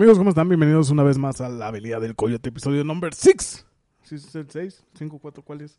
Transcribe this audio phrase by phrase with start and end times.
[0.00, 0.48] Amigos, ¿cómo están?
[0.48, 3.66] Bienvenidos una vez más a La Habilidad del Coyote, episodio number 6.
[4.02, 4.86] ¿Sí es el 6?
[4.98, 5.78] ¿5, 4, cuál es?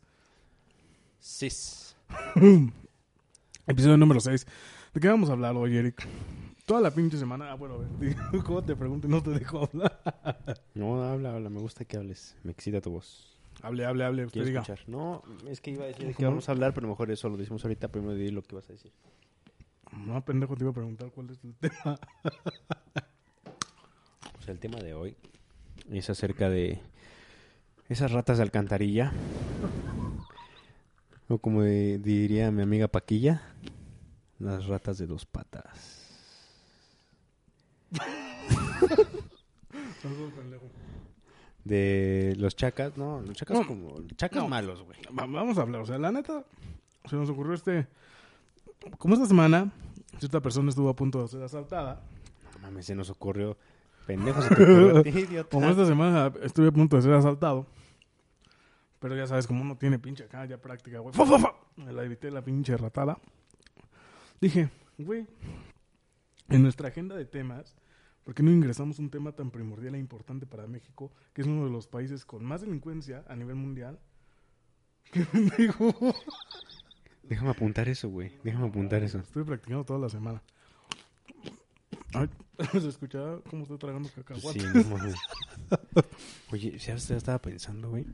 [1.20, 1.96] Cis.
[3.66, 4.46] Episodio número 6.
[4.94, 6.06] ¿De qué vamos a hablar hoy, Eric?
[6.66, 7.50] Toda la pinche semana.
[7.50, 8.14] Ah, bueno, a ver,
[8.44, 9.98] ¿cómo te pregunto y no te dejo hablar?
[10.72, 11.50] No, habla, habla.
[11.50, 12.36] Me gusta que hables.
[12.44, 13.36] Me excita tu voz.
[13.60, 14.26] Hable, hable, hable.
[14.26, 14.60] Usted Quiero diga.
[14.60, 14.88] escuchar.
[14.88, 16.28] No, es que iba a decir de qué ¿Cómo?
[16.28, 17.88] vamos a hablar, pero mejor eso lo decimos ahorita.
[17.88, 18.92] Primero di lo que vas a decir.
[20.06, 21.98] No, pendejo, te iba a preguntar cuál es el tema.
[24.42, 25.14] Pues el tema de hoy
[25.88, 26.80] es acerca de
[27.88, 29.12] esas ratas de alcantarilla.
[31.28, 33.40] O como de- diría mi amiga Paquilla,
[34.40, 36.08] las ratas de dos patas.
[41.64, 43.64] De los chacas, no, los chacas No.
[43.68, 44.48] como chacas No.
[44.48, 44.98] malos, güey.
[45.16, 45.82] Va- Vamos a hablar.
[45.82, 46.44] O sea, la neta,
[47.08, 47.86] se nos ocurrió este.
[48.98, 49.70] Como esta semana,
[50.18, 52.02] cierta persona estuvo a punto de ser asaltada.
[52.54, 53.56] No mames, se nos ocurrió.
[54.06, 55.50] Pendejo se te ocurrió a ti, idiota.
[55.50, 57.66] Como esta semana estuve a punto de ser asaltado.
[58.98, 61.14] Pero ya sabes, como uno tiene pinche acá ya práctica, güey.
[61.76, 63.18] Me la evité la pinche ratada.
[64.40, 65.26] Dije, güey,
[66.48, 67.76] en nuestra agenda de temas,
[68.24, 71.64] ¿por qué no ingresamos un tema tan primordial e importante para México, que es uno
[71.64, 73.98] de los países con más delincuencia a nivel mundial?
[75.12, 75.94] ¿Qué pendejo?
[77.22, 78.32] Déjame apuntar eso, güey.
[78.44, 79.18] Déjame apuntar eso.
[79.18, 80.42] Estoy practicando toda la semana.
[82.14, 82.28] Ay,
[82.72, 84.60] se escuchaba cómo estoy tragando cacahuate.
[84.60, 85.14] Sí, no mames.
[86.52, 86.78] Oye.
[86.78, 88.06] Ya estaba pensando, güey.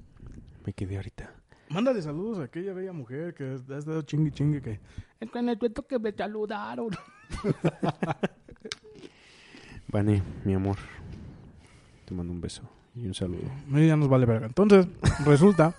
[0.64, 1.34] Me quedé ahorita.
[1.70, 4.80] Mándale saludos a aquella bella mujer que ha estado chingue chingue que...
[5.20, 6.90] Es en el tuito que me saludaron.
[9.88, 10.76] Vane, mi amor.
[12.06, 12.62] Te mando un beso
[12.94, 13.50] y un saludo.
[13.66, 14.46] No, ya nos vale verga.
[14.46, 14.86] Entonces,
[15.26, 15.74] resulta...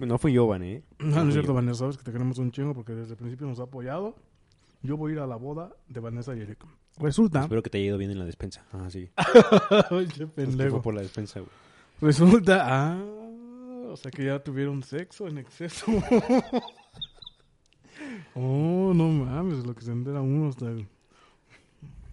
[0.00, 0.82] No fui yo, Vane, ¿eh?
[0.98, 1.54] No, no es cierto, yo.
[1.54, 4.16] Vanessa, sabes que te queremos un chingo porque desde el principio nos ha apoyado.
[4.82, 6.64] Yo voy a ir a la boda de Vanessa y Eric.
[6.98, 7.42] Resulta...
[7.42, 8.64] Espero que te haya ido bien en la despensa.
[8.72, 9.10] Ah, sí.
[10.16, 10.82] Que pendejo.
[10.82, 11.52] por la despensa, güey.
[12.00, 12.64] Resulta...
[12.66, 13.04] Ah...
[13.88, 15.86] O sea que ya tuvieron sexo en exceso.
[18.34, 20.66] oh, no mames, lo que se entera uno hasta...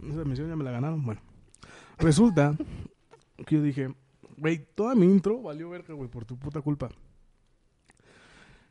[0.07, 1.03] Esa misión ya me la ganaron.
[1.03, 1.21] Bueno.
[1.97, 2.55] Resulta
[3.45, 3.93] que yo dije,
[4.37, 6.89] güey, toda mi intro valió verga, güey, por tu puta culpa.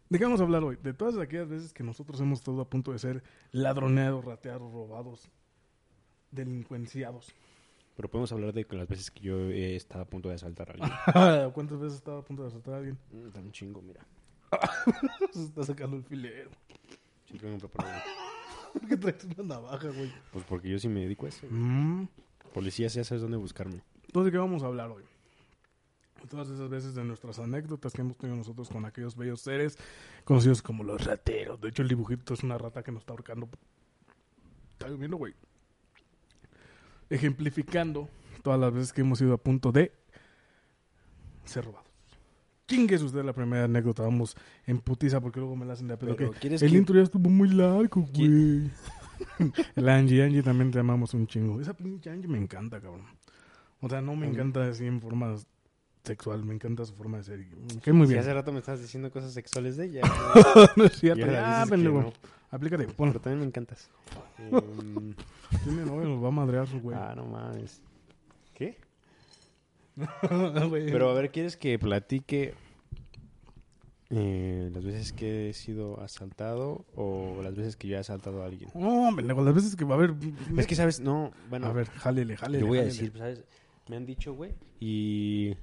[0.09, 0.77] ¿De qué vamos a hablar hoy?
[0.83, 3.23] De todas aquellas veces que nosotros hemos estado a punto de ser
[3.53, 5.31] ladroneados, rateados, robados,
[6.31, 7.33] delincuenciados.
[7.97, 10.73] Pero podemos hablar de las veces que yo he estado a punto de asaltar a
[10.73, 11.51] alguien.
[11.53, 12.99] ¿Cuántas veces estaba a punto de asaltar a alguien?
[13.13, 14.07] Mm, Está un chingo, mira.
[15.33, 16.51] Se está sacando el filero.
[17.27, 17.89] Siempre me preparo.
[18.73, 20.11] ¿Por qué traes una navaja, güey?
[20.33, 21.47] Pues porque yo sí me dedico a eso.
[21.51, 22.07] Mm.
[22.55, 23.83] Policías ya sabes dónde buscarme.
[24.07, 25.05] Entonces, ¿de qué vamos a hablar hoy?
[26.29, 29.79] Todas esas veces de nuestras anécdotas que hemos tenido nosotros con aquellos bellos seres
[30.25, 31.61] conocidos como los rateros.
[31.61, 33.49] De hecho, el dibujito es una rata que nos está ahorcando.
[34.73, 35.35] Está lloviendo, güey.
[37.11, 38.09] Ejemplificando
[38.43, 39.93] todas las veces que hemos ido a punto de
[41.45, 41.87] ser robados.
[42.69, 44.05] Chingues usted la primera anécdota.
[44.05, 46.15] Vamos en putiza porque luego me la hacen de pedo.
[46.17, 48.71] Pero que ¿quieres El que- intro ya estuvo muy largo, güey.
[49.77, 51.61] el Angie, Angie también te amamos un chingo.
[51.61, 53.07] Esa pinche Angie me encanta, cabrón.
[53.81, 55.35] O sea, no me encanta así en forma
[56.05, 57.47] sexual, me encanta su forma de ser.
[57.83, 58.21] Que muy Si bien.
[58.23, 60.03] hace rato me estabas diciendo cosas sexuales de ella.
[60.77, 62.03] no es cierto, ya, pendejo.
[62.03, 62.13] no.
[62.51, 63.13] Aplícate, ponlo.
[63.13, 63.89] Pero también me encantas.
[64.39, 65.15] Em,
[65.65, 66.97] Tiene novio, nos va a madrear su güey.
[66.99, 67.81] ah, no mames.
[68.55, 68.77] ¿Qué?
[70.21, 72.55] Pero a ver, ¿quieres que platique
[74.11, 78.47] eh, las veces que he sido asaltado o las veces que yo he asaltado a
[78.47, 78.71] alguien?
[78.75, 80.15] No, pendejo, las veces que va a haber.
[80.57, 81.01] Es que, ¿sabes?
[81.01, 82.59] No, bueno, A ver, jálele, jálele.
[82.65, 83.45] te voy a decir, ¿sabes?
[83.89, 85.55] Me han dicho, güey, y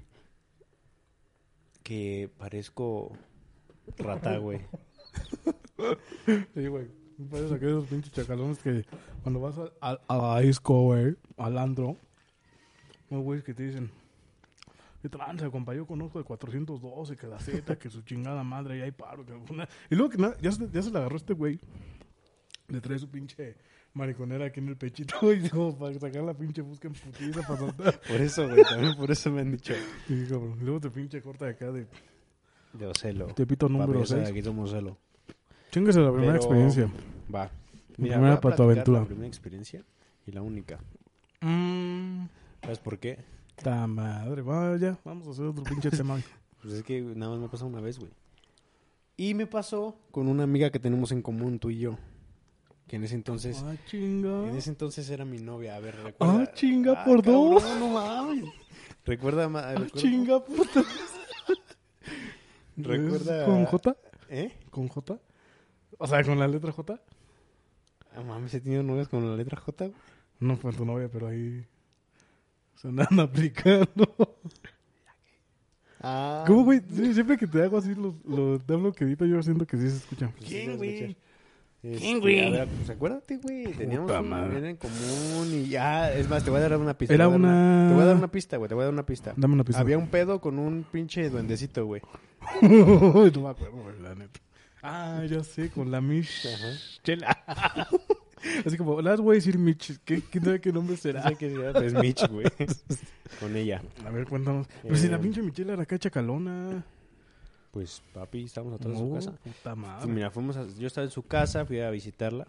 [1.84, 3.12] que parezco
[3.98, 4.62] rata, güey.
[6.54, 6.88] Sí, güey.
[7.30, 8.86] Pareces aquellos pinches chacalones que
[9.24, 11.98] cuando vas a, la disco, güey, al andro,
[13.10, 13.90] unos güeyes que te dicen,
[15.02, 15.74] ¿qué tranza, compa?
[15.74, 19.32] Yo conozco de 412, que la Z, que su chingada madre, ya hay paro, que
[19.32, 19.68] alguna...
[19.90, 21.60] Y luego que nada, ya se, ya se le agarró este güey,
[22.68, 23.56] le trae su pinche
[23.94, 27.60] mariconera aquí en el pechito, güey, como para sacar la pinche busca en putiza para
[27.60, 28.00] saltar.
[28.02, 29.74] Por eso, güey, también por eso me han dicho.
[30.08, 31.88] Y cabrón, y luego te pinche corta de acá de
[32.74, 33.26] De Ocelo.
[33.28, 34.38] Tepito número Papi, ya sabes, 6.
[34.38, 34.98] Aquí somos Ocelo.
[35.78, 36.90] Chéngase la primera Pero- experiencia.
[37.34, 37.52] Va.
[37.94, 39.00] primera voy a para tu aventura.
[39.02, 39.84] La primera experiencia
[40.26, 40.80] y la única.
[41.42, 42.26] Mmm...
[42.64, 43.20] ¿Sabes por qué?
[43.62, 46.20] Ta madre, vaya, vamos a hacer otro pinche tema.
[46.62, 48.10] Pues es que nada más me pasó una vez, güey.
[49.16, 51.98] Y me pasó con una amiga que tenemos en común, tú y yo.
[52.88, 53.64] Que en ese entonces...
[53.64, 54.48] ah, chinga.
[54.50, 55.76] En ese entonces era mi novia.
[55.76, 56.42] A ver, recuerda...
[56.42, 57.64] Ah, chinga Ah, por cabrón, dos.
[57.80, 58.46] No mames.
[59.06, 59.48] Recuerda...
[59.48, 60.84] ma- Ah, recuerda- chinga, puta.
[62.78, 63.40] Recuerda...
[63.42, 63.98] ¿Es ¿Con J?
[64.30, 64.52] ¿Eh?
[64.72, 65.20] ¿Con J?
[65.98, 67.00] O sea, con la letra J.
[68.16, 69.86] Ah, mames, he tenido novias con la letra J.
[69.86, 69.98] güey.
[70.40, 71.66] No fue tu novia, pero ahí.
[72.76, 74.38] Se andan aplicando.
[76.02, 76.44] Ah.
[76.46, 76.82] ¿Cómo, güey?
[77.14, 79.90] Siempre que te hago así, los, los, te hablo que edito, yo siento que sí
[79.90, 80.26] se escucha.
[80.28, 81.16] A escuchar.
[81.84, 82.44] Este, ¿Quién, güey?
[82.46, 83.72] a ver, pues acuérdate, güey.
[83.74, 84.58] Teníamos Puta un, madre.
[84.58, 86.12] era en común y ya.
[86.14, 87.14] Es más, te voy a dar una pista.
[87.14, 88.68] Era te voy a dar una- Te voy a dar una pista, güey.
[88.70, 89.34] Te voy a dar una pista.
[89.38, 89.82] Dame una pista.
[89.82, 92.02] Había un pedo con un pinche duendecito, güey.
[92.62, 94.40] no me acuerdo, güey, la neta.
[94.90, 96.48] Ah, ya sé, con la Mish.
[96.48, 96.72] Ajá.
[97.04, 97.44] Chela.
[98.66, 100.00] Así como, las voy a decir Mitch.
[100.06, 101.28] ¿Qué, ¿Quién sabe qué nombre No será?
[101.28, 102.46] sé qué sea, pero es Mitch, güey.
[103.40, 103.82] con ella.
[104.06, 104.68] A ver, cuéntanos.
[104.84, 106.86] Pero si la Eh, pinche Michelle era acá chacalona.
[107.72, 109.32] Pues, papi, estábamos atrás de su No, casa.
[109.34, 110.12] puta Pues, madre.
[110.12, 112.48] mira, fuimos a- yo estaba en su casa, fui a visitarla.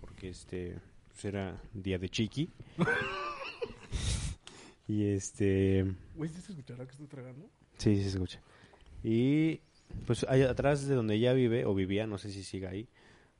[0.00, 0.76] Porque este.
[1.08, 2.50] Pues era día de chiqui.
[4.86, 5.84] y este.
[6.14, 7.48] Güey, ¿sí se escuchará que estoy tragando?
[7.78, 8.40] Sí, sí se escucha.
[9.02, 9.60] Y
[10.06, 12.88] pues ahí atrás de donde ella vive, o vivía, no sé si sigue ahí,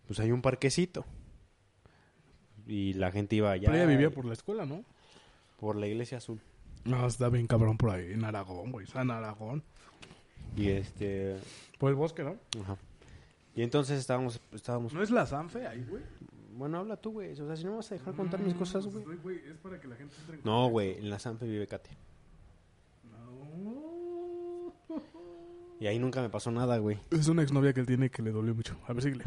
[0.07, 1.05] pues hay un parquecito.
[2.67, 3.67] Y la gente iba allá.
[3.67, 4.85] Pero ella vivía por la escuela, ¿no?
[5.59, 6.41] por la iglesia azul.
[6.85, 8.87] No, está bien cabrón por ahí, en Aragón, güey.
[8.95, 9.63] En Aragón.
[10.57, 11.37] Y este.
[11.79, 12.37] Por el bosque, ¿no?
[12.63, 12.77] Ajá.
[13.55, 14.41] Y entonces estábamos.
[14.53, 16.03] estábamos ¿No es la Sanfe ahí, güey?
[16.57, 17.33] Bueno, habla tú, güey.
[17.33, 19.05] O sea, si no me vas a dejar contar mis cosas, güey.
[19.05, 20.99] Güey, güey, es para que la gente entre en No, güey.
[20.99, 21.91] En la Sanfe vive Katy.
[25.81, 26.99] Y ahí nunca me pasó nada, güey.
[27.11, 28.77] Es una exnovia que él tiene que le dolió mucho.
[28.87, 29.25] A ver, síguele.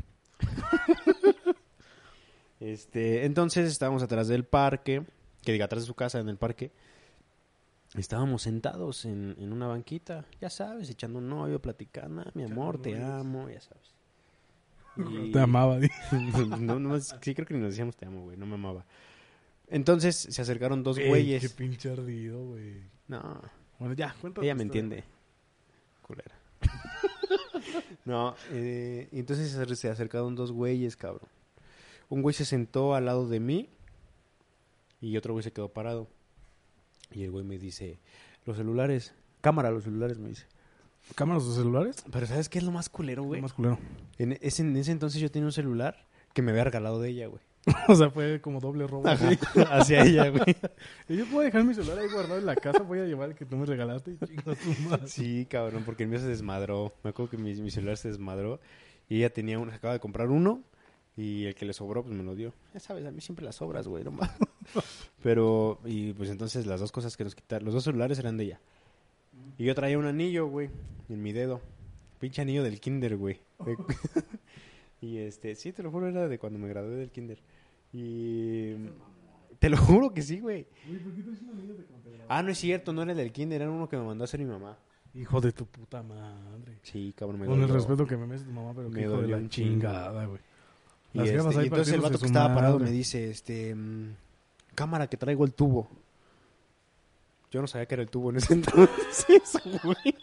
[2.59, 5.03] Este, entonces estábamos atrás del parque,
[5.43, 6.71] que diga atrás de su casa en el parque.
[7.95, 12.81] Estábamos sentados en, en una banquita, ya sabes, echando un novio, platicando, "Ah, mi amor,
[12.81, 13.91] te amo, ya sabes.
[15.09, 15.79] Y- Te amaba,
[16.59, 18.85] no, no, sí creo que ni nos decíamos te amo, güey, no me amaba.
[19.69, 21.53] Entonces se acercaron dos Ey, Qué güeyes.
[21.53, 22.75] pinche ardido, güey.
[23.07, 23.41] No,
[23.79, 24.45] Bueno, ya, cuéntame.
[24.47, 25.03] ella me entiende.
[28.05, 31.27] No, eh, y entonces se acer- se acercaron dos güeyes, cabrón.
[32.09, 33.69] Un güey se sentó al lado de mí
[34.99, 36.07] y otro güey se quedó parado.
[37.11, 37.99] Y el güey me dice,
[38.45, 40.45] los celulares, cámara, los celulares, me dice.
[41.15, 42.03] ¿Cámaras de celulares?
[42.11, 43.41] Pero ¿sabes qué es lo más culero, Lo güey?
[43.41, 43.77] más culero.
[44.17, 47.27] En ese, en ese entonces yo tenía un celular que me había regalado de ella,
[47.27, 47.41] güey.
[47.87, 49.07] o sea, fue como doble robo.
[49.07, 49.37] así.
[49.69, 50.55] Hacia ella, güey.
[51.07, 53.35] Y yo puedo dejar mi celular ahí guardado en la casa, voy a llevar el
[53.35, 55.07] que tú me regalaste y chingas tu madre.
[55.07, 56.93] Sí, cabrón, porque el mío se desmadró.
[57.03, 58.59] Me acuerdo que mi, mi celular se desmadró
[59.09, 60.63] y ella tenía uno, acaba de comprar uno
[61.17, 62.53] y el que le sobró pues me lo dio.
[62.73, 64.35] Ya sabes, a mí siempre las sobras, güey, no mames.
[65.23, 68.45] Pero, y pues entonces las dos cosas que nos quitaron, los dos celulares eran de
[68.45, 68.61] ella.
[69.57, 70.69] Y yo traía un anillo, güey,
[71.09, 71.61] en mi dedo.
[72.19, 73.39] Pinche anillo del kinder, güey.
[75.01, 77.39] Y este, sí, te lo juro, era de cuando me gradué del kinder.
[77.91, 78.75] Y...
[79.59, 80.65] Te lo juro que sí, güey.
[82.29, 84.25] Ah, no es cierto, no era el del kinder, era uno que me mandó a
[84.25, 84.77] hacer mi mamá.
[85.13, 86.79] Hijo de tu puta madre.
[86.83, 89.15] Sí, cabrón, me Con el respeto que me metes tu mamá, pero Me hijo de
[89.17, 89.69] dolió la un chingo.
[89.71, 90.39] chingada, güey.
[91.13, 94.15] Y, este, y entonces el vato que estaba parado me dice, este, mm,
[94.73, 95.89] cámara que traigo el tubo.
[97.51, 100.15] Yo no sabía que era el tubo en ese entonces, güey.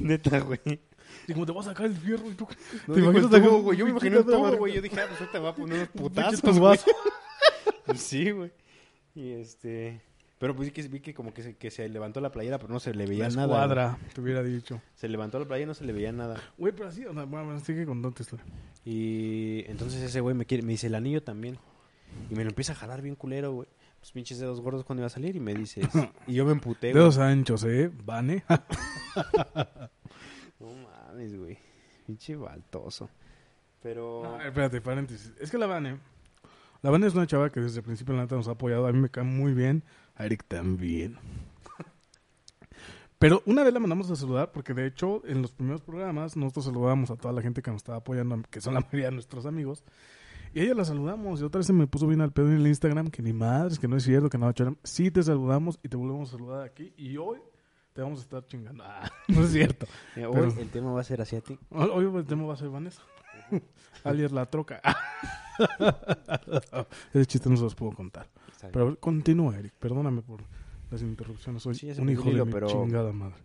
[0.00, 0.80] Neta, güey.
[1.28, 2.46] Y como te vas a sacar el fierro y tú...
[2.86, 3.78] No ¿Te imaginas el tubo, güey.
[3.78, 4.74] Yo me imaginé el tubo, güey.
[4.74, 6.78] Yo dije, ah, pues ahorita me va a poner unos putazos, güey.
[7.96, 8.52] Sí, güey.
[9.14, 10.00] Y este...
[10.38, 12.92] Pero pues vi que, como que se, que se levantó la playera, pero no se
[12.92, 13.46] le veía La nada.
[13.46, 14.82] escuadra, te hubiera dicho.
[14.96, 16.42] Se levantó la playera y no se le veía nada.
[16.58, 18.44] Güey, pero así, o sea, bueno, sigue contando historia.
[18.84, 21.58] Y entonces ese güey me quiere, me dice el anillo también.
[22.28, 23.68] Y me lo empieza a jalar bien culero, güey.
[24.00, 25.86] Pues pinches dedos gordos cuando iba a salir y me dices.
[26.26, 26.94] y yo me emputé, güey.
[26.94, 27.88] Dedos anchos, ¿eh?
[28.04, 28.42] Vane.
[31.22, 31.58] Mames, güey.
[32.06, 33.08] Pinche baltoso.
[33.82, 34.40] Pero.
[34.40, 35.32] Espérate, paréntesis.
[35.40, 35.98] Es que la Vane,
[36.82, 38.86] la Vane es una chava que desde el principio la neta nos ha apoyado.
[38.86, 39.84] A mí me cae muy bien.
[40.16, 41.16] A Eric también.
[43.18, 46.64] Pero una vez la mandamos a saludar porque de hecho en los primeros programas nosotros
[46.64, 49.46] saludamos a toda la gente que nos estaba apoyando, que son la mayoría de nuestros
[49.46, 49.84] amigos.
[50.52, 52.66] Y ella la saludamos y otra vez se me puso bien al pedo en el
[52.66, 54.76] Instagram que ni madres, que no es cierto, que no, charam.
[54.82, 57.38] Sí te saludamos y te volvemos a saludar aquí y hoy
[57.92, 58.84] te vamos a estar chingando.
[58.86, 59.86] Ah, no es cierto.
[60.16, 61.62] eh, hoy pero- el tema va a ser asiático.
[61.70, 63.02] Hoy hoy el tema va a ser Vanessa.
[64.04, 64.80] Alias la troca.
[67.12, 68.28] Ese chiste no se los puedo contar.
[68.72, 69.72] Pero continúa, Eric.
[69.78, 70.42] Perdóname por
[70.90, 71.62] las interrupciones.
[71.62, 73.36] Soy Sí, un hijo de mi pero- chingada madre.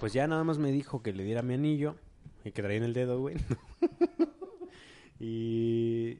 [0.00, 1.96] Pues ya nada más me dijo que le diera mi anillo.
[2.44, 3.36] Y que traía en el dedo, güey.
[5.20, 6.18] y.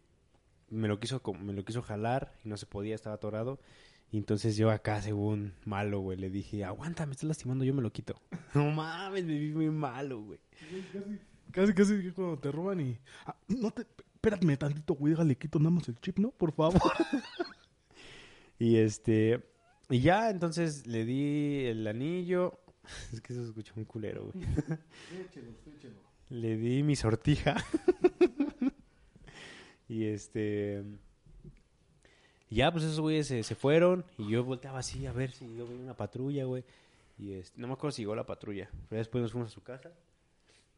[0.71, 3.61] Me lo, quiso, me lo quiso jalar y no se podía, estaba atorado.
[4.13, 7.83] Y entonces yo acá, según malo, güey, le dije, aguanta, me estás lastimando, yo me
[7.83, 8.21] lo quito.
[8.55, 10.39] No mames, me vi muy malo, güey.
[11.51, 12.99] Casi, casi que cuando te roban y...
[13.25, 13.87] Ah, no te...
[14.15, 15.15] Espérame tantito, güey.
[15.15, 16.31] Déjale, quito nada más el chip, ¿no?
[16.31, 16.81] Por favor.
[18.63, 19.43] Y este.
[19.91, 22.61] Y ya, entonces le di el anillo.
[23.13, 24.47] Es que eso se escucha muy culero, güey.
[26.29, 27.57] Le di mi sortija.
[29.89, 30.85] y este.
[32.53, 35.57] Y ya, pues esos güeyes se, se fueron y yo volteaba así a ver si
[35.57, 36.63] yo veía una patrulla, güey.
[37.19, 38.69] Y este, no me acuerdo si llegó la patrulla.
[38.91, 39.91] Pero después nos fuimos a su casa.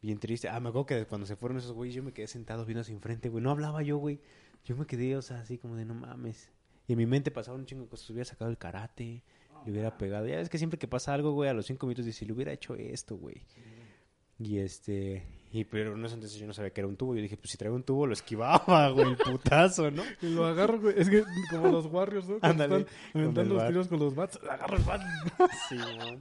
[0.01, 0.49] Bien triste.
[0.49, 2.95] Ah, me acuerdo que cuando se fueron esos güeyes yo me quedé sentado viendo hacia
[2.95, 3.43] enfrente, güey.
[3.43, 4.21] No hablaba yo, güey.
[4.65, 6.49] Yo me quedé, o sea, así como de no mames.
[6.87, 8.09] Y en mi mente pasaban un chingo de cosas.
[8.09, 9.25] Hubiera sacado el karate,
[9.67, 10.29] le hubiera pegado.
[10.29, 12.53] Ya ves que siempre que pasa algo, güey, a los cinco minutos dice, le hubiera
[12.53, 13.43] hecho esto, güey.
[14.39, 15.27] Y este...
[15.53, 17.15] Y pero no entonces yo no sabía que era un tubo.
[17.15, 20.03] Yo dije, pues si traigo un tubo lo esquivaba, güey, el putazo, ¿no?
[20.21, 20.99] Y lo agarro, güey.
[20.99, 22.39] Es que como los Warriors, ¿no?
[22.43, 25.01] Ándale, aventando los tiros con los bats, agarro el bat.
[25.69, 26.21] Sí, ¿no?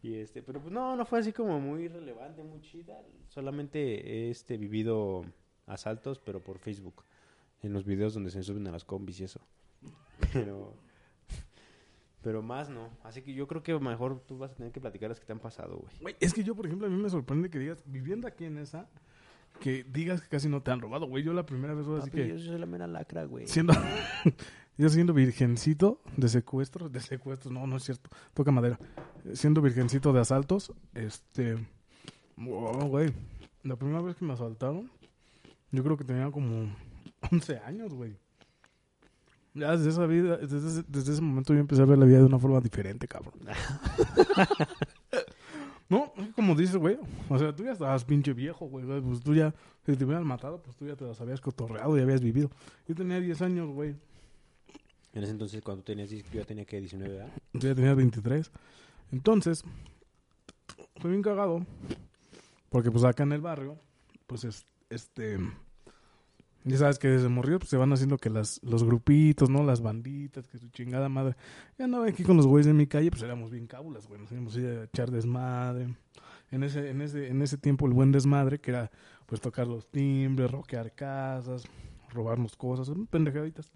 [0.00, 2.96] Y este, pero pues no, no fue así como muy relevante, muy chida.
[3.26, 5.24] Solamente he este, vivido
[5.66, 7.02] asaltos, pero por Facebook.
[7.62, 9.40] En los videos donde se suben a las combis y eso.
[10.32, 10.74] Pero,
[12.26, 12.90] pero más no.
[13.04, 15.30] Así que yo creo que mejor tú vas a tener que platicar las que te
[15.32, 15.94] han pasado, güey.
[16.00, 18.58] Güey, es que yo, por ejemplo, a mí me sorprende que digas, viviendo aquí en
[18.58, 18.88] esa,
[19.60, 21.22] que digas que casi no te han robado, güey.
[21.22, 22.28] Yo la primera vez, voy así Papi, que...
[22.30, 23.46] yo soy la mera lacra, güey.
[23.46, 23.74] Siendo,
[24.76, 28.80] yo siendo virgencito de secuestros, de secuestros, no, no es cierto, toca madera.
[29.32, 31.64] Siendo virgencito de asaltos, este,
[32.38, 33.12] wow, güey,
[33.62, 34.90] la primera vez que me asaltaron,
[35.70, 36.74] yo creo que tenía como
[37.30, 38.16] 11 años, güey.
[39.56, 42.18] Ya desde esa vida, desde ese, desde ese momento yo empecé a ver la vida
[42.18, 43.32] de una forma diferente, cabrón.
[45.88, 46.98] no, es como dices, güey,
[47.30, 49.54] o sea, tú ya estabas pinche viejo, güey, pues tú ya,
[49.86, 52.50] si te hubieran matado, pues tú ya te las habías cotorreado y habías vivido.
[52.86, 53.96] Yo tenía 10 años, güey.
[55.14, 57.32] En ese entonces, cuando tenías, 10, yo ya tenía que 19, ¿verdad?
[57.54, 58.52] Yo ya tenía 23.
[59.10, 59.64] Entonces,
[60.96, 61.64] fue bien cagado.
[62.68, 63.78] Porque pues acá en el barrio,
[64.26, 65.38] pues es, este...
[66.66, 69.64] Ya sabes que desde morrido pues se van haciendo que las, los grupitos, ¿no?
[69.64, 71.36] Las banditas, que su chingada madre.
[71.78, 74.20] Ya andaba aquí con los güeyes de mi calle, pues éramos bien cábulas, güey.
[74.20, 75.94] Nos íbamos a ir a echar desmadre.
[76.50, 78.90] En ese, en ese, en ese tiempo el buen desmadre, que era
[79.26, 81.64] pues tocar los timbres, roquear casas,
[82.12, 83.72] robarnos cosas, pendejaditas.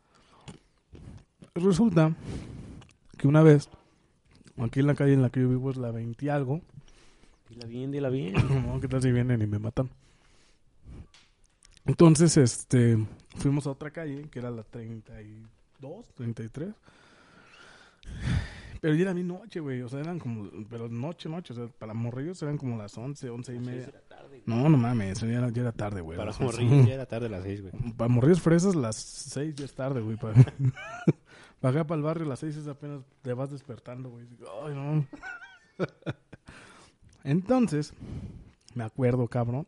[1.54, 2.14] Resulta
[3.16, 3.68] que una vez
[4.60, 6.60] Aquí en la calle en la que yo vivo es la 20 y algo.
[7.48, 8.34] Dila bien, dila bien.
[8.66, 9.90] No, ¿Qué tal si vienen y me matan?
[11.86, 12.98] Entonces, este,
[13.36, 16.74] fuimos a otra calle, que era la 32, 33.
[18.80, 19.82] Pero ya era mi noche, güey.
[19.82, 21.52] O sea, eran como, pero noche, noche.
[21.52, 23.92] O sea, para morrillos eran como las 11, 11 y media.
[24.46, 26.16] No, no mames, ya era, ya era tarde, güey.
[26.16, 27.72] Para morrillos ya era tarde las 6, güey.
[27.96, 30.16] Para morrillos fresas, las 6 ya es tarde, güey.
[30.16, 30.34] Para,
[31.60, 34.26] para acá, para el barrio, las 6 es apenas te vas despertando, güey.
[34.64, 35.06] Ay, no.
[37.24, 37.92] Entonces,
[38.74, 39.66] me acuerdo, cabrón,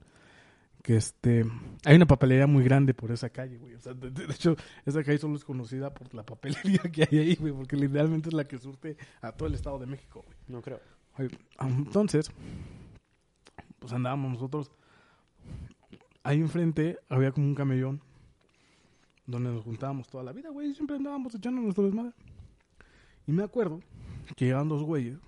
[0.82, 1.44] que este...
[1.84, 3.74] Hay una papelería muy grande por esa calle, güey.
[3.74, 7.18] O sea, de, de hecho, esa calle solo es conocida por la papelería que hay
[7.18, 7.52] ahí, güey.
[7.52, 10.36] Porque literalmente es la que surte a todo el Estado de México, güey.
[10.48, 10.80] No creo.
[11.60, 12.30] Entonces,
[13.78, 14.70] pues andábamos nosotros.
[16.24, 18.00] Ahí enfrente había como un camellón
[19.26, 20.74] donde nos juntábamos toda la vida, güey.
[20.74, 22.12] Siempre andábamos echando nuestro desmadre.
[23.26, 23.80] Y me acuerdo
[24.36, 25.18] que llegaban dos güeyes.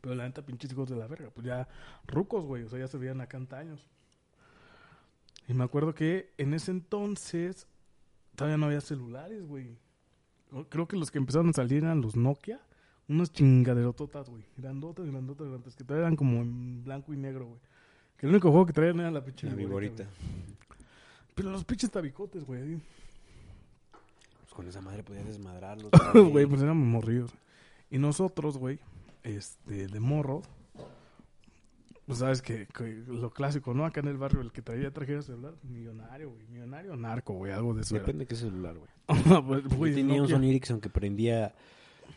[0.00, 1.30] Pero la neta, pinches hijos de la verga.
[1.30, 1.68] Pues ya
[2.06, 2.64] rucos, güey.
[2.64, 3.88] O sea, ya se veían acá antaños.
[5.52, 7.66] Y me acuerdo que en ese entonces
[8.36, 9.76] todavía no había celulares, güey.
[10.70, 12.58] Creo que los que empezaron a salir eran los Nokia.
[13.06, 14.42] Unas chingaderototas, güey.
[14.56, 15.76] Grandotas, grandotas, grandotas.
[15.76, 17.60] Que todavía eran como en blanco y negro, güey.
[18.16, 19.92] Que el único juego que traían era la pinche La güey.
[21.34, 22.80] Pero los pinches tabicotes, güey.
[24.40, 25.90] Pues con esa madre podías desmadrarlos.
[26.14, 27.30] Güey, pues éramos morridos.
[27.90, 28.78] Y nosotros, güey,
[29.22, 30.48] este, de morros,
[32.06, 33.84] pues sabes que, que lo clásico, ¿no?
[33.86, 36.46] Acá en el barrio, el que traía trajera celular, millonario, güey.
[36.48, 37.94] Millonario narco, güey, algo de eso.
[37.94, 38.88] Depende de qué celular, güey.
[39.46, 40.28] Pues, Yo tenía un.
[40.28, 41.54] Sony Ericsson que prendía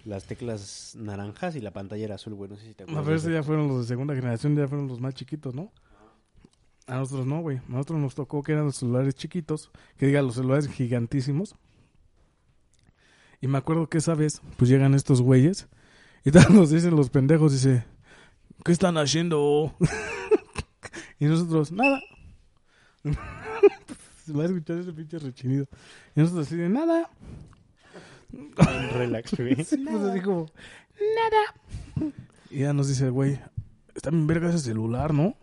[0.04, 2.50] las teclas naranjas y la pantalla era azul, güey.
[2.50, 3.06] No sé si te A acuerdas.
[3.06, 3.34] ver, esos eso.
[3.38, 5.72] ya fueron los de segunda generación, ya fueron los más chiquitos, ¿no?
[6.88, 7.58] A nosotros no, güey.
[7.58, 11.56] A nosotros nos tocó que eran los celulares chiquitos, que diga, los celulares gigantísimos.
[13.42, 15.68] Y me acuerdo que esa vez, pues llegan estos güeyes
[16.24, 17.86] y tal, nos dicen los pendejos, dice,
[18.65, 19.75] ¿qué están haciendo?
[21.19, 22.01] y nosotros, nada.
[24.25, 25.67] Se va a escuchar ese pinche rechinido.
[26.15, 27.10] Y nosotros así de, nada.
[28.93, 29.55] Relax, güey.
[29.63, 30.50] Sí, pues así como,
[31.00, 32.12] nada.
[32.50, 33.39] Y ya nos dice el güey,
[33.93, 35.38] está bien verga ese celular, ¿no?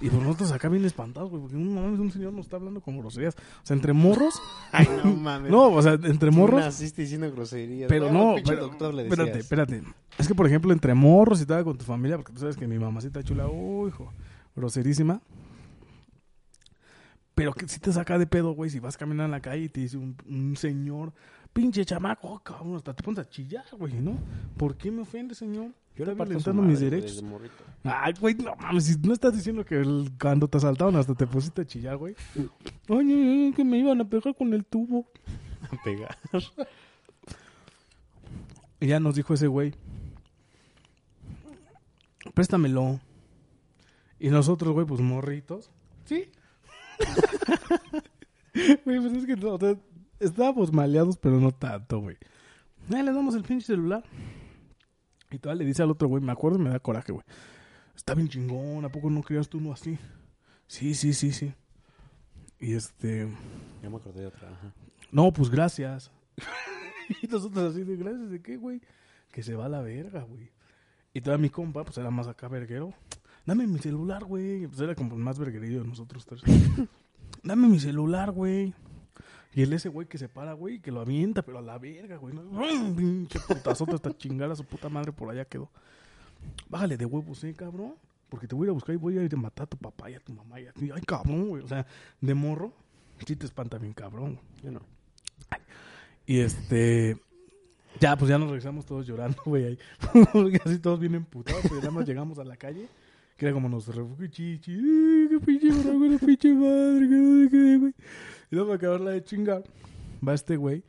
[0.00, 2.80] Y pues nosotros acá bien espantados, güey, porque un, mames, un señor nos está hablando
[2.80, 3.34] con groserías.
[3.34, 4.40] O sea, entre morros.
[4.72, 5.50] Ay, no mames.
[5.50, 6.60] no, o sea, entre morros.
[6.60, 7.88] Naciste diciendo groserías.
[7.88, 9.44] Pero no, pinche pero- doctor le espérate, decías.
[9.44, 9.82] espérate.
[10.18, 12.66] Es que, por ejemplo, entre morros y tal con tu familia, porque tú sabes que
[12.66, 14.12] mi mamacita chula, uy, hijo,
[14.56, 15.20] groserísima.
[17.34, 19.68] Pero que si te saca de pedo, güey, si vas caminando en la calle y
[19.68, 21.12] te dice un, un señor,
[21.58, 24.16] pinche chamaco, oh, cabrón, hasta te pones a chillar, güey, ¿no?
[24.56, 25.72] ¿Por qué me ofende, señor?
[25.96, 27.20] Yo le violentando mis derechos.
[27.82, 31.26] Ay, güey, no mames, si no estás diciendo que el- cuando te asaltaron hasta te
[31.26, 32.14] pusiste a chillar, güey.
[32.88, 35.04] Oye, que me iban a pegar con el tubo.
[35.72, 36.16] a pegar.
[38.78, 39.74] Y ya nos dijo ese güey,
[42.34, 43.00] préstamelo.
[44.20, 45.72] Y nosotros, güey, pues morritos.
[46.04, 46.30] Sí.
[48.84, 49.76] Güey, pues es que no, o sea,
[50.20, 52.16] estábamos maleados, pero no tanto, güey.
[52.90, 54.04] Eh, le damos el pinche celular.
[55.30, 57.24] Y todavía le dice al otro güey, me acuerdo y me da coraje, güey.
[57.94, 59.98] Está bien chingón, ¿a poco no querías tú uno así?
[60.66, 61.52] Sí, sí, sí, sí.
[62.58, 63.28] Y este...
[63.82, 64.48] Ya me acordé de otra.
[64.48, 64.72] Ajá.
[65.10, 66.10] No, pues gracias.
[67.22, 68.80] y nosotros así de gracias de qué, güey.
[69.30, 70.50] Que se va a la verga, güey.
[71.12, 72.94] Y todavía mi compa, pues era más acá verguero.
[73.44, 74.66] Dame mi celular, güey.
[74.66, 76.42] Pues era como más verguerillo de nosotros tres.
[77.42, 78.74] Dame mi celular, güey.
[79.54, 82.16] Y el ese güey que se para, güey, que lo avienta, pero a la verga,
[82.16, 82.34] güey.
[82.96, 85.70] Pinche putazote hasta chingar a su puta madre por allá quedó.
[86.68, 87.94] Bájale de huevos, eh, cabrón.
[88.28, 89.78] Porque te voy a ir a buscar y voy a ir a matar a tu
[89.78, 90.90] papá y a tu mamá y a ti.
[90.94, 91.62] Ay, cabrón, güey.
[91.62, 91.86] O sea,
[92.20, 92.72] de morro,
[93.26, 94.38] sí te espanta bien, cabrón.
[94.62, 94.80] Yo no.
[96.26, 97.16] Y este.
[98.00, 99.64] Ya, pues ya nos regresamos todos llorando, güey.
[99.64, 99.78] Ahí.
[100.32, 102.86] Porque así todos bien emputados, pero ya nos llegamos a la calle.
[103.36, 104.72] Que era como nuestro refugio chichi.
[104.72, 107.08] ¡Ay, qué pinche bronco, qué pinche madre!
[107.08, 107.94] Qué, güey.
[108.50, 109.64] Y luego para acabarla de chingar,
[110.26, 110.84] va este güey.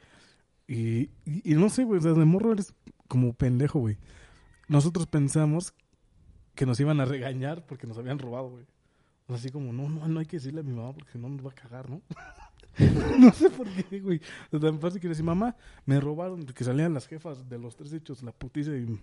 [0.67, 1.99] Y, y, no sé, güey.
[1.99, 2.73] O sea, de morro eres
[3.07, 3.97] como pendejo, güey.
[4.67, 5.73] Nosotros pensamos
[6.55, 8.65] que nos iban a regañar porque nos habían robado, güey.
[9.27, 11.51] Así como, no, no, no hay que decirle a mi mamá porque no nos va
[11.51, 12.01] a cagar, ¿no?
[13.19, 14.21] no sé por qué, güey.
[14.47, 17.75] O sea, tan fácil que decir, mamá, me robaron, que salían las jefas de los
[17.75, 18.99] tres hechos, la putiza y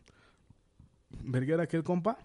[1.23, 2.19] verguera aquel compa.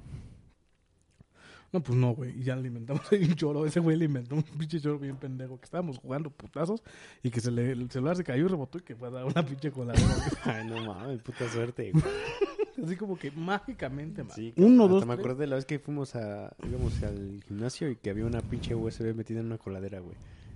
[1.73, 2.37] No, pues no, güey.
[2.37, 3.65] Y ya le inventamos ahí un choro.
[3.65, 5.57] Ese güey le inventó un pinche choro bien pendejo.
[5.57, 6.83] Que estábamos jugando putazos
[7.23, 9.25] y que se le, el celular se cayó y rebotó y que fue a dar
[9.25, 10.05] una pinche coladera.
[10.43, 11.91] Ay, no mames, puta suerte.
[11.91, 12.03] güey.
[12.83, 14.35] Así como que mágicamente, man.
[14.35, 17.89] Sí, Uno, hasta dos, me acordé de la vez que fuimos a íbamos al gimnasio
[17.89, 20.15] y que había una pinche USB metida en una coladera, güey.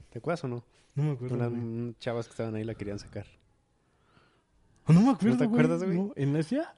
[0.10, 0.64] ¿Te acuerdas o no?
[0.96, 1.36] No me acuerdo.
[1.36, 1.96] Unas güey.
[2.00, 3.26] chavas que estaban ahí la querían sacar.
[4.88, 5.30] No me acuerdo.
[5.30, 5.98] ¿No te acuerdas, güey?
[5.98, 6.74] No, ¿En la CIA?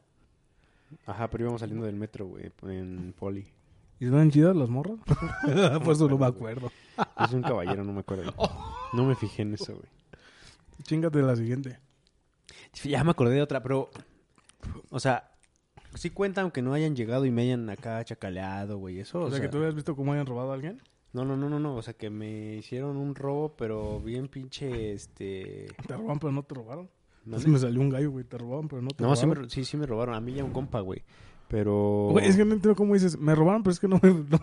[1.05, 3.45] Ajá, pero íbamos saliendo del metro, güey, en poli.
[3.99, 4.97] ¿Y estaban chidas las morras?
[5.83, 6.71] Por eso no me acuerdo.
[7.23, 8.33] Es un caballero, no me acuerdo.
[8.93, 9.87] No me fijé en eso, güey.
[10.83, 11.79] Chingate la siguiente.
[12.83, 13.89] Ya me acordé de otra, pero.
[14.91, 15.31] O sea,
[15.95, 18.99] sí cuenta aunque no hayan llegado y me hayan acá chacaleado, güey.
[18.99, 19.21] Eso.
[19.21, 20.81] O sea, que tú habías visto cómo hayan robado a alguien.
[21.13, 21.75] No, no, no, no, no.
[21.75, 25.67] O sea, que me hicieron un robo, pero bien pinche, este.
[25.87, 26.89] Te robaban, pero no te robaron.
[27.25, 27.37] ¿mande?
[27.37, 28.25] Así me salió un gallo, güey.
[28.25, 29.43] Te robaban, pero no te No, sí me, robaron.
[29.45, 30.13] ro- sí, sí me robaron.
[30.15, 31.03] A mí ya un compa, güey.
[31.47, 32.09] Pero.
[32.11, 33.17] Güey, es que no entiendo cómo dices.
[33.17, 34.39] Me robaron, pero es que no me, no,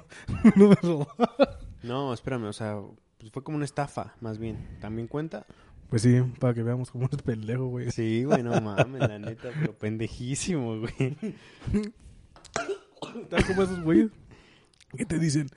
[0.57, 1.49] no me robaron.
[1.83, 2.81] No, espérame, o sea,
[3.19, 4.79] pues fue como una estafa, más bien.
[4.81, 5.47] ¿También cuenta?
[5.91, 7.91] Pues sí, para que veamos cómo eres pendejo, güey.
[7.91, 11.17] Sí, güey, no mames, la neta, pero pendejísimo, güey.
[13.29, 14.11] Tal como esos güeyes
[14.97, 15.49] que te dicen,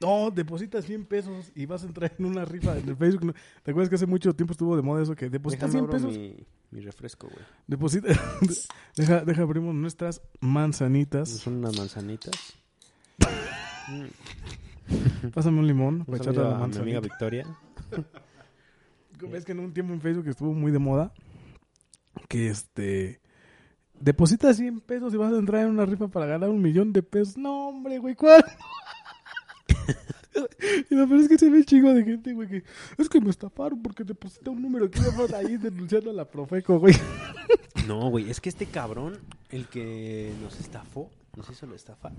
[0.00, 3.34] no, depositas 100 pesos y vas a entrar en una rifa en el Facebook.
[3.62, 5.16] ¿Te acuerdas que hace mucho tiempo estuvo de moda eso?
[5.16, 6.18] Que depositas Déjame 100 abro pesos.
[6.18, 7.44] mi, mi refresco, güey.
[7.66, 8.08] Deposita,
[8.96, 11.28] deja, deja abrimos nuestras manzanitas.
[11.28, 12.34] Son unas manzanitas.
[15.34, 17.00] Pásame un limón para echarle a la a mi amiga.
[17.00, 17.44] Victoria.
[19.20, 21.12] Ves que en un tiempo en Facebook estuvo muy de moda
[22.28, 23.20] que este
[23.98, 27.02] depositas 100 pesos y vas a entrar en una rifa para ganar un millón de
[27.02, 27.36] pesos.
[27.36, 28.44] No, hombre, güey, ¿cuál?
[30.90, 32.64] Y lo peor es que se ve chingo de gente, güey, que
[32.98, 36.78] es que me estafaron porque deposité un número que iba ahí denunciando a la Profeco,
[36.78, 36.94] güey.
[37.86, 39.18] No, güey, es que este cabrón,
[39.50, 42.12] el que nos estafó, nos hizo la estafa,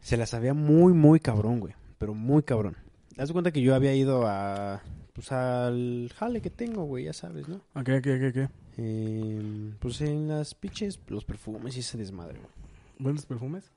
[0.00, 1.74] se la sabía muy, muy cabrón, güey.
[1.98, 2.76] Pero muy cabrón.
[3.16, 4.82] Haz de cuenta que yo había ido a.
[5.12, 7.60] Pues al jale que tengo, güey, ya sabes, ¿no?
[7.74, 8.48] ¿A qué, qué, qué, qué?
[8.76, 12.52] Eh, pues en las pinches, los perfumes y ese desmadre, güey.
[13.00, 13.72] ¿Buenos perfumes?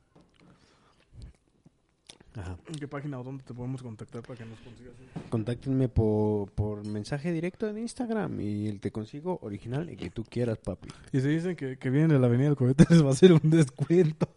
[2.33, 2.57] Ajá.
[2.67, 4.93] ¿En qué página o dónde te podemos contactar para que nos consigas?
[5.29, 10.57] Contáctenme por, por mensaje directo en Instagram y te consigo original el que tú quieras,
[10.57, 10.87] papi.
[11.11, 13.33] Y si dicen que, que vienen de la Avenida del Coyote, les va a hacer
[13.33, 14.29] un descuento.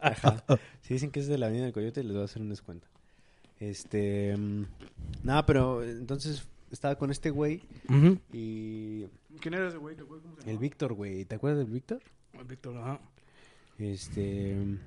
[0.00, 0.44] Ajá.
[0.82, 2.86] Si dicen que es de la Avenida del Coyote, les voy a hacer un descuento.
[3.60, 4.36] Este.
[4.36, 4.64] mm,
[5.24, 7.62] Nada, pero entonces estaba con este güey
[8.32, 9.06] y.
[9.40, 9.96] ¿Quién era ese güey?
[9.96, 10.58] ¿Te acuerdas cómo se El?
[10.58, 11.24] Víctor, güey.
[11.24, 12.02] ¿Te acuerdas del Víctor?
[12.34, 13.00] El Víctor, ajá.
[13.78, 14.54] Este.
[14.54, 14.78] y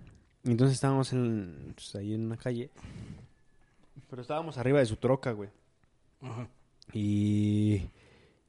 [0.44, 2.70] Entonces estábamos en, pues, ahí en una calle.
[4.10, 5.50] Pero estábamos arriba de su troca, güey.
[6.22, 6.48] Ajá.
[6.94, 7.84] Y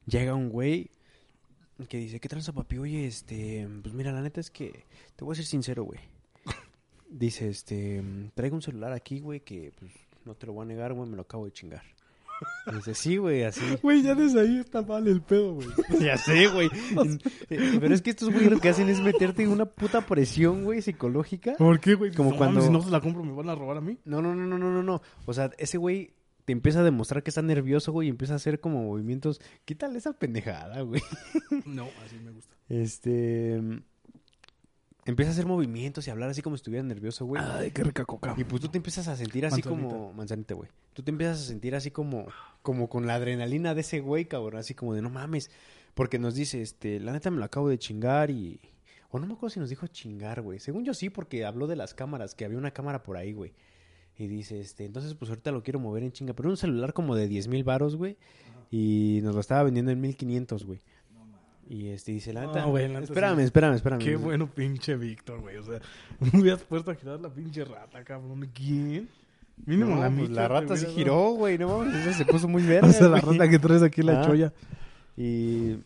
[0.07, 0.91] llega un güey
[1.89, 2.79] que dice, ¿qué tranza, papi?
[2.79, 4.85] Oye, este, pues mira, la neta es que
[5.17, 6.01] te voy a ser sincero, güey.
[7.09, 8.03] Dice, este,
[8.35, 9.93] traigo un celular aquí, güey, que pues
[10.25, 11.83] no te lo voy a negar, güey, me lo acabo de chingar.
[12.75, 13.61] Dice, sí, güey, así.
[13.83, 15.69] Güey, ya desde ahí está mal el pedo, güey.
[16.01, 16.69] ya sé, güey.
[17.51, 20.65] Eh, Pero es que estos güeyes lo que hacen es meterte en una puta presión,
[20.65, 21.55] güey, psicológica.
[21.57, 22.13] ¿Por qué, güey?
[22.13, 23.99] Como No cuando- si no se la compro, ¿me van a robar a mí?
[24.05, 25.03] No, no, no, no, no, no, no.
[25.27, 28.37] O sea, ese güey te empieza a demostrar que está nervioso, güey, y empieza a
[28.37, 29.41] hacer como movimientos.
[29.65, 31.01] ¿Qué tal esa pendejada, güey?
[31.67, 32.55] No, así me gusta.
[32.69, 33.61] Este.
[35.05, 37.43] Empieza a hacer movimientos y hablar así como si estuviera nervioso, güey.
[37.45, 38.35] Ay, qué rica coca.
[38.37, 39.89] Y pues tú te empiezas a sentir así Manzanita.
[39.89, 40.13] como.
[40.13, 40.71] Manzanita, güey.
[40.93, 42.27] Tú te empiezas a sentir así como.
[42.63, 44.61] Como con la adrenalina de ese güey, cabrón.
[44.61, 45.51] Así como de no mames.
[45.95, 48.61] Porque nos dice, este, la neta me lo acabo de chingar y.
[49.11, 50.61] O no me acuerdo si nos dijo chingar, güey.
[50.61, 53.53] Según yo sí, porque habló de las cámaras, que había una cámara por ahí, güey.
[54.17, 56.33] Y dice, este, entonces pues ahorita lo quiero mover en chinga.
[56.33, 58.17] Pero un celular como de 10 mil varos, güey.
[58.71, 60.81] Y nos lo estaba vendiendo en 1500, güey.
[61.69, 62.65] Y este dice, la No, neta.
[62.67, 63.45] güey, la neta espérame, sí.
[63.45, 63.99] espérame, espérame.
[64.01, 65.57] Qué bueno pinche Víctor, güey.
[65.57, 65.81] O sea,
[66.33, 68.51] me hubieras puesto a girar la pinche rata, cabrón.
[68.53, 69.09] ¿Quién?
[69.65, 72.63] Mínimo No, la pues, la rata se giró, güey, no mames, esa se puso muy
[72.67, 72.89] verga.
[72.89, 73.39] O sea, la güey.
[73.39, 74.27] rata que traes aquí la Ah.
[74.27, 74.53] cholla.
[75.17, 75.77] Y,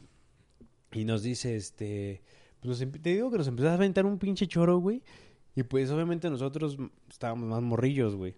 [0.93, 2.23] y nos dice, este,
[2.63, 5.03] pues te digo que nos empezó a aventar un pinche choro, güey.
[5.55, 6.77] Y pues obviamente nosotros
[7.09, 8.35] estábamos más morrillos, güey.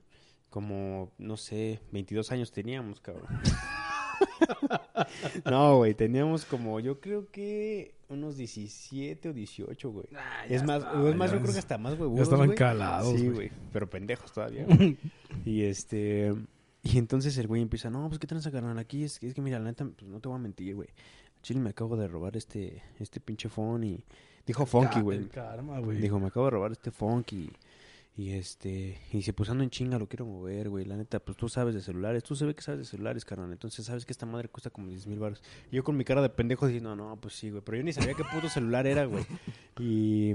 [0.50, 3.28] Como, no sé, 22 años teníamos, cabrón.
[5.50, 10.06] no, güey, teníamos como, yo creo que unos 17 o 18, güey.
[10.48, 12.14] es más, es más, yo creo que hasta más, güey.
[12.16, 12.58] Ya estaban güey.
[12.58, 13.50] calados, Sí, güey.
[13.72, 14.96] pero pendejos todavía, güey.
[15.44, 16.34] Y este.
[16.82, 18.78] Y entonces el güey empieza, no, pues qué tranza, carnal.
[18.78, 20.88] Aquí es, es que mira, la neta, pues no te voy a mentir, güey.
[21.42, 24.04] Chile me acabo de robar este, este pinche phone y.
[24.46, 25.28] Dijo funky, güey.
[26.00, 27.50] Dijo, me acabo de robar este funky.
[28.18, 29.00] Y este.
[29.12, 30.84] Y se puso ando en chinga, lo quiero mover, güey.
[30.84, 32.24] La neta, pues tú sabes de celulares.
[32.24, 33.52] Tú se ve que sabes de celulares, carnal.
[33.52, 35.40] Entonces sabes que esta madre cuesta como 10 mil baros.
[35.70, 37.62] Y yo con mi cara de pendejo diciendo, no, pues sí, güey.
[37.64, 39.24] Pero yo ni sabía qué puto celular era, güey.
[39.78, 40.32] Y.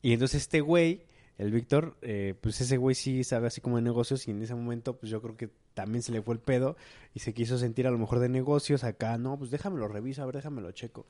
[0.00, 1.02] Y entonces este güey,
[1.36, 4.54] el Víctor, eh, pues ese güey sí sabe así como de negocios y en ese
[4.54, 6.76] momento pues yo creo que también se le fue el pedo
[7.14, 10.26] y se quiso sentir a lo mejor de negocios acá, no, pues déjamelo reviso, a
[10.26, 11.06] ver, déjamelo checo.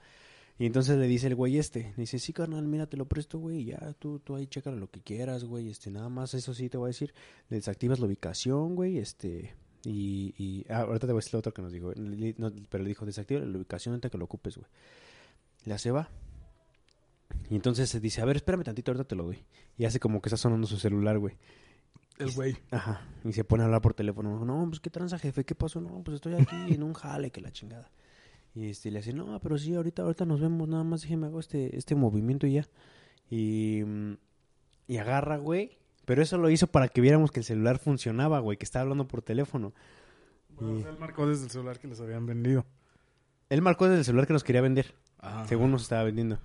[0.58, 3.38] Y entonces le dice el güey este, le dice, sí, carnal, mira, te lo presto,
[3.38, 6.68] güey, ya, tú, tú ahí chécalo lo que quieras, güey, este, nada más eso sí
[6.68, 7.14] te voy a decir,
[7.48, 11.38] le desactivas la ubicación, güey, este, y, y ah, ahorita te voy a decir lo
[11.38, 14.56] otro que nos dijo, no, pero le dijo, desactiva la ubicación antes que lo ocupes,
[14.56, 14.68] güey.
[15.64, 16.08] La se va.
[17.50, 19.44] Y entonces se dice, a ver, espérame tantito, ahorita te lo doy.
[19.76, 21.36] Y hace como que está sonando su celular, güey.
[22.18, 22.56] El güey.
[22.70, 23.06] Ajá.
[23.24, 24.44] Y se pone a hablar por teléfono.
[24.44, 25.80] No, pues qué tranza, jefe, ¿qué pasó?
[25.80, 27.90] No, pues estoy aquí en un jale, que la chingada.
[28.58, 31.38] Y este le hace, no, pero sí, ahorita, ahorita nos vemos, nada más déjeme hago
[31.38, 32.64] este, este movimiento y ya.
[33.30, 33.82] Y,
[34.86, 35.78] y agarra, güey.
[36.04, 39.06] Pero eso lo hizo para que viéramos que el celular funcionaba, güey, que estaba hablando
[39.06, 39.74] por teléfono.
[40.56, 42.64] Bueno, Y- o sea, él marcó desde el celular que les habían vendido.
[43.50, 44.94] Él marcó desde el celular que nos quería vender.
[45.20, 45.46] Ajá.
[45.48, 46.38] según nos estaba vendiendo.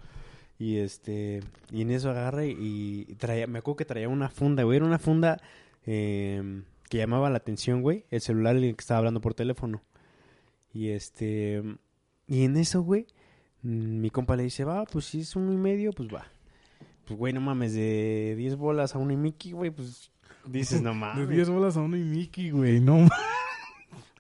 [0.60, 4.64] Y este, y en eso agarra y, y traía, me acuerdo que traía una funda,
[4.64, 5.40] güey, era una funda
[5.86, 9.82] eh, que llamaba la atención, güey, el celular en el que estaba hablando por teléfono.
[10.74, 11.62] Y este,
[12.28, 13.08] y en eso, güey,
[13.62, 16.26] mm, mi compa le dice, va, pues si es uno y medio, pues va.
[17.06, 20.12] Pues, güey, no mames, de 10 bolas a uno y Mickey, güey, pues
[20.46, 21.30] dices, no De mames.
[21.30, 22.80] 10 bolas a uno y Mickey, güey.
[22.80, 23.08] No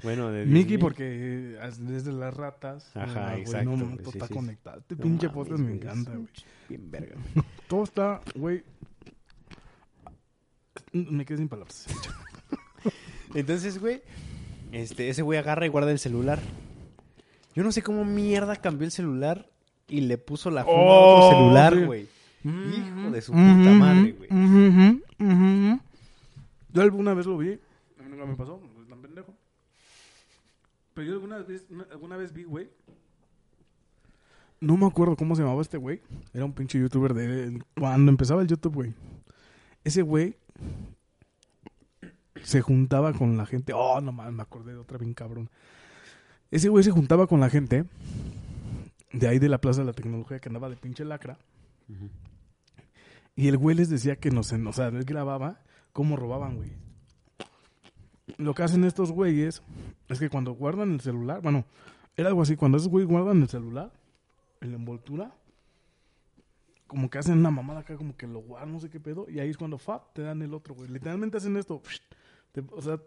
[0.03, 2.91] Bueno, de 10 Mickey porque desde las ratas.
[2.95, 4.33] Ajá, ah, güey, exacto, No, güey, todo sí, está sí.
[4.33, 4.79] conectado.
[4.79, 6.27] Este No pinche mames, podcast me güey, encanta, güey.
[6.69, 7.15] Bien verga.
[7.67, 8.63] Todo está, güey.
[10.91, 11.87] Me quedé sin palabras.
[13.33, 14.01] Entonces, güey,
[14.73, 16.39] este, ese güey agarra y guarda el celular.
[17.55, 19.49] Yo no sé cómo mierda cambió el celular
[19.87, 21.83] y le puso la funda a Oh, otro celular, sí.
[21.85, 22.07] güey.
[22.45, 25.79] Hijo de su puta madre, güey.
[26.71, 27.51] Yo alguna vez lo vi.
[27.99, 28.59] A mí nunca me pasó.
[28.61, 29.33] No soy tan pendejo.
[30.93, 32.69] Pero yo alguna vez, una- alguna vez vi, güey.
[34.59, 36.01] No me acuerdo cómo se llamaba este güey.
[36.33, 37.61] Era un pinche youtuber de...
[37.77, 38.93] Cuando empezaba el YouTube, güey.
[39.83, 40.35] Ese güey...
[42.43, 43.73] Se juntaba con la gente...
[43.73, 45.49] Oh, no mames, me acordé de otra bien cabrón.
[46.53, 47.85] Ese güey se juntaba con la gente...
[49.11, 51.37] De ahí de la Plaza de la Tecnología que andaba de pinche lacra.
[53.35, 55.59] Y el güey les decía que no sé, o sea, él grababa
[55.91, 56.71] cómo robaban, güey.
[58.37, 59.61] Lo que hacen estos güeyes
[60.09, 61.65] es que cuando guardan el celular, bueno,
[62.17, 63.91] era algo así, cuando esos güeyes guardan el celular,
[64.61, 65.31] en la envoltura,
[66.87, 69.39] como que hacen una mamada acá, como que lo guardan, no sé qué pedo, y
[69.39, 70.89] ahí es cuando, fa, te dan el otro, güey.
[70.89, 71.83] Literalmente hacen esto,
[72.51, 72.99] te- o sea,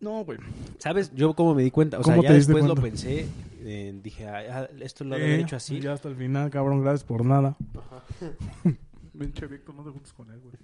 [0.00, 0.38] no, güey.
[0.78, 1.12] ¿Sabes?
[1.14, 3.26] Yo como me di cuenta, o sea, ¿Cómo ya después lo pensé,
[3.62, 5.80] eh, dije, ah, ah, esto lo había Eh, hecho así.
[5.80, 7.56] Ya hasta el final, cabrón, gracias por nada.
[9.18, 10.54] Pinche Víctor, no te juntes con él, güey.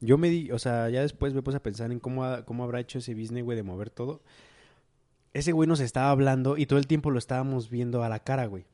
[0.00, 2.62] Yo me di, o sea, ya después me puse a pensar en cómo, ha- cómo
[2.64, 4.20] habrá hecho ese business, güey, de mover todo.
[5.32, 8.46] Ese güey nos estaba hablando y todo el tiempo lo estábamos viendo a la cara,
[8.46, 8.64] güey.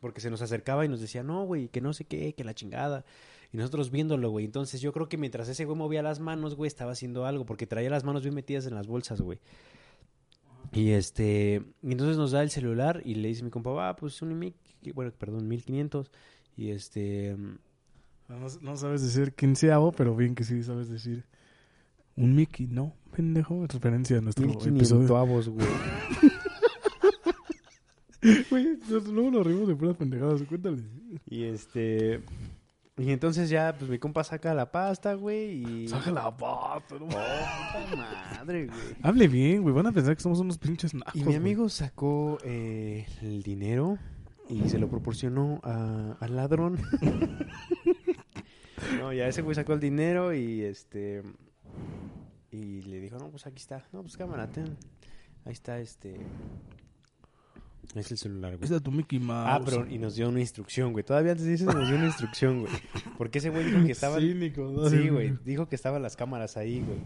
[0.00, 2.54] Porque se nos acercaba y nos decía, no, güey, que no sé qué, que la
[2.54, 3.04] chingada.
[3.52, 4.44] Y nosotros viéndolo, güey.
[4.44, 7.46] Entonces yo creo que mientras ese güey movía las manos, güey, estaba haciendo algo.
[7.46, 9.38] Porque traía las manos bien metidas en las bolsas, güey.
[10.72, 14.20] Y este, y entonces nos da el celular y le dice mi compa, va, pues
[14.20, 14.54] un mic,
[14.94, 16.10] bueno, perdón, 1500.
[16.56, 17.36] Y este,
[18.28, 21.24] No, no sabes decir quinceavo, pero bien que sí sabes decir
[22.16, 25.52] Un Mickey, no, pendejo, referencia a nuestro 1500 episodio.
[25.52, 25.66] güey.
[28.50, 28.78] Güey,
[29.12, 30.82] luego nos reímos de puras pendejadas, cuéntale.
[31.28, 32.20] Y este.
[32.98, 35.82] Y entonces ya, pues mi compa saca la pasta, güey.
[35.84, 35.88] Y.
[35.88, 37.96] Saca la pata, no Oh,
[38.38, 38.78] madre, güey.
[39.02, 41.14] Hable bien, güey, van a pensar que somos unos pinches nacos.
[41.14, 41.36] Y mi güey.
[41.36, 43.98] amigo sacó eh, el dinero
[44.48, 46.78] y se lo proporcionó a- al ladrón.
[48.98, 51.22] no, ya ese güey sacó el dinero y este.
[52.50, 53.84] Y le dijo, no, pues aquí está.
[53.92, 54.76] No, pues cámara, ten.
[55.44, 56.16] Ahí está este.
[57.94, 58.70] Es el celular, güey.
[58.72, 59.48] Es tu Mickey Mouse.
[59.48, 61.04] Ah, pero y nos dio una instrucción, güey.
[61.04, 62.72] Todavía antes de eso nos dio una instrucción, güey.
[63.16, 64.20] Porque ese güey dijo que estaban.
[64.20, 64.88] Cínico, ¿no?
[64.90, 65.34] Sí, güey.
[65.44, 66.98] Dijo que estaban las cámaras ahí, güey.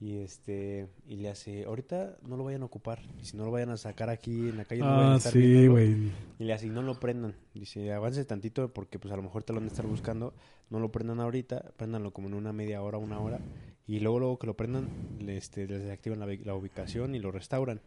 [0.00, 0.88] Y este.
[1.08, 1.64] Y le hace.
[1.64, 3.00] Ahorita no lo vayan a ocupar.
[3.22, 5.32] Si no lo vayan a sacar aquí en la calle, no vayan a Ah, estar
[5.32, 6.10] sí, güey.
[6.38, 6.66] Y le hace.
[6.66, 7.34] No lo prendan.
[7.54, 10.34] Dice, avance tantito porque, pues a lo mejor te lo van a estar buscando.
[10.70, 11.72] No lo prendan ahorita.
[11.76, 13.40] Préndanlo como en una media hora, una hora.
[13.86, 14.88] Y luego, luego que lo prendan,
[15.20, 17.80] le, este, les desactivan la ubicación y lo restauran.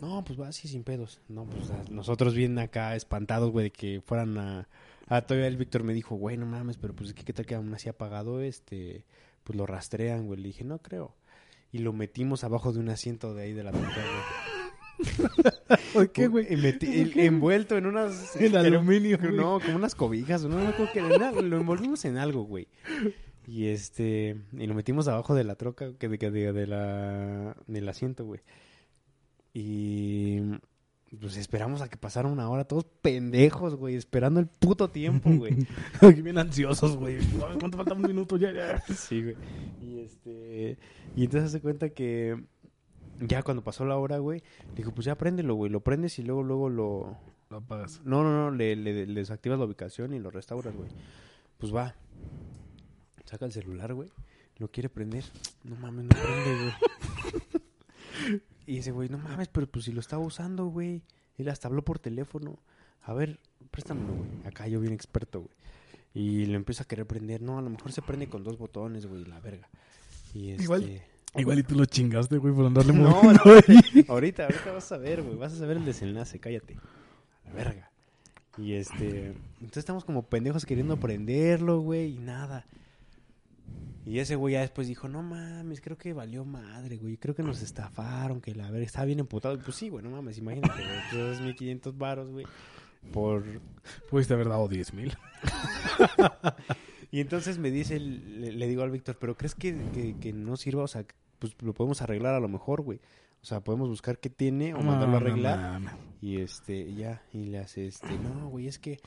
[0.00, 1.20] No, pues va así sin pedos.
[1.28, 4.68] No, pues a- nosotros bien acá espantados, güey, de que fueran a...
[5.08, 7.54] Ah, todavía el Víctor me dijo, güey, no mames, pero pues ¿qué, qué tal que
[7.54, 9.04] aún así apagado, este...
[9.44, 10.40] Pues lo rastrean, güey.
[10.40, 11.14] Le dije, no creo.
[11.72, 15.28] Y lo metimos abajo de un asiento de ahí de la troca, güey.
[15.94, 16.46] ¿Por qué, güey?
[16.50, 18.36] Envuelto en unas...
[18.40, 19.34] En aluminio, güey.
[19.34, 22.68] No, como unas cobijas, no me acuerdo que era, lo envolvimos en algo, güey.
[23.46, 27.56] Y este, y lo metimos abajo de la troca, que de, que de, de la,
[27.66, 28.40] del asiento, güey.
[29.52, 30.40] Y
[31.20, 35.66] pues esperamos a que pasara una hora, todos pendejos, güey, esperando el puto tiempo, güey.
[36.22, 37.18] Bien ansiosos, güey.
[37.58, 38.36] ¿Cuánto falta un minuto?
[38.36, 38.82] Ya, ya.
[38.94, 39.36] Sí, güey.
[39.82, 40.78] Y este,
[41.16, 42.44] y entonces se cuenta que
[43.18, 44.42] ya cuando pasó la hora, güey,
[44.76, 47.16] dijo, pues ya préndelo, güey, lo prendes y luego, luego lo,
[47.50, 48.00] Lo apagas.
[48.04, 50.88] No, no, no, le, le, le desactivas la ubicación y lo restauras, güey.
[51.58, 51.96] Pues va.
[53.24, 54.10] Saca el celular, güey.
[54.58, 55.24] Lo quiere prender.
[55.64, 58.40] No mames, no prende, güey.
[58.70, 61.02] y ese güey, no mames, pero pues si lo estaba usando, güey.
[61.36, 62.58] Él hasta habló por teléfono.
[63.02, 63.38] A ver,
[63.70, 64.28] préstamelo, güey.
[64.46, 65.54] Acá yo bien experto, güey.
[66.12, 67.40] Y lo empieza a querer prender.
[67.42, 69.68] No, a lo mejor se prende con dos botones, güey, la verga.
[70.34, 70.64] Y este...
[70.64, 71.02] Igual-
[71.36, 73.40] Igual y tú lo chingaste, güey, por andarle No, no,
[74.08, 75.36] ahorita, ahorita vas a ver, güey.
[75.36, 76.76] Vas a saber el desenlace, cállate.
[77.44, 77.90] A la verga.
[78.58, 79.28] Y este.
[79.60, 82.66] Entonces estamos como pendejos queriendo prenderlo, güey, y nada.
[84.06, 87.16] Y ese güey ya después dijo, no mames, creo que valió madre, güey.
[87.16, 89.58] Creo que nos estafaron, que la verga estaba bien emputado.
[89.58, 90.98] Pues sí, güey, no mames, imagínate, güey.
[91.10, 92.46] Pues, 2.500 varos, güey.
[93.12, 93.44] Por
[94.10, 95.16] Pudiste haber dado 10 mil.
[97.12, 100.56] Y entonces me dice, le, le digo al Víctor, pero ¿crees que, que, que no
[100.56, 100.84] sirva?
[100.84, 101.04] O sea,
[101.40, 103.00] pues lo podemos arreglar a lo mejor, güey.
[103.42, 105.80] O sea, podemos buscar qué tiene o mandarlo a arreglar.
[106.20, 109.00] Y este, ya, y le hace este, no, güey, es que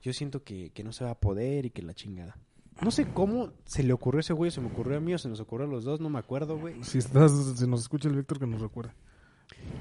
[0.00, 2.38] yo siento que, que no se va a poder y que la chingada.
[2.82, 5.18] No sé cómo se le ocurrió a ese güey, se me ocurrió a mí o
[5.18, 6.82] se nos ocurrió a los dos, no me acuerdo, güey.
[6.82, 8.92] Si, estás, si nos escucha el Víctor, que nos recuerde.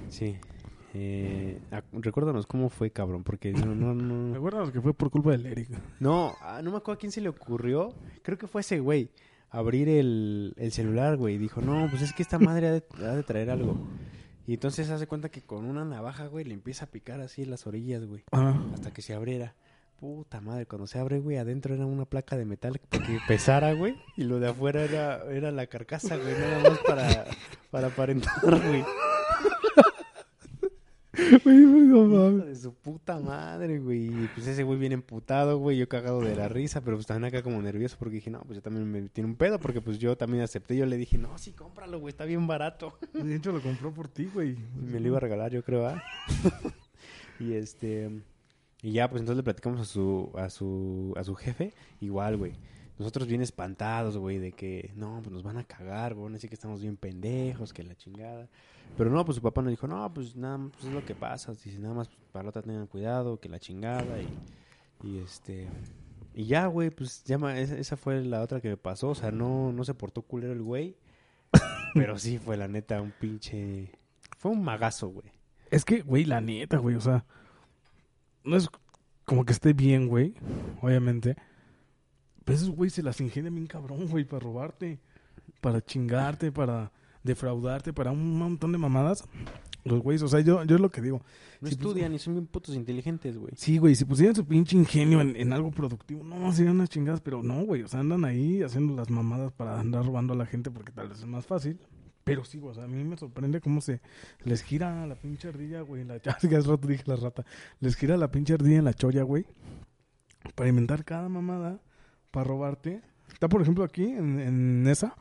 [0.09, 0.37] Sí.
[0.93, 1.61] Eh,
[1.93, 4.33] recuérdanos cómo fue, cabrón, porque no, no, no.
[4.33, 5.69] Recuerda que fue por culpa del Eric.
[5.99, 7.93] No, ah, no me acuerdo a quién se le ocurrió.
[8.23, 9.11] Creo que fue ese güey.
[9.51, 11.37] Abrir el, el celular, güey.
[11.37, 13.77] Dijo, no, pues es que esta madre ha de, ha de traer algo.
[14.45, 17.67] Y entonces hace cuenta que con una navaja, güey, le empieza a picar así las
[17.67, 18.23] orillas, güey.
[18.31, 19.55] Ah, Hasta que se abriera.
[19.99, 23.73] Puta madre, cuando se abre, güey, adentro era una placa de metal para que pesara,
[23.73, 23.97] güey.
[24.15, 26.39] Y lo de afuera era, era la carcasa, güey.
[26.39, 27.25] Nada más para,
[27.69, 28.85] para aparentar, güey.
[31.43, 32.45] güey, no mames.
[32.45, 34.09] de su puta madre, güey.
[34.33, 35.77] Pues ese güey viene emputado, güey.
[35.77, 38.55] Yo cagado de la risa, pero pues también acá como nervioso porque dije, no, pues
[38.55, 40.77] yo también me tiene un pedo porque pues yo también acepté.
[40.77, 42.97] Yo le dije, no, sí, cómpralo, güey, está bien barato.
[43.11, 44.55] De hecho, lo compró por ti, güey.
[44.75, 46.01] Me lo iba a regalar, yo creo, ¿ah?
[47.39, 48.21] y este.
[48.81, 51.73] Y ya, pues entonces le platicamos a su, a su, a su jefe.
[51.99, 52.53] Igual, güey.
[52.97, 56.55] Nosotros bien espantados, güey, de que no, pues nos van a cagar, güey, así que
[56.55, 58.49] estamos bien pendejos, que la chingada.
[58.97, 61.53] Pero no, pues su papá nos dijo, no, pues nada, pues es lo que pasa.
[61.53, 64.19] Dice, nada más pues, para la otra tengan cuidado, que la chingada.
[64.21, 65.67] Y, y este.
[66.33, 69.09] Y ya, güey, pues ya, esa fue la otra que me pasó.
[69.09, 70.97] O sea, no, no se portó culero el güey.
[71.93, 73.91] pero sí fue la neta un pinche.
[74.37, 75.31] Fue un magazo, güey.
[75.71, 77.25] Es que, güey, la neta, güey, o sea,
[78.49, 78.69] no es
[79.25, 80.33] como que esté bien, güey,
[80.81, 81.37] obviamente.
[82.43, 84.99] Pero esos güey se las ingenian bien cabrón, güey, para robarte,
[85.61, 86.91] para chingarte, para
[87.23, 89.23] defraudarte, para un montón de mamadas.
[89.85, 91.19] Los güeyes, o sea, yo, yo es lo que digo.
[91.19, 93.53] No Sí, pues, estudian y son bien putos inteligentes, güey.
[93.55, 97.21] Sí, güey, si pusieran su pinche ingenio en, en algo productivo, no, serían unas chingadas,
[97.21, 100.45] pero no, güey, o sea, andan ahí haciendo las mamadas para andar robando a la
[100.45, 101.79] gente porque tal vez es más fácil.
[102.29, 104.01] Pero sí, o sea, a mí me sorprende cómo se
[104.43, 107.45] les gira la pinche ardilla, güey, la ya hace rato dije la rata,
[107.79, 109.45] les gira la pinche ardilla en la cholla, güey,
[110.55, 111.79] para inventar cada mamada,
[112.31, 113.01] para robarte.
[113.31, 115.15] Está, por ejemplo, aquí, en, en esa,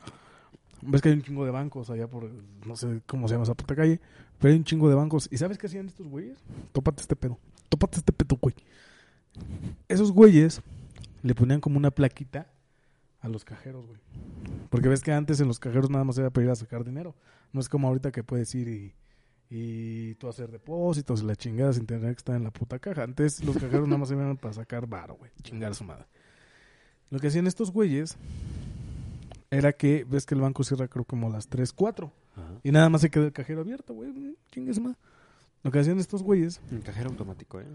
[0.81, 2.29] Ves que hay un chingo de bancos allá por,
[2.65, 3.99] no sé cómo se llama esa puta calle,
[4.37, 5.27] pero hay un chingo de bancos.
[5.31, 6.37] ¿Y sabes qué hacían estos güeyes?
[6.71, 7.37] Tópate este pedo.
[7.67, 8.55] Tópate este pedo, güey.
[9.87, 10.61] Esos güeyes
[11.21, 12.47] le ponían como una plaquita
[13.19, 13.99] a los cajeros, güey.
[14.69, 17.15] Porque ves que antes en los cajeros nada más era para ir a sacar dinero.
[17.51, 18.93] No es como ahorita que puedes ir y,
[19.49, 23.03] y tú hacer depósitos y la chingada sin tener que estar en la puta caja.
[23.03, 25.31] Antes los cajeros nada más iban para sacar varo, güey.
[25.41, 26.05] Chingar a su madre.
[27.09, 28.17] Lo que hacían estos güeyes
[29.49, 32.11] era que ves que el banco cierra creo como las 3, 4.
[32.35, 32.43] Ajá.
[32.63, 34.37] Y nada más se queda el cajero abierto, güey.
[34.51, 34.95] Chingues más.
[35.63, 36.61] Lo que hacían estos güeyes.
[36.71, 37.65] Un cajero automático, ¿eh?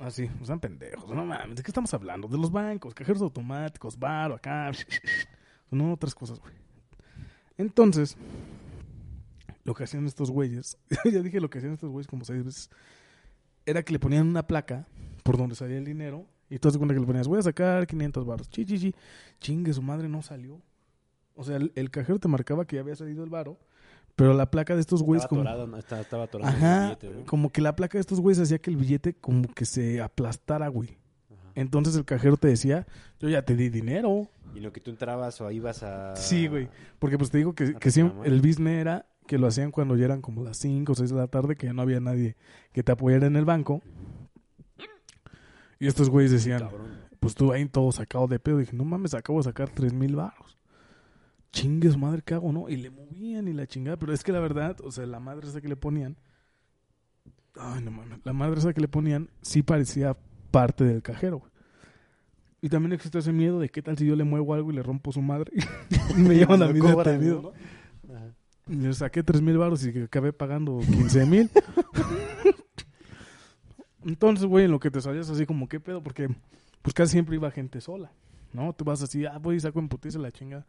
[0.00, 1.10] Ah, sí, pendejos.
[1.10, 2.28] No mames, ¿de qué estamos hablando?
[2.28, 4.70] De los bancos, cajeros automáticos, bar, acá.
[5.70, 6.54] No, otras cosas, güey.
[7.56, 8.16] Entonces,
[9.64, 12.70] lo que hacían estos güeyes, ya dije lo que hacían estos güeyes como seis veces,
[13.66, 14.86] era que le ponían una placa
[15.22, 16.26] por donde salía el dinero.
[16.50, 18.48] Y tú te cuenta que le ponías, voy a sacar 500 baros.
[18.48, 18.94] Chi, chi, chi.
[19.38, 20.62] Chingue, su madre no salió.
[21.34, 23.58] O sea, el, el cajero te marcaba que ya había salido el varo,
[24.16, 25.40] pero la placa de estos güeyes Estaba como...
[25.42, 25.76] atorado, ¿no?
[25.76, 27.26] estaba, estaba atorado el Ajá, billete, ¿no?
[27.26, 30.66] como que la placa de estos güeyes hacía que el billete como que se aplastara,
[30.68, 30.98] güey.
[31.58, 32.86] Entonces el cajero te decía,
[33.18, 34.28] yo ya te di dinero.
[34.54, 36.14] Y lo que tú entrabas o ibas a...
[36.14, 36.68] Sí, güey.
[37.00, 38.32] Porque pues te digo que, que siempre reclamar.
[38.32, 41.16] el business era que lo hacían cuando ya eran como las 5 o 6 de
[41.16, 42.36] la tarde, que ya no había nadie
[42.72, 43.82] que te apoyara en el banco.
[45.80, 46.92] Y estos güeyes decían, Cabrón.
[47.18, 48.58] pues tú ahí todo sacado de pedo.
[48.58, 50.58] dije, no mames, acabo de sacar tres mil baros.
[51.50, 52.68] Chingue su madre, ¿qué hago, no?
[52.68, 53.96] Y le movían y la chingada.
[53.96, 56.16] Pero es que la verdad, o sea, la madre esa que le ponían.
[57.56, 58.20] Ay, no mames.
[58.24, 60.16] La madre esa que le ponían sí parecía
[60.50, 61.38] parte del cajero.
[61.38, 61.50] güey.
[62.60, 64.82] Y también existe ese miedo de qué tal si yo le muevo algo y le
[64.82, 65.52] rompo su madre.
[66.16, 67.52] y me llevan a mí detenido.
[68.66, 68.92] ¿no?
[68.92, 71.50] Saqué tres mil baros y acabé pagando 15 mil.
[74.04, 76.02] Entonces, güey, en lo que te salías así como, ¿qué pedo?
[76.02, 76.28] Porque
[76.82, 78.10] pues casi siempre iba gente sola,
[78.52, 78.72] ¿no?
[78.72, 80.66] Tú vas así, ah, voy y saco en putiza la chingada.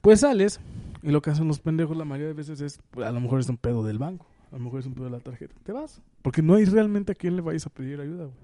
[0.00, 0.60] Pues sales
[1.02, 3.40] y lo que hacen los pendejos la mayoría de veces es, pues, a lo mejor
[3.40, 5.54] es un pedo del banco, a lo mejor es un pedo de la tarjeta.
[5.62, 8.36] Te vas, porque no hay realmente a quién le vayas a pedir ayuda, güey.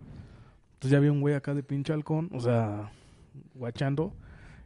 [0.75, 2.91] Entonces ya había un güey acá de pinche halcón, o sea,
[3.55, 4.15] guachando.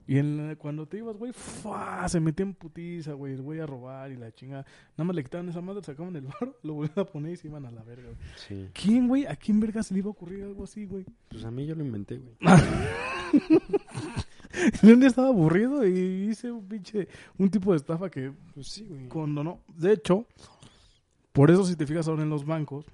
[0.07, 2.09] Y en, cuando te ibas, güey, ¡fua!
[2.09, 4.67] se metía en putiza, güey, voy a robar y la chingada.
[4.97, 7.47] Nada más le quitaban esa madre, sacaban el barro, lo volvían a poner y se
[7.47, 8.17] iban a la verga, güey.
[8.37, 8.69] Sí.
[8.75, 9.27] ¿Quién, güey?
[9.27, 11.07] ¿A quién verga se le iba a ocurrir algo así, güey?
[11.29, 12.35] Pues a mí yo lo inventé, güey.
[14.83, 18.85] Un día estaba aburrido y hice un pinche, un tipo de estafa que Pues sí,
[18.87, 19.09] güey.
[19.09, 19.61] cuando no.
[19.75, 20.27] De hecho,
[21.33, 22.85] por eso si te fijas ahora en los bancos,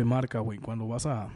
[0.00, 1.28] te marca, güey, cuando vas a,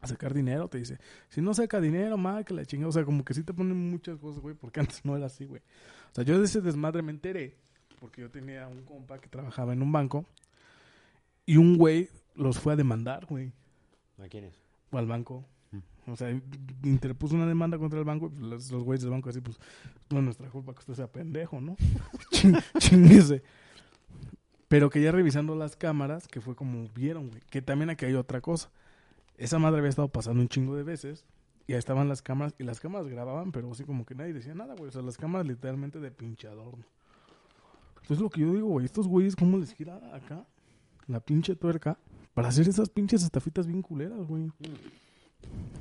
[0.00, 2.88] a sacar dinero, te dice, si no saca dinero, más que la chingada.
[2.90, 5.44] O sea, como que sí te ponen muchas cosas, güey, porque antes no era así,
[5.44, 5.60] güey.
[6.12, 7.56] O sea, yo de ese desmadre me enteré,
[7.98, 10.24] porque yo tenía un compa que trabajaba en un banco,
[11.46, 13.50] y un güey los fue a demandar, güey,
[14.22, 14.54] ¿A quiénes?
[14.92, 15.44] al banco.
[16.06, 16.30] O sea,
[16.84, 18.30] interpuso una demanda contra el banco.
[18.36, 19.58] y, los, los güeyes del banco así, pues,
[20.10, 21.76] no es nuestra culpa que usted sea pendejo, ¿no?
[22.30, 23.42] Ching- Chinguese.
[24.74, 27.40] Pero que ya revisando las cámaras, que fue como vieron, güey.
[27.48, 28.70] Que también aquí hay otra cosa.
[29.38, 31.24] Esa madre había estado pasando un chingo de veces.
[31.68, 32.56] Y ahí estaban las cámaras.
[32.58, 34.88] Y las cámaras grababan, pero así como que nadie decía nada, güey.
[34.88, 36.84] O sea, las cámaras literalmente de pinche adorno.
[38.02, 40.44] Entonces lo que yo digo, güey, estos güeyes, ¿cómo les gira acá
[41.06, 41.96] la pinche tuerca?
[42.34, 44.50] Para hacer esas pinches estafitas bien culeras, güey.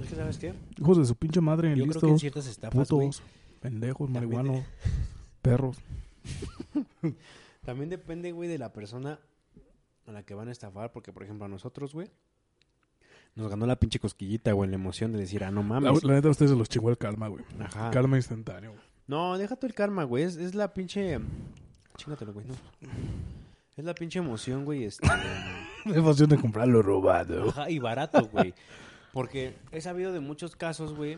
[0.03, 0.53] Es que, ¿sabes qué?
[0.77, 3.09] Hijos de su pinche madre, Yo creo listos, que en ciertas estafas, güey,
[3.59, 4.63] pendejos, marihuanos,
[5.41, 5.79] perros.
[7.65, 9.19] También depende, güey, de la persona
[10.05, 10.91] a la que van a estafar.
[10.91, 12.09] Porque, por ejemplo, a nosotros, güey,
[13.35, 16.03] nos ganó la pinche cosquillita, güey, la emoción de decir, ah, no La, mames.
[16.03, 17.43] la neta, a ustedes se los chingó el karma, güey.
[17.59, 17.89] Ajá.
[17.91, 18.71] Karma instantáneo.
[18.71, 18.83] güey.
[19.07, 20.23] No, deja tú el karma, güey.
[20.23, 21.19] Es, es la pinche.
[21.97, 22.53] Chingatelo, güey, no.
[23.75, 24.83] Es la pinche emoción, güey.
[24.85, 25.07] Este...
[25.85, 27.49] La emoción de comprar lo robado.
[27.49, 28.53] Ajá, y barato, güey.
[29.11, 31.17] Porque he sabido de muchos casos, güey.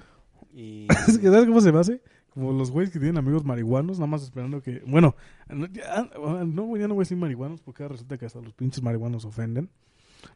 [0.51, 0.87] Y.
[1.05, 2.01] ¿Sabes cómo se me hace?
[2.35, 4.83] Como los güeyes que tienen amigos marihuanos, nada más esperando que...
[4.85, 5.15] Bueno,
[5.47, 6.07] no, ya,
[6.45, 8.83] no, güey, ya no voy a decir marihuanos porque ahora resulta que hasta los pinches
[8.83, 9.69] marihuanos ofenden.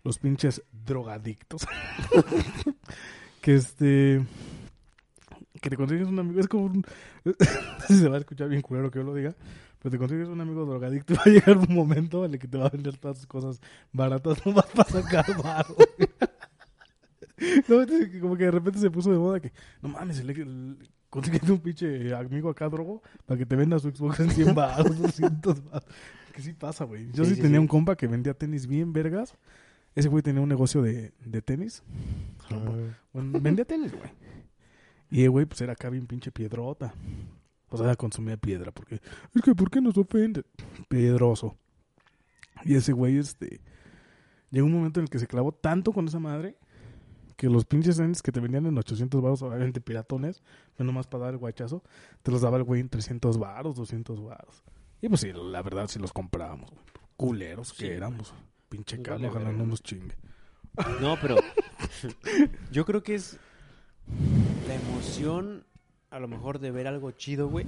[0.05, 1.67] Los pinches drogadictos.
[3.41, 4.25] que este...
[5.61, 6.39] Que te consigues un amigo...
[6.39, 6.85] Es como un...
[7.89, 9.35] se va a escuchar bien culero que yo lo diga.
[9.79, 12.57] Pero te consigues un amigo drogadicto va a llegar un momento en el que te
[12.57, 13.59] va a vender todas sus cosas
[13.91, 15.75] baratas nomás para sacar barro.
[17.67, 17.85] No,
[18.21, 20.77] como que de repente se puso de moda que, no mames, le-
[21.09, 24.97] consíguete un pinche amigo acá, drogo, para que te venda su Xbox en 100 baros,
[25.01, 25.85] 200 baros.
[26.33, 27.11] Que sí pasa, güey.
[27.11, 27.61] Yo Sí, sí, sí, tenía sí.
[27.61, 29.35] un compa que vendía tenis bien vergas.
[29.95, 31.83] Ese güey tenía un negocio de, de tenis.
[33.11, 34.09] Bueno, vendía tenis, güey.
[35.11, 36.93] Y el güey, pues era acá bien pinche piedrota.
[37.69, 39.01] O sea, consumía piedra, porque,
[39.35, 40.43] es que, ¿por qué nos ofende?
[40.87, 41.55] Piedroso.
[42.65, 43.61] Y ese güey, este,
[44.51, 46.55] llegó un momento en el que se clavó tanto con esa madre
[47.39, 50.43] que los pinches tenis que te vendían en 800 baros, obviamente piratones,
[50.77, 51.81] no nomás para dar el guachazo,
[52.21, 54.61] te los daba el güey en 300 baros, 200 baros.
[55.01, 56.83] Y pues sí, la verdad sí los comprábamos, güey.
[57.15, 58.33] Culeros que éramos.
[58.67, 60.17] Pinche Vale, caro, ojalá no nos chingue.
[60.99, 61.37] No, pero
[62.73, 63.39] yo creo que es
[64.67, 65.63] la emoción,
[66.09, 67.65] a lo mejor, de ver algo chido, güey.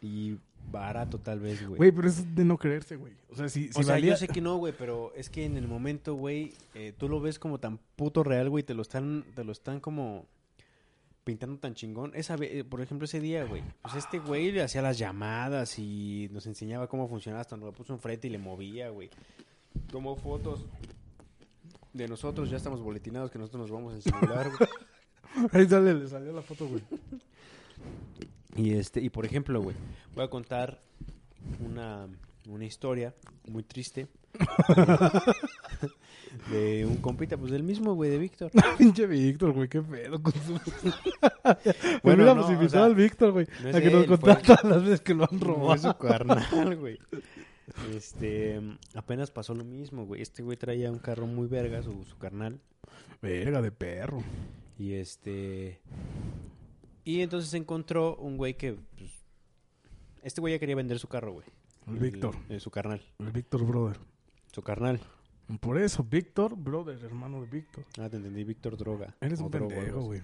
[0.00, 0.38] Y
[0.76, 1.76] barato, tal vez, güey.
[1.76, 3.12] Güey, pero eso es de no creerse, güey.
[3.30, 4.10] O sea, si, si o sea, valía...
[4.12, 7.20] yo sé que no, güey, pero es que en el momento, güey, eh, tú lo
[7.20, 10.26] ves como tan puto real, güey, te lo están, te lo están como
[11.24, 12.12] pintando tan chingón.
[12.14, 15.78] Esa ve- eh, por ejemplo, ese día, güey, pues este güey le hacía las llamadas
[15.78, 19.10] y nos enseñaba cómo funcionaba hasta nos lo puso enfrente y le movía, güey.
[19.90, 20.64] Tomó fotos
[21.92, 24.68] de nosotros, ya estamos boletinados que nosotros nos vamos en celular, güey.
[25.52, 26.80] Ahí sale, le salió la foto, güey.
[28.56, 29.76] Y este, y por ejemplo, güey,
[30.14, 30.80] voy a contar
[31.64, 32.08] una,
[32.48, 33.14] una historia
[33.48, 34.08] muy triste
[36.50, 38.50] de un compita, pues del mismo, güey, de Víctor.
[38.78, 40.52] Pinche Víctor, güey, qué pedo con su...
[41.42, 44.42] Bueno, Bueno, hubiéramos no, o invitado sea, al Víctor, güey, no a que nos contara
[44.42, 45.92] todas las veces que lo han robado.
[45.92, 46.98] su carnal, güey.
[47.94, 48.60] Este,
[48.94, 50.22] apenas pasó lo mismo, güey.
[50.22, 52.58] Este güey traía un carro muy verga, su, su carnal.
[53.20, 54.22] Verga de perro.
[54.78, 55.80] Y este.
[57.06, 58.72] Y entonces encontró un güey que.
[58.74, 59.12] pues,
[60.24, 61.46] este güey ya quería vender su carro, güey.
[61.86, 62.34] El Víctor.
[62.58, 63.00] su carnal.
[63.20, 64.00] El Víctor Brother.
[64.52, 65.00] Su carnal.
[65.60, 67.84] Por eso, Víctor Brother, hermano de Víctor.
[68.00, 69.14] Ah, te entendí, Víctor Droga.
[69.20, 70.20] Eres un Drogo, algo pendejo, güey.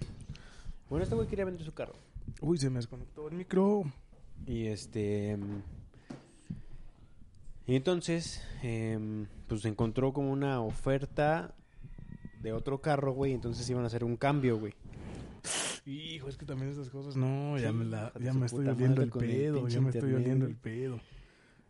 [0.89, 1.93] Bueno, este güey quería vender su carro.
[2.41, 3.83] Uy, se me desconectó el micro.
[4.45, 5.37] Y este.
[7.65, 11.55] Y entonces, em, pues encontró como una oferta
[12.41, 13.31] de otro carro, güey.
[13.31, 14.73] Entonces iban a hacer un cambio, güey.
[15.85, 19.09] Hijo, es que también esas cosas, no, ya me la, ya me estoy oliendo el
[19.09, 20.99] el pedo, ya me estoy oliendo el pedo.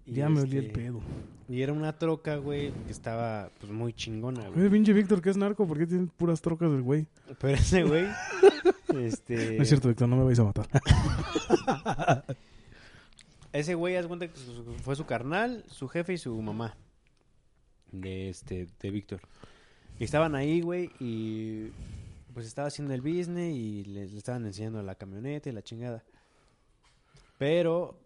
[0.05, 1.01] Y Ya me olí el este, pedo.
[1.47, 4.70] Y era una troca, güey, que estaba pues muy chingona, güey.
[4.70, 7.07] Pinche Víctor, que es narco, ¿por qué tiene puras trocas del güey?
[7.39, 8.07] Pero ese güey,
[9.01, 9.55] este...
[9.57, 10.68] No es cierto, Víctor, no me vais a matar.
[13.53, 14.34] Ese güey, haz cuenta que
[14.82, 16.76] fue su carnal, su jefe y su mamá.
[17.91, 19.22] De este, de Víctor.
[19.99, 21.70] Y estaban ahí, güey, y
[22.34, 26.03] pues estaba haciendo el business y le, estaban enseñando la camioneta y la chingada.
[27.38, 27.99] Pero...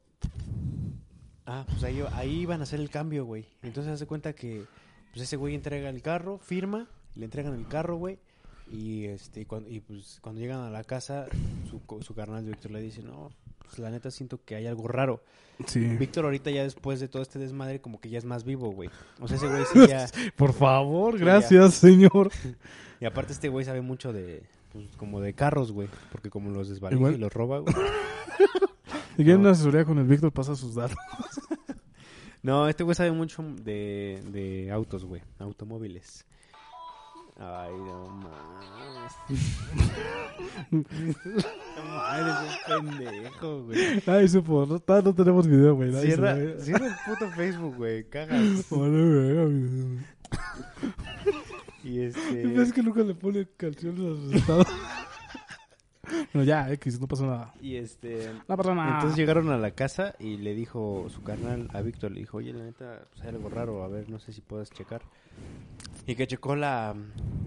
[1.46, 3.46] Ah, pues ahí, ahí iban a hacer el cambio, güey.
[3.62, 4.66] Entonces hace cuenta que
[5.12, 8.20] pues ese güey entrega el carro, firma, le entregan el carro, güey.
[8.70, 11.28] Y este cuando, y pues cuando llegan a la casa,
[11.70, 13.32] su, su carnal de Víctor le dice, no,
[13.68, 15.22] pues la neta siento que hay algo raro.
[15.66, 15.80] Sí.
[15.80, 18.90] Víctor ahorita ya después de todo este desmadre como que ya es más vivo, güey.
[19.20, 20.08] O sea, ese güey sí ya...
[20.36, 22.32] Por favor, gracias, señor.
[23.00, 25.88] Y aparte este güey sabe mucho de, pues como de carros, güey.
[26.12, 27.74] Porque como los desvalija Igual- y los roba, güey.
[29.18, 29.48] Si quieren No.
[29.50, 30.98] una asesoría con el Víctor, pasa sus datos.
[32.44, 35.22] No, este güey sabe mucho de, de autos, güey.
[35.40, 36.24] Automóviles.
[37.40, 39.14] Ay, no mames.
[40.72, 44.04] no mames, es un pendejo, güey.
[44.08, 45.92] Ay, supo, no, no tenemos video, güey.
[45.92, 46.60] nadie se Cierra, ve.
[46.60, 48.04] cierra el puto Facebook, güey.
[48.10, 48.42] Cagas.
[48.72, 50.00] Vale, verga, güey.
[51.84, 52.62] Y este...
[52.62, 54.68] Es que nunca le pone canciones a sus estados.
[56.34, 57.54] bueno, ya, X, no pasó nada.
[57.62, 58.32] Y este...
[58.48, 58.96] No pasa nada.
[58.96, 62.52] Entonces llegaron a la casa y le dijo su carnal a Víctor, le dijo, oye,
[62.52, 65.04] la neta, pues hay algo raro, a ver, no sé si puedes checar.
[66.08, 66.96] Y que checó la,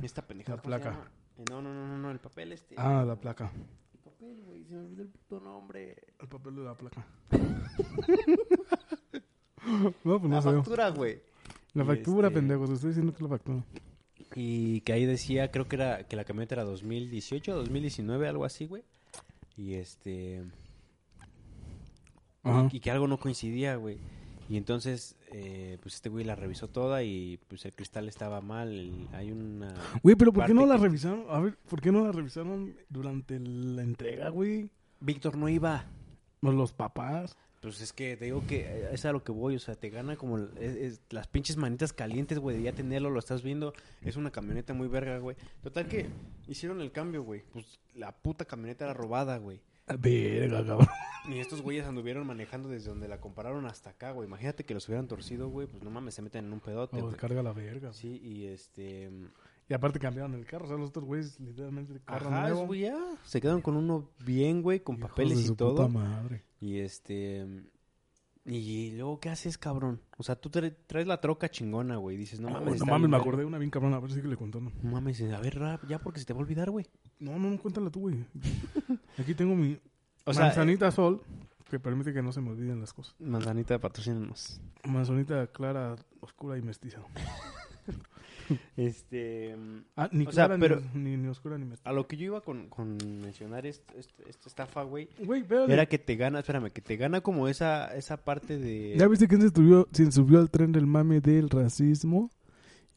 [0.03, 0.57] esta pendejada.
[0.59, 1.11] La ¿cómo se placa.
[1.39, 2.75] Eh, No, no, no, no, no, el papel este.
[2.79, 3.51] Ah, la placa.
[3.95, 5.97] El papel, güey, se me olvidó el puto nombre.
[6.21, 7.07] El papel de la placa.
[10.05, 11.21] no, pues la factura, güey.
[11.75, 12.67] La factura, este- pendejo.
[12.67, 13.65] Te estoy diciendo que la factura.
[14.35, 18.67] Y que ahí decía, creo que era, que la camioneta era 2018, 2019, algo así,
[18.67, 18.85] güey.
[19.57, 20.45] Y este...
[22.43, 22.69] Ajá.
[22.73, 23.99] y que algo no coincidía, güey.
[24.49, 28.69] Y entonces, eh, pues este güey la revisó toda y pues el cristal estaba mal.
[28.73, 29.73] el- hay una...
[30.03, 31.25] Güey, pero ¿por qué no la que- revisaron?
[31.29, 34.71] A ver, ¿por qué no la revisaron durante la entrega, güey?
[35.01, 35.85] Víctor no iba.
[36.43, 37.37] O los papás.
[37.61, 39.91] Pues es que te digo que eh, es a lo que voy, o sea, te
[39.91, 44.17] gana como es las pinches manitas calientes, güey, de ya tenerlo, lo estás viendo, es
[44.17, 45.37] una camioneta muy verga, güey.
[45.63, 46.07] Total que
[46.49, 49.61] hicieron el cambio, güey, pues la puta camioneta era robada, güey.
[49.99, 50.89] Verga, cabrón.
[51.29, 54.27] Y estos güeyes anduvieron manejando desde donde la compararon hasta acá, güey.
[54.27, 57.05] Imagínate que los hubieran torcido, güey, pues no mames, se meten en un pedote, O
[57.07, 57.17] güey.
[57.17, 57.93] carga la verga.
[57.93, 59.11] Sí, y este...
[59.69, 60.65] Y aparte cambiaron el carro.
[60.65, 62.67] O sea, los otros güeyes literalmente el carro Ajá, nuevo.
[62.67, 62.99] güey, ya.
[63.25, 65.77] Se quedaron con uno bien, güey, con Hijos papeles de y todo.
[65.77, 66.43] puta madre.
[66.59, 67.47] Y este.
[68.47, 70.01] Y luego, ¿qué haces, cabrón?
[70.17, 72.17] O sea, tú tra- traes la troca chingona, güey.
[72.17, 72.69] Dices, no No, mames.
[72.69, 73.93] no está mames, bien me acordé de una bien cabrón.
[73.95, 74.73] A ver si que le contando.
[74.83, 76.87] No mames, a ver, rap, ya porque se te va a olvidar, güey.
[77.19, 78.25] No, no, no, cuéntala tú, güey.
[79.19, 79.79] Aquí tengo mi
[80.25, 81.23] O sea, manzanita sol
[81.69, 83.15] que permite que no se me olviden las cosas.
[83.21, 84.61] eh, manzanita, patrocínanos.
[84.89, 87.01] Manzanita clara, oscura y mestiza.
[88.77, 89.55] este...
[89.97, 91.71] Ah, ni O sea, clara, pero- ni, ni, ni oscura, ni.
[91.85, 95.09] A lo que yo iba con, con mencionar est- est- esta estafa, güey,
[95.69, 98.95] era que te gana, espérame, que te gana como esa, esa parte de...
[98.99, 102.31] ¿Ya viste quién se subió, se subió al tren del mame del racismo?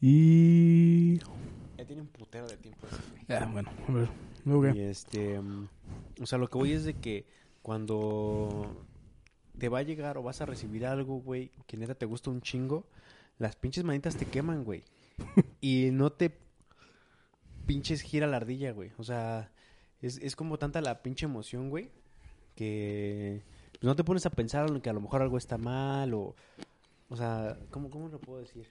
[0.00, 1.18] Y...
[1.78, 2.86] Ya tiene un putero de tiempo.
[2.86, 3.38] ese, güey.
[3.40, 4.08] Ah, bueno, a ver.
[4.44, 5.68] luego Y este, mm,
[6.22, 7.24] o sea, lo que voy es de que
[7.62, 8.76] cuando
[9.58, 12.40] te va a llegar o vas a recibir algo, güey, que neta te gusta un
[12.42, 12.86] chingo,
[13.38, 14.84] las pinches manitas te queman, güey.
[15.60, 16.36] y no te
[17.66, 18.90] pinches gira la ardilla, güey.
[18.98, 19.50] O sea,
[20.00, 21.90] es, es como tanta la pinche emoción, güey,
[22.54, 23.42] que
[23.80, 26.34] no te pones a pensar en que a lo mejor algo está mal o,
[27.08, 28.66] o sea, ¿cómo, cómo lo puedo decir?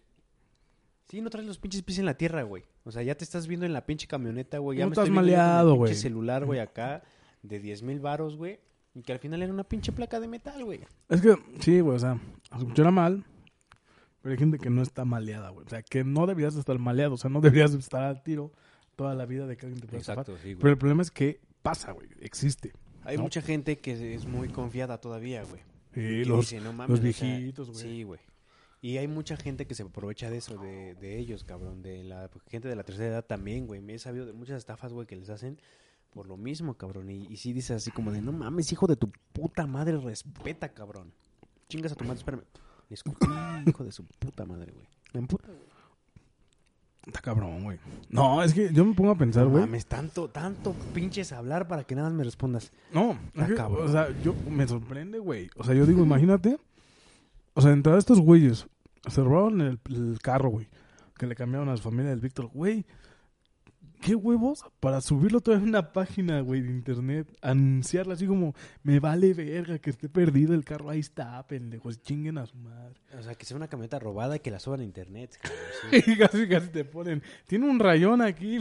[1.10, 2.64] Sí, no traes los pinches pies en la tierra, güey.
[2.86, 4.80] O sea, ya te estás viendo en la pinche camioneta, güey.
[4.80, 5.94] Ya No me estás estoy maleado, güey.
[5.94, 7.04] celular, güey, acá,
[7.44, 8.60] de 10 mil varos, güey.
[8.96, 10.82] Y que al final era una pinche placa de metal, güey.
[11.10, 12.20] Es que, sí, güey, o sea,
[12.52, 13.24] funciona mal,
[14.24, 15.66] pero hay gente que no está maleada, güey.
[15.66, 18.54] O sea, que no deberías estar maleado, o sea, no deberías estar al tiro
[18.96, 20.26] toda la vida de que alguien te pueda estafar.
[20.42, 22.72] sí, Pero el problema es que pasa, güey, existe.
[23.04, 23.24] Hay ¿no?
[23.24, 25.62] mucha gente que es muy confiada todavía, güey.
[25.94, 27.82] Que los, dice, "No mames", los o sea, viejitos, güey.
[27.82, 28.22] Sí, güey.
[28.82, 31.82] Y hay mucha gente que se aprovecha de eso, de, de ellos, cabrón.
[31.82, 33.82] De la gente de la tercera edad también, güey.
[33.82, 35.60] Me he sabido de muchas estafas, güey, que les hacen
[36.12, 37.10] por lo mismo, cabrón.
[37.10, 40.70] Y, y sí dices así como de, no mames, hijo de tu puta madre, respeta,
[40.70, 41.14] cabrón.
[41.68, 42.44] Chingas a tu madre, espérame.
[42.94, 43.26] Le escupí,
[43.66, 44.86] hijo de su puta madre, güey.
[45.14, 45.60] Me emputa, güey.
[47.08, 47.80] Está cabrón, güey.
[48.10, 49.64] No, es que yo me pongo a pensar, No güey.
[49.64, 52.72] mames, tanto, tanto pinches hablar para que nada más me respondas.
[52.94, 53.88] No, Está es que, cabrón.
[53.90, 55.50] o sea, yo me sorprende, güey.
[55.56, 56.60] O sea, yo digo, imagínate,
[57.56, 58.68] o sea, entre estos güeyes
[59.10, 60.70] se robaron el, el carro, güey,
[61.18, 62.86] que le cambiaron a su familia del Víctor, güey.
[64.04, 67.26] ¿Qué huevos para subirlo todo en una página, güey, de internet?
[67.42, 72.38] Anunciarlo así como, me vale verga que esté perdido el carro, ahí está, pendejos, chinguen
[72.38, 73.00] a su madre.
[73.18, 75.40] O sea, que sea una camioneta robada y que la suban a internet.
[75.42, 76.18] cabrón, sí.
[76.18, 78.60] Casi, casi te ponen, tiene un rayón aquí,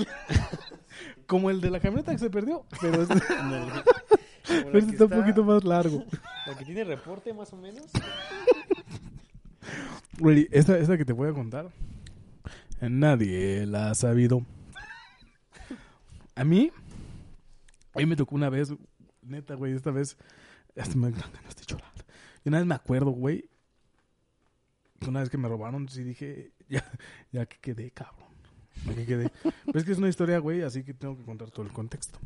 [1.26, 3.14] como el de la camioneta que se perdió, pero este,
[4.46, 6.04] pero este está un poquito más largo.
[6.46, 7.86] La que tiene reporte, más o menos.
[10.20, 11.68] Güey, esta, esta que te voy a contar,
[12.80, 14.46] nadie la ha sabido.
[16.34, 16.70] A mí,
[17.94, 18.72] mí me tocó una vez,
[19.22, 20.16] neta, güey, esta vez,
[20.76, 21.76] hasta me ganas de.
[22.44, 23.48] Y una vez me acuerdo, güey,
[25.06, 26.84] una vez que me robaron, sí dije, ya,
[27.30, 28.32] ya que quedé, cabrón.
[28.86, 29.30] Ya que quedé.
[29.66, 32.18] Pero es que es una historia, güey, así que tengo que contar todo el contexto.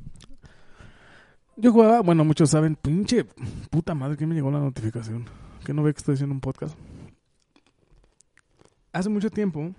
[1.56, 3.24] Yo jugaba, bueno, muchos saben, pinche
[3.70, 5.24] puta madre que me llegó la notificación.
[5.64, 6.76] Que no ve que estoy haciendo un podcast
[8.98, 9.74] hace mucho tiempo,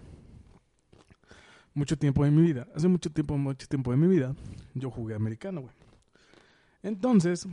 [1.78, 4.36] mucho tiempo de mi vida, hace mucho tiempo, mucho tiempo de mi vida,
[4.74, 5.74] yo jugué americano, güey.
[6.82, 7.48] Entonces,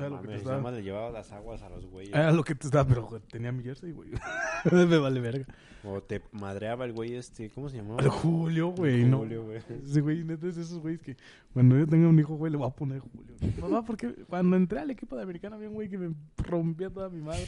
[0.00, 2.14] era No lo que te estaba, nada más le llevaba las aguas a los güeyes.
[2.14, 4.10] era lo que te estaba, pero tenía mi jersey, güey.
[4.72, 5.46] Me vale verga.
[5.82, 8.02] O te madreaba el güey este, ¿cómo se llamaba?
[8.02, 9.18] El Julio, güey, no.
[9.18, 9.62] Julio, güey.
[9.82, 11.16] Ese güey, neta, es esos güeyes que
[11.54, 13.34] cuando yo tenga un hijo, güey, le voy a poner Julio.
[13.60, 17.08] Mamá, porque cuando entré al equipo de americano había un güey que me rompía toda
[17.08, 17.46] mi madre.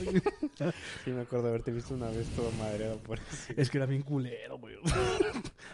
[1.04, 3.52] Sí, me acuerdo haberte visto una vez todo madreado por eso.
[3.56, 4.76] es que era bien culero, güey.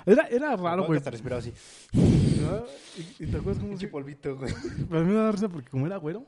[0.05, 0.99] Era, era raro, güey.
[0.99, 1.53] Hasta respiraba así.
[1.93, 2.65] ¿No?
[2.97, 3.89] ¿Y, y te acuerdas cómo se...
[3.89, 4.53] polvito, güey.
[4.53, 6.27] A mí me da risa porque como era güero,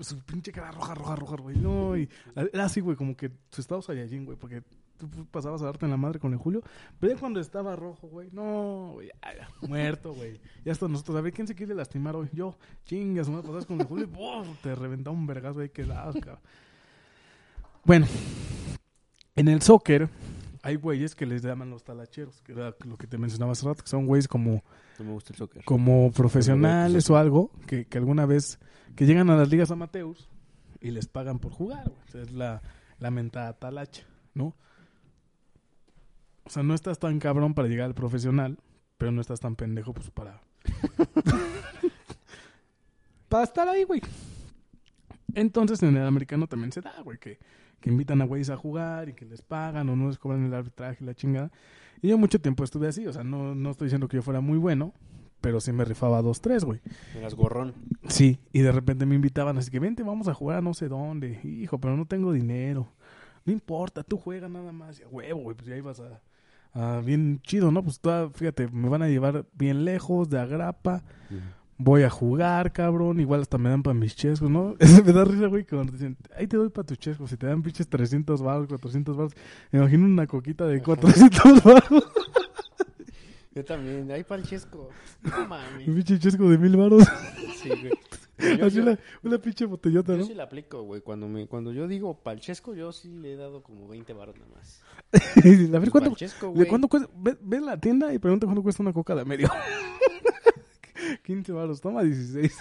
[0.00, 1.56] su pinche cara roja, roja, roja, güey.
[1.56, 4.62] No, y era así, güey, como que su estado Saiyajin, güey, porque
[4.96, 6.62] tú pasabas a darte en la madre con el Julio.
[6.98, 9.10] Pero ya cuando estaba rojo, güey, no, güey,
[9.62, 10.40] muerto, güey.
[10.64, 12.28] Ya hasta nosotros, a ver, ¿quién se quiere lastimar hoy?
[12.32, 16.14] Yo, chingas, me pasabas con el Julio y te reventaba un vergazo ahí que dabas,
[16.14, 16.40] cabrón.
[17.84, 18.06] Bueno,
[19.34, 20.08] en el soccer
[20.62, 23.82] hay güeyes que les llaman los talacheros, que era lo que te mencionaba hace rato,
[23.82, 24.62] que son güeyes como
[24.98, 25.64] No me gusta el soccer.
[25.64, 28.58] como profesionales o algo que, que alguna vez
[28.94, 30.28] que llegan a las ligas amateurs
[30.80, 32.00] y les pagan por jugar, güey.
[32.06, 32.62] O sea, es la,
[32.98, 34.04] la mentada talacha,
[34.34, 34.54] ¿no?
[36.44, 38.58] O sea, no estás tan cabrón para llegar al profesional,
[38.98, 40.40] pero no estás tan pendejo pues para...
[43.28, 44.00] para estar ahí, güey.
[45.34, 47.38] Entonces en el americano también se da, güey, que,
[47.82, 50.54] que invitan a güeyes a jugar y que les pagan o no les cobran el
[50.54, 51.50] arbitraje y la chingada.
[52.00, 54.40] Y yo mucho tiempo estuve así, o sea, no, no estoy diciendo que yo fuera
[54.40, 54.94] muy bueno,
[55.42, 56.80] pero sí me rifaba dos, tres, güey.
[57.14, 57.74] Eras gorrón.
[58.08, 60.88] Sí, y de repente me invitaban, así que vente, vamos a jugar a no sé
[60.88, 61.40] dónde.
[61.44, 62.88] Hijo, pero no tengo dinero.
[63.44, 65.00] No importa, tú juegas nada más.
[65.00, 66.22] Y a huevo, güey, pues ya ibas a,
[66.72, 67.82] a bien chido, ¿no?
[67.82, 71.02] Pues toda, fíjate, me van a llevar bien lejos, de agrapa.
[71.78, 73.18] Voy a jugar, cabrón.
[73.20, 74.76] Igual hasta me dan para mis chescos, ¿no?
[75.04, 77.30] me da risa, güey, cuando te dicen, ahí te doy para tus chescos.
[77.30, 79.32] Si te dan pinches 300 baros, 400 baros.
[79.72, 82.04] Me imagino una coquita de 400 baros.
[83.54, 84.10] Yo también.
[84.10, 84.88] Ahí para el chesco.
[85.22, 85.86] No mames.
[85.88, 87.04] Un pinche chesco de mil baros.
[87.56, 87.92] Sí, güey.
[88.58, 90.24] Yo- Así yo- una, una pinche botellota, Yo ¿no?
[90.24, 91.00] sí la aplico, güey.
[91.00, 94.48] Cuando, me, cuando yo digo palchesco, yo sí le he dado como 20 baros nada
[94.54, 94.82] más.
[95.72, 96.68] a ver, ¿cuánto, Palchesco, ¿de güey.
[96.68, 97.08] cuánto cuesta?
[97.14, 99.48] Ve, ve la tienda y pregunta cuánto cuesta una coca de medio.
[101.24, 102.56] 15 baros, toma 16.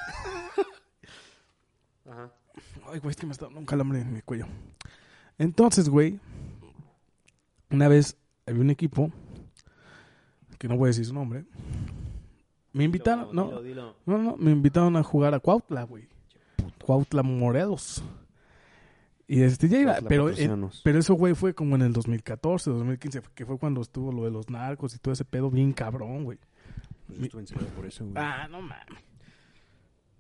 [2.09, 2.31] Ajá.
[2.91, 4.45] Ay, güey, es que me está dando un calambre en mi cuello.
[5.37, 6.19] Entonces, güey,
[7.69, 9.11] una vez había un equipo,
[10.57, 11.45] que no voy a decir su nombre,
[12.73, 13.95] me invitaron, Dilo, no, dilo, dilo.
[14.05, 16.07] no, no, me invitaron a jugar a Cuautla, güey.
[16.85, 18.03] Cuautla Morelos.
[19.27, 20.49] Y este ya iba, pero, eh,
[20.83, 24.31] pero eso, güey, fue como en el 2014, 2015, que fue cuando estuvo lo de
[24.31, 26.37] los narcos y todo ese pedo bien cabrón, güey.
[27.11, 28.15] Pues yo estuve encerrado por eso, güey.
[28.17, 29.03] Ah, no mames.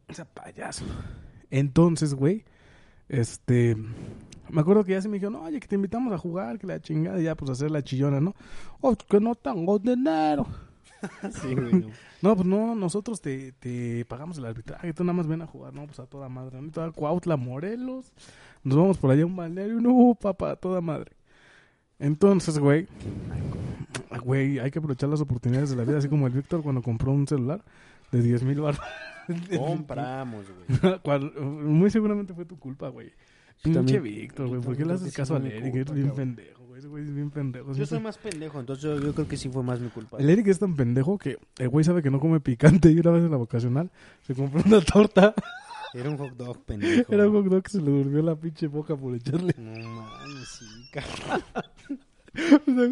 [0.07, 0.85] Esa payaso.
[1.49, 2.43] Entonces, güey,
[3.07, 3.75] este.
[4.49, 6.81] Me acuerdo que ya se me dijeron, oye, que te invitamos a jugar, que la
[6.81, 8.35] chingada, y ya pues hacer la chillona, ¿no?
[8.81, 10.45] Oh, que no tengo dinero.
[11.41, 11.73] sí, güey.
[11.73, 11.87] no.
[12.21, 15.73] No, pues no, nosotros te, te pagamos el arbitraje, tú nada más ven a jugar,
[15.73, 16.61] no, pues a toda madre.
[16.61, 16.69] ¿no?
[16.69, 18.13] Toda Cuautla, Morelos,
[18.63, 21.13] nos vamos por allá a un balneario, no, papá, a toda madre.
[22.01, 22.87] Entonces, güey,
[24.23, 27.11] güey, hay que aprovechar las oportunidades de la vida, así como el Víctor cuando compró
[27.11, 27.63] un celular
[28.11, 28.81] de 10 mil baros.
[29.57, 31.21] Compramos, güey.
[31.41, 33.13] Muy seguramente fue tu culpa, güey.
[33.61, 34.61] Pinche Víctor, güey.
[34.61, 35.75] ¿Por qué le haces caso al Eric?
[35.75, 36.79] Es bien pendejo, güey.
[36.79, 37.71] Ese güey es bien pendejo.
[37.73, 40.17] Yo soy más pendejo, entonces yo, yo creo que sí fue más mi culpa.
[40.17, 43.11] El Eric es tan pendejo que el güey sabe que no come picante y una
[43.11, 43.91] vez en la vocacional
[44.25, 45.35] se compró una torta.
[45.93, 47.13] Era un hot dog pendejo.
[47.13, 49.53] Era un hot dog que se le durmió la pinche boca por echarle.
[49.57, 51.43] No mames, sí, cabrón.
[52.33, 52.83] O sea,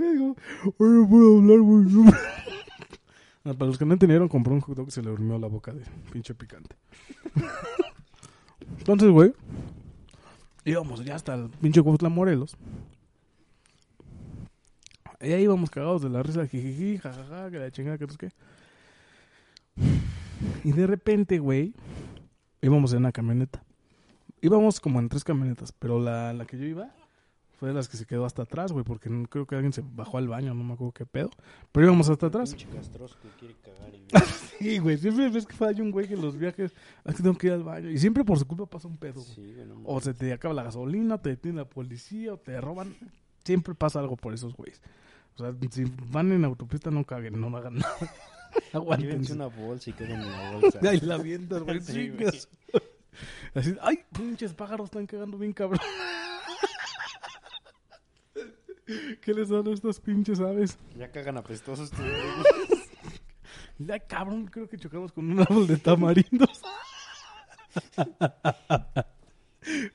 [0.77, 1.85] "Oye, no puedo hablar, güey.
[3.45, 3.53] no".
[3.53, 5.71] Para los que no entendieron, compró un hot dog que se le durmió la boca
[5.71, 5.81] de
[6.11, 6.75] pinche picante.
[8.79, 9.33] Entonces, güey,
[10.65, 12.57] íbamos ya hasta el pinche Cuautla Morelos.
[15.21, 18.17] Y ahí íbamos cagados de la risa, jijiji, jajaja, que la chingada, que no sé
[18.17, 18.31] qué.
[20.63, 21.73] Y de repente, güey,
[22.61, 23.63] íbamos en una camioneta.
[24.41, 26.91] Íbamos como en tres camionetas, pero la, la que yo iba
[27.59, 29.83] fue de las que se quedó hasta atrás, güey, porque no, creo que alguien se
[29.83, 31.29] bajó al baño, no me acuerdo qué pedo.
[31.73, 32.55] Pero íbamos hasta atrás.
[32.55, 34.07] Quiere cagar y...
[34.59, 36.73] Sí, güey, siempre ves que falla un güey que en los viajes,
[37.05, 37.89] es que tengo que ir al baño.
[37.89, 39.21] Y siempre por su culpa pasa un pedo.
[39.21, 42.59] Sí, güey, no O se te acaba la gasolina, te detiene la policía, o te
[42.61, 42.95] roban.
[43.43, 44.81] Siempre pasa algo por esos güeyes.
[45.35, 47.97] O sea, si van en autopista, no caguen, no hagan nada.
[48.97, 50.79] Llévense una bolsa y queden en la bolsa.
[50.89, 51.81] Ay, la vientas, güey.
[51.81, 52.13] Sí.
[53.53, 55.81] Así, ay, pinches pájaros están cagando bien cabrón.
[59.21, 60.77] ¿Qué les dan a estas pinches aves?
[60.95, 61.91] Ya cagan apestosos.
[63.77, 66.61] Ya, cabrón, creo que chocamos con un árbol de tamarindos.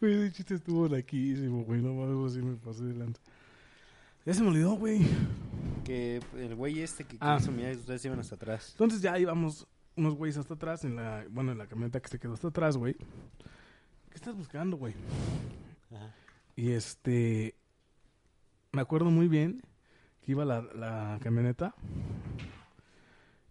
[0.01, 1.81] Güey, ese chiste estuvo laquísimo, güey.
[1.81, 3.21] No mames, así me pasé de lanza.
[4.25, 5.01] Ya se me olvidó, güey.
[5.85, 7.37] que el güey este que Ah.
[7.39, 8.71] quiso mirar ustedes iban hasta atrás.
[8.73, 9.67] Entonces ya íbamos
[9.97, 12.77] unos güeyes hasta atrás, en la, bueno, en la camioneta que se quedó hasta atrás,
[12.79, 12.95] güey.
[12.95, 14.95] ¿Qué estás buscando, güey?
[15.95, 16.15] Ajá.
[16.57, 17.55] Y este,
[18.73, 19.61] me acuerdo muy bien
[20.23, 21.75] que iba la, la camioneta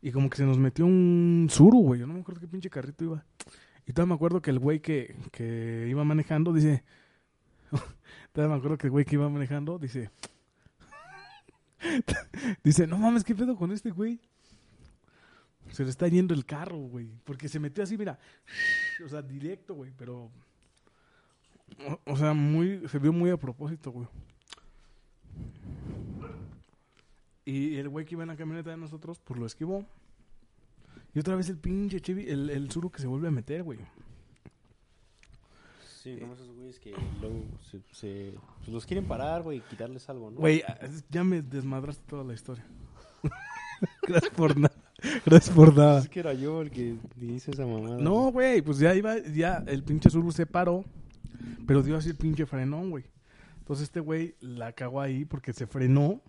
[0.01, 1.99] y como que se nos metió un suru, güey.
[1.99, 3.26] Yo no me acuerdo qué pinche carrito iba.
[3.86, 6.84] Y todavía me acuerdo que el güey que, que iba manejando dice,
[8.34, 10.09] todavía me acuerdo que el güey que iba manejando dice,
[12.63, 14.19] dice, no mames, ¿qué pedo con este güey?
[15.71, 17.09] Se le está yendo el carro, güey.
[17.23, 18.19] Porque se metió así, mira,
[19.03, 20.29] o sea, directo, güey, pero...
[22.05, 24.07] O, sea, muy, se vio muy a propósito, güey.
[27.45, 29.86] Y el güey que iba en la camioneta de nosotros, pues lo esquivó.
[31.15, 33.79] Y otra vez el pinche Chevy, el, el suru que se vuelve a meter, güey.
[36.04, 40.10] Sí, como esos güeyes que luego se, se- pues los quieren parar, güey, y quitarles
[40.10, 40.38] algo, ¿no?
[40.38, 40.62] Güey,
[41.10, 42.66] ya me desmadraste toda la historia.
[44.08, 44.76] Gracias por nada.
[45.26, 45.99] Gracias por nada.
[45.99, 47.97] Es que era yo el que hizo esa mamada.
[47.99, 50.84] No, güey, pues ya iba, ya el pinche Zuru se paró,
[51.66, 53.06] pero dio así el pinche frenón, güey.
[53.60, 56.22] Entonces este güey la cagó ahí porque se frenó.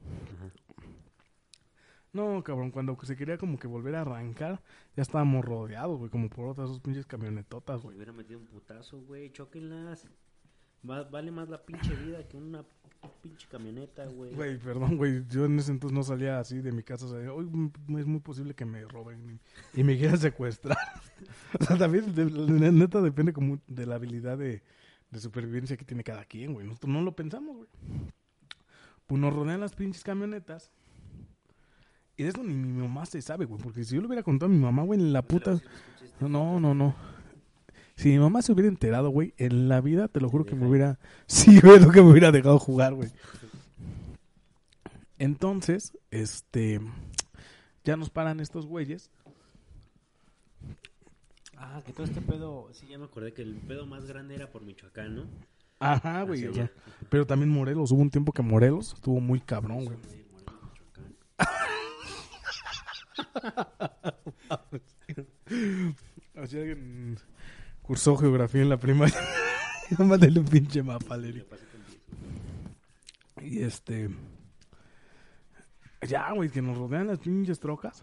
[2.14, 4.62] No, cabrón, cuando se quería como que volver a arrancar,
[4.96, 7.96] ya estábamos rodeados, güey, como por otras dos pinches camionetotas, Me güey.
[7.96, 10.06] hubiera metido un putazo, güey, chóquenlas.
[10.88, 12.64] Va- vale más la pinche vida que una
[13.22, 14.32] pinche camioneta, güey.
[14.34, 17.32] Güey, perdón, güey, yo en ese entonces no salía así de mi casa, o sea,
[17.32, 17.48] hoy
[17.98, 19.40] es muy posible que me roben
[19.74, 20.78] y, y me quieran secuestrar.
[21.60, 24.62] o sea, también, de- de- neta, depende como de la habilidad de,
[25.10, 26.64] de supervivencia que tiene cada quien, güey.
[26.66, 27.68] Nosotros no lo pensamos, güey.
[29.06, 30.70] Pues nos rodean las pinches camionetas.
[32.16, 34.50] Y de eso ni mi mamá se sabe, güey, porque si yo le hubiera contado
[34.50, 35.60] a mi mamá, güey, en la puta...
[36.20, 36.94] No, no, no.
[37.96, 40.66] Si mi mamá se hubiera enterado, güey, en la vida, te lo juro que me
[40.66, 40.98] hubiera...
[41.26, 43.10] Sí, güey, lo que me hubiera dejado jugar, güey.
[45.18, 46.80] Entonces, este...
[47.84, 49.10] Ya nos paran estos güeyes.
[51.56, 54.50] Ah, que todo este pedo, sí, ya me acordé que el pedo más grande era
[54.50, 55.24] por Michoacán, ¿no?
[55.78, 56.46] Ajá, güey.
[56.46, 56.70] O sea,
[57.10, 57.90] pero también Morelos.
[57.90, 59.98] Hubo un tiempo que Morelos estuvo muy cabrón, güey.
[66.34, 67.18] Así alguien
[67.82, 69.14] cursó geografía en la primaria.
[69.98, 71.44] Mándale un pinche mapa, Leri.
[73.42, 74.10] Y este.
[76.06, 78.02] Ya, güey, que nos rodean las pinches trocas.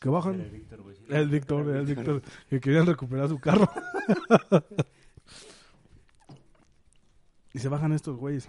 [0.00, 0.40] Que bajan.
[0.40, 0.96] el Víctor, güey.
[1.08, 2.22] El Víctor, el Víctor.
[2.48, 3.68] Que querían recuperar su carro.
[7.52, 8.48] y se bajan estos güeyes.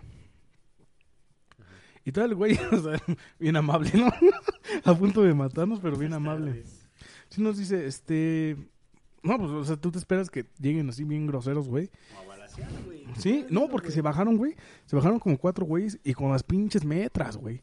[2.05, 3.01] Y todo el güey, o sea,
[3.39, 4.07] bien amable, ¿no?
[4.91, 6.63] A punto de matarnos, pero bien amable.
[7.29, 8.57] Sí nos dice, este...
[9.23, 11.91] No, pues, o sea, tú te esperas que lleguen así bien groseros, güey.
[13.17, 14.55] Sí, no, porque se bajaron, güey.
[14.85, 17.61] Se bajaron como cuatro güeyes y con las pinches metras, güey.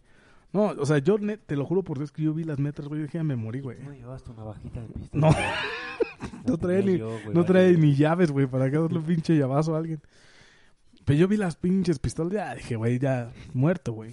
[0.53, 2.89] No, o sea, yo ne- te lo juro por Dios que yo vi las metras,
[2.89, 3.03] güey.
[3.03, 3.79] Dije, ya me morí, güey.
[3.83, 5.31] No llevas tu navajita de pistola.
[5.31, 5.37] No,
[6.47, 7.79] no trae ni, yo, güey, no trae vale.
[7.79, 10.01] ni llaves, güey, para que un pinche llavazo a alguien.
[11.09, 14.13] Pero yo vi las pinches pistolas, ya dije, güey, ya muerto, güey.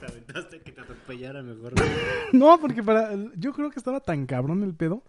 [0.00, 1.74] Te aventaste que te atropellara mejor.
[2.32, 3.10] No, porque para.
[3.36, 5.04] Yo creo que estaba tan cabrón el pedo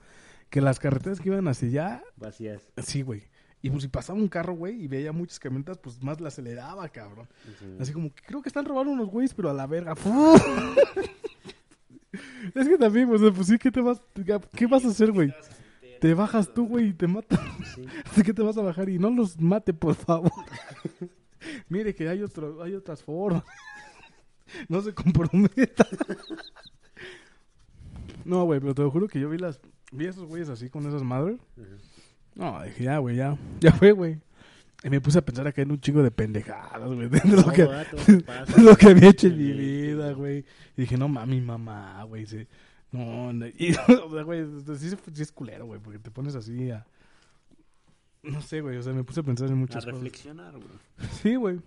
[0.49, 2.61] que las carreteras que iban hacia allá, Vacías.
[2.83, 3.23] sí, güey.
[3.61, 6.89] Y pues si pasaba un carro, güey, y veía muchas camionetas, pues más la aceleraba,
[6.89, 7.29] cabrón.
[7.79, 9.93] Así como que creo que están robando unos güeyes, pero a la verga.
[12.53, 14.01] es que también, sea, pues sí, ¿qué te vas,
[14.53, 15.33] qué vas a hacer, güey?
[15.99, 17.39] Te bajas tú, güey, y te matan.
[17.73, 17.85] Sí.
[18.11, 20.31] Así que te vas a bajar y no los mate, por favor.
[21.69, 23.43] Mire que hay otro, hay otras formas.
[24.69, 25.87] No se comprometa.
[28.23, 29.59] No, güey, pero te lo juro que yo vi las,
[29.91, 31.39] vi a esos güeyes así con esas madres.
[32.35, 34.19] No, dije, ya, güey, ya, ya fue, güey.
[34.83, 37.67] Y me puse a pensar acá en un chingo de pendejadas, güey, de lo que,
[38.05, 40.45] se de lo que había hecho en mi vida, güey.
[40.77, 42.27] Y dije, no mami, mamá, güey.
[42.27, 42.47] sí.
[42.95, 44.45] No, no, y, o sea, güey,
[44.77, 46.85] sí, sí es culero, güey, porque te pones así a...
[48.23, 49.93] No sé, güey, o sea, me puse a pensar en A muchas cosas.
[49.93, 50.67] reflexionar, güey.
[51.21, 51.59] Sí, güey.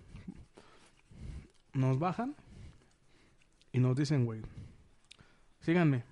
[1.73, 2.35] Nos bajan
[3.71, 4.41] y nos dicen, güey,
[5.61, 6.03] síganme.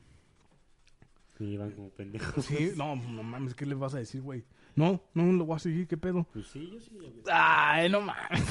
[1.37, 2.45] Sí, van como pendejos.
[2.45, 4.45] Sí, no, no mames, ¿qué les vas a decir, güey?
[4.75, 6.25] No, no lo voy a seguir, ¿qué pedo?
[6.31, 6.91] Pues sí, yo sí.
[6.99, 7.11] vi.
[7.31, 8.45] Ay, no mames.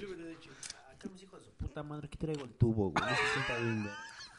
[0.00, 3.04] Yo hubiera dicho, ah, estamos hijos de su puta madre, aquí traigo el tubo, güey.
[3.04, 3.94] No se sienta bien, güey.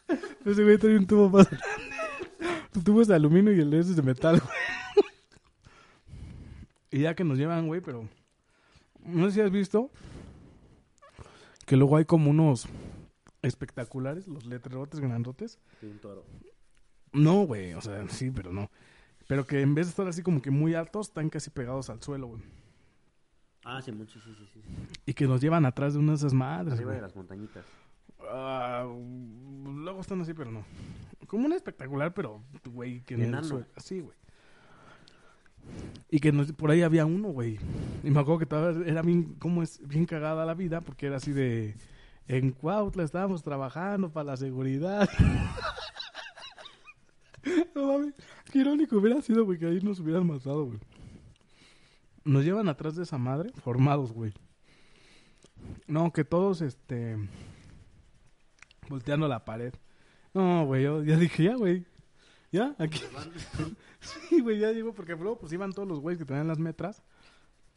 [0.46, 1.66] Ese güey trae un tubo más grande.
[2.72, 5.06] Tu tubo es de aluminio y el de ese es de metal, güey.
[6.92, 8.08] Y ya que nos llevan, güey, pero...
[9.04, 9.90] No sé si has visto
[11.66, 12.68] que luego hay como unos
[13.42, 15.60] espectaculares, los letrerotes grandotes.
[15.82, 16.26] De un toro.
[17.12, 18.70] No, güey, o sea, sí, pero no.
[19.28, 22.02] Pero que en vez de estar así como que muy altos, están casi pegados al
[22.02, 22.42] suelo, güey.
[23.66, 24.62] Ah, sí, mucho, sí, sí, sí.
[24.64, 25.00] sí.
[25.06, 26.96] Y que nos llevan atrás de una de esas madres, Arriba güey.
[26.98, 27.66] de las montañitas.
[28.22, 28.86] Ah,
[29.66, 30.64] luego están así, pero no.
[31.28, 32.42] Como un espectacular, pero,
[32.72, 33.44] güey, que en el Enano.
[33.48, 33.66] suelo.
[33.78, 34.16] Sí, güey.
[36.10, 37.60] Y que nos- por ahí había uno, güey.
[38.04, 41.18] Y me acuerdo que todavía era bien, como es, bien cagada la vida, porque era
[41.18, 41.76] así de...
[42.30, 45.10] En Cuautla estábamos trabajando para la seguridad.
[47.76, 48.14] no mames,
[48.52, 50.80] qué irónico hubiera sido, güey, que ahí nos hubieran matado, güey.
[52.26, 54.34] Nos llevan atrás de esa madre, formados, güey.
[55.88, 57.18] No, que todos, este...
[58.90, 59.74] Volteando la pared.
[60.34, 61.86] No, güey, yo ya dije, ya, güey.
[62.52, 63.02] Ya, aquí.
[64.00, 67.04] Sí, güey, ya digo, porque luego pues iban todos los güeyes que tenían las metras,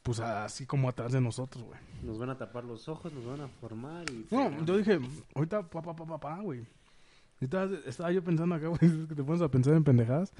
[0.03, 1.79] pues así como atrás de nosotros, güey.
[2.03, 4.27] Nos van a tapar los ojos, nos van a formar y...
[4.31, 5.01] No, yo dije,
[5.35, 6.67] ahorita papá, papá, papá, güey.
[7.41, 10.33] Y estaba, estaba yo pensando acá, güey, que te pones a pensar en pendejadas.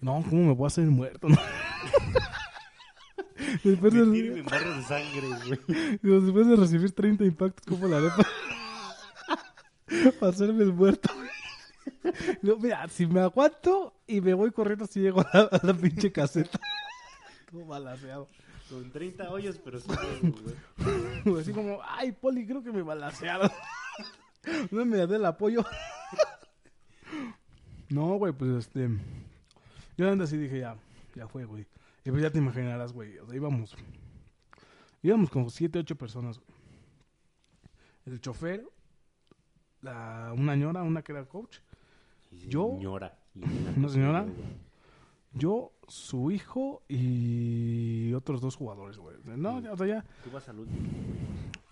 [0.00, 1.28] No, ¿cómo me voy a hacer muerto?
[1.28, 1.36] no?
[3.62, 6.20] después, de, barros de sangre, güey.
[6.22, 8.08] después de recibir 30 impactos, ¿cómo la haré
[10.20, 11.10] para, hacerme el muerto?
[12.42, 15.74] No, mira, si me aguanto y me voy corriendo, si llego a la, a la
[15.74, 16.58] pinche caseta.
[17.50, 18.28] Todo balaseado.
[18.68, 19.88] Con 30 hoyos, pero sí,
[21.24, 21.40] güey.
[21.40, 23.50] Así como, ay, Poli, creo que me balasearon.
[24.70, 25.64] No me da el apoyo.
[27.88, 28.88] No, güey, pues este.
[29.96, 30.76] Yo ando así dije, ya,
[31.14, 31.66] ya fue, güey.
[32.04, 33.18] Y pues ya te imaginarás, güey.
[33.18, 33.76] O sea, íbamos.
[35.02, 36.56] Íbamos como siete, ocho personas, güey.
[38.06, 38.64] El chofer,
[39.86, 41.58] la, una señora, una que era coach,
[42.48, 43.16] Yo- Señora.
[43.76, 44.26] ¿Una señora?
[45.32, 49.16] yo, su hijo y otros dos jugadores, güey.
[49.36, 50.04] No, ya, o sea, ya.
[50.24, 50.88] Tú vas al último.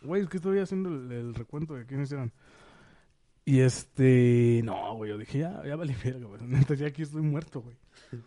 [0.03, 2.31] Güey, es que estoy haciendo el, el recuento de quiénes eran.
[3.47, 4.61] Y este.
[4.65, 6.43] No, güey, yo dije, ya, ya vale verga, güey.
[6.47, 7.77] Neta, ya aquí estoy muerto, güey.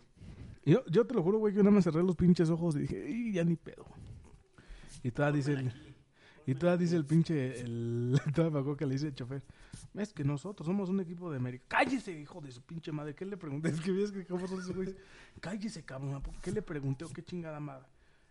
[0.64, 2.80] Yo, yo te lo juro, güey, que yo nada me cerré los pinches ojos y
[2.80, 3.86] dije, "Y ya ni pedo.
[5.02, 5.72] Y todavía dice el,
[6.48, 9.42] Y todavía dice el pinche, el, todavía me acuerdo que le dice el chofer,
[9.92, 11.66] es que nosotros somos un equipo de América.
[11.68, 13.14] Cállese, hijo de su pinche madre.
[13.14, 13.68] ¿Qué le pregunté?
[13.68, 14.96] Es que ves que cómo son esos güeyes.
[15.42, 16.22] Cállese, cabrón.
[16.40, 17.86] ¿Qué le pregunté o qué chingada madre?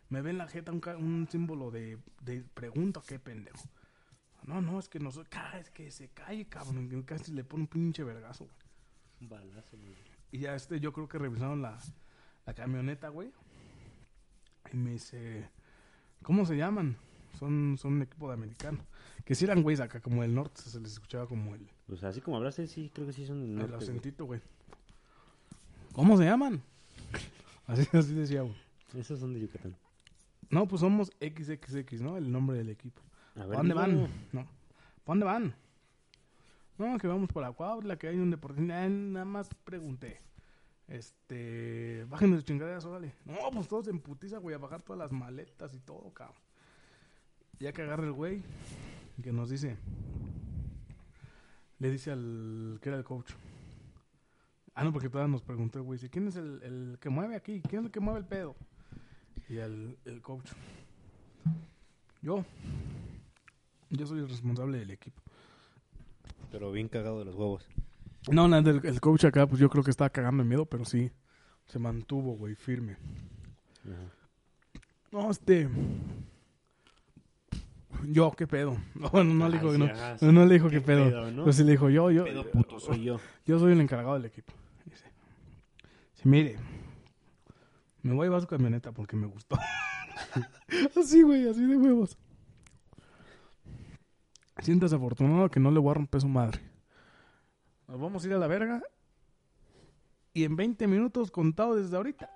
[0.09, 3.69] Me ve en la jeta un, un símbolo de, de pregunta, qué pendejo.
[4.45, 6.89] No, no, es que nosotros, es que se calle, cabrón.
[6.89, 8.57] que Casi le pone un pinche vergazo, güey.
[9.21, 9.93] Un balazo, güey.
[10.31, 11.77] Y ya este, yo creo que revisaron la,
[12.47, 13.31] la camioneta, güey.
[14.73, 15.51] Y me dice,
[16.23, 16.97] ¿cómo se llaman?
[17.37, 18.79] Son, son un equipo de americano.
[19.25, 22.21] Que si eran güeyes acá, como del norte, se les escuchaba como el, Pues así
[22.21, 23.83] como hablaste, sí, creo que sí son del el norte, güey.
[23.83, 24.41] acentito, güey.
[25.93, 26.61] ¿Cómo se llaman?
[27.67, 28.55] Así, así decía, güey.
[28.95, 29.75] Esos son de Yucatán.
[30.49, 32.15] No, pues somos XXX, ¿no?
[32.15, 33.01] El nombre del equipo.
[33.31, 34.01] A ¿Para ver, dónde van?
[34.31, 34.43] No.
[34.43, 34.49] ¿Para
[35.05, 35.55] dónde van?
[36.77, 38.61] No, que vamos para Cuautla, que hay un deporte.
[38.61, 40.21] Nah, Nada más pregunté.
[40.87, 43.13] Este, bajen de chingaderas, órale.
[43.25, 46.37] No, pues todos en putiza, güey, a bajar todas las maletas y todo, cabrón.
[47.59, 48.43] Ya que agarra el güey,
[49.21, 49.77] que nos dice,
[51.79, 53.31] le dice al que era el coach.
[54.75, 57.61] Ah, no, porque todavía nos preguntó el güey, ¿quién es el, el que mueve aquí?
[57.67, 58.55] ¿Quién es el que mueve el pedo?
[59.49, 60.51] Y el, el coach.
[62.21, 62.45] Yo.
[63.89, 65.21] Yo soy el responsable del equipo.
[66.51, 67.67] Pero bien cagado de los huevos.
[68.29, 70.85] No, nada, el, el coach acá, pues yo creo que estaba cagando de miedo, pero
[70.85, 71.11] sí.
[71.65, 72.97] Se mantuvo, güey, firme.
[73.83, 74.13] Ajá.
[75.11, 75.67] No, este.
[78.05, 78.77] Yo, ¿qué pedo?
[78.95, 79.87] No, bueno, no le dijo que no.
[80.17, 81.05] Sí, No, no le dijo qué qué pedo.
[81.05, 81.43] pedo, ¿no?
[81.43, 82.23] Pero sí le dijo yo, yo.
[82.25, 83.19] Pedo puto soy yo.
[83.45, 84.53] Yo soy el encargado del equipo.
[84.85, 85.05] Dice,
[86.15, 86.57] dice, mire,
[88.01, 89.57] me voy a llevar su camioneta porque me gustó.
[90.99, 92.17] así, güey, así de huevos.
[94.59, 96.59] Siéntase afortunado que no le voy a romper su madre.
[97.87, 98.81] Nos vamos a ir a la verga.
[100.33, 102.29] Y en 20 minutos, contado desde ahorita,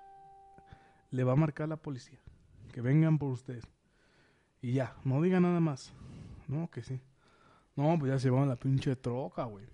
[1.10, 2.18] le va a marcar la policía.
[2.72, 3.64] Que vengan por ustedes.
[4.62, 5.92] Y ya, no diga nada más.
[6.46, 7.00] No, que sí.
[7.74, 9.64] No, pues ya se van la pinche troca, güey.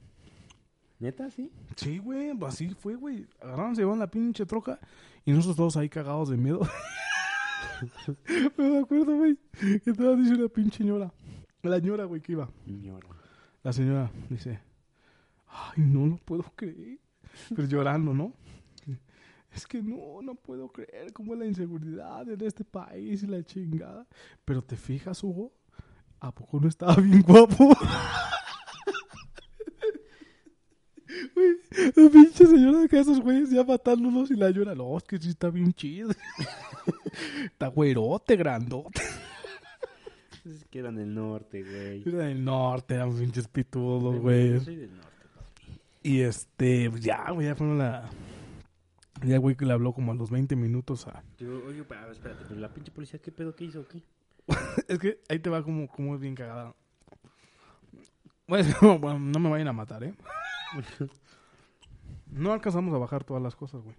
[0.99, 1.53] ¿Neta, sí?
[1.77, 3.27] Sí, güey, pues así fue, güey.
[3.41, 4.81] Agarraron, se llevaron la pinche troca
[5.25, 6.61] y nosotros todos ahí cagados de miedo.
[8.57, 11.13] Me acuerdo, güey, que te dice una pinche señora.
[11.63, 12.49] La señora, güey, que iba.
[12.67, 13.07] Ñora.
[13.63, 14.59] La señora dice,
[15.49, 16.99] ay, no lo puedo creer.
[17.55, 18.33] Pero llorando, ¿no?
[19.59, 23.43] Es que no, no puedo creer cómo es la inseguridad en este país y la
[23.43, 24.07] chingada.
[24.45, 25.53] Pero te fijas, Hugo,
[26.21, 27.73] ¿a poco no estaba bien guapo?
[31.35, 31.57] Güey,
[31.97, 34.75] la pinche señora de esos güeyes ya matándonos y la llora.
[34.75, 36.11] No, es que sí está bien chido.
[37.47, 39.03] está güerote, grandote.
[40.45, 42.03] Es que eran del norte, güey.
[42.07, 44.61] Era del norte, eran pinches pitudos, Yo güey.
[44.61, 45.81] soy del norte, papi.
[46.03, 48.09] Y este, pues ya, güey, ya fueron la.
[49.23, 51.23] Ya, güey, que le habló como a los 20 minutos a.
[51.39, 53.55] Digo, oye, ver, espérate, pero la pinche policía, ¿qué pedo?
[53.55, 53.87] ¿Qué hizo?
[53.89, 54.03] ¿Qué?
[54.89, 56.75] Es que ahí te va como, como es bien cagada.
[58.47, 58.69] Bueno,
[59.01, 60.15] bueno, no me vayan a matar, ¿eh?
[62.31, 63.97] No alcanzamos a bajar todas las cosas, güey.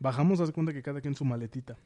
[0.00, 1.76] Bajamos, haz cuenta que cada quien su maletita.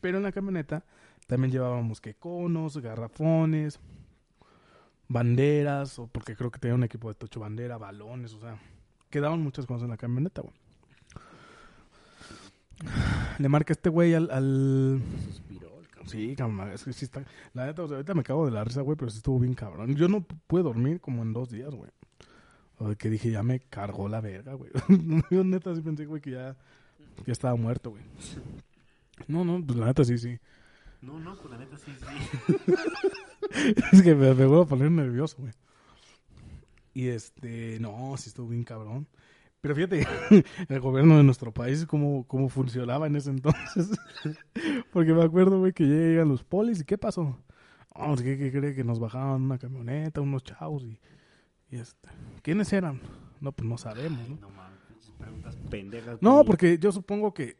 [0.00, 0.84] Pero en la camioneta
[1.26, 3.78] también llevábamos que conos, garrafones,
[5.08, 8.58] banderas, o porque creo que tenía un equipo de tocho bandera, balones, o sea,
[9.10, 10.54] quedaban muchas cosas en la camioneta, güey.
[13.38, 16.08] Le marca este güey al, al, Suspiró el cabrón.
[16.08, 17.24] Sí, cabrón, es que sí está.
[17.52, 19.54] La neta, o sea, ahorita me cago de la risa, güey, pero sí estuvo bien
[19.54, 19.94] cabrón.
[19.94, 21.90] Yo no pude dormir como en dos días, güey.
[22.78, 24.70] O de que dije, ya me cargó la verga, güey.
[25.30, 26.56] Yo neta sí pensé, güey, que ya,
[27.24, 28.02] que estaba muerto, güey.
[29.28, 30.38] No, no, pues la neta sí, sí.
[31.02, 32.64] No, no, pues la neta sí, sí.
[33.92, 35.52] Es que me, me voy a poner nervioso, güey.
[36.94, 39.06] Y este, no, sí estuvo bien cabrón.
[39.60, 40.06] Pero fíjate,
[40.68, 43.90] el gobierno de nuestro país, cómo, cómo funcionaba en ese entonces.
[44.92, 47.38] Porque me acuerdo, güey, que llegan los polis y ¿qué pasó?
[47.94, 50.98] Vamos, ¿qué, qué cree que nos bajaban una camioneta, unos chavos y,
[51.70, 52.08] y este.
[52.42, 53.00] ¿Quiénes eran?
[53.40, 54.36] No, pues no sabemos, ¿no?
[54.36, 56.22] No mames, preguntas pendejas.
[56.22, 57.56] No, porque yo supongo que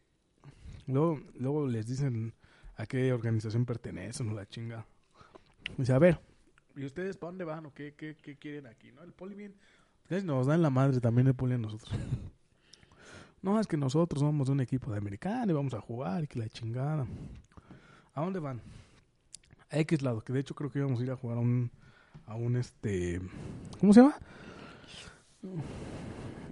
[0.87, 2.33] luego, luego les dicen
[2.77, 4.87] a qué organización pertenecen o la chinga.
[5.77, 6.19] Dice, a ver,
[6.77, 8.91] ¿y ustedes para dónde van o qué, qué, qué quieren aquí?
[8.93, 9.03] ¿No?
[9.03, 9.55] El poli bien.
[10.11, 11.97] Nos dan la madre también el poli a nosotros.
[13.43, 16.27] No, es que nosotros somos de un equipo de americano y vamos a jugar y
[16.27, 17.07] que la chingada.
[18.13, 18.61] ¿A dónde van?
[19.71, 21.71] A X lado, que de hecho creo que íbamos a ir a jugar a un,
[22.27, 23.21] a un este,
[23.79, 24.17] ¿cómo se llama?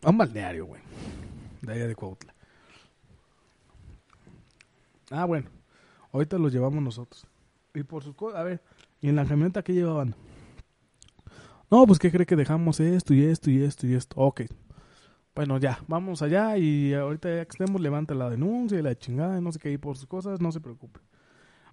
[0.02, 0.80] A un balneario, güey.
[1.60, 2.32] De allá de Cuautla.
[5.10, 5.50] Ah, bueno.
[6.12, 7.26] Ahorita los llevamos nosotros.
[7.74, 8.62] Y por sus cosas, a ver,
[9.00, 10.14] ¿y en la camioneta qué llevaban?
[11.70, 14.16] No, pues ¿qué cree que dejamos esto y esto y esto y esto?
[14.18, 14.42] Ok.
[15.34, 19.40] Bueno, ya, vamos allá y ahorita ya que estemos, levanta la denuncia y la chingada,
[19.40, 21.00] no sé qué, y por sus cosas, no se preocupe.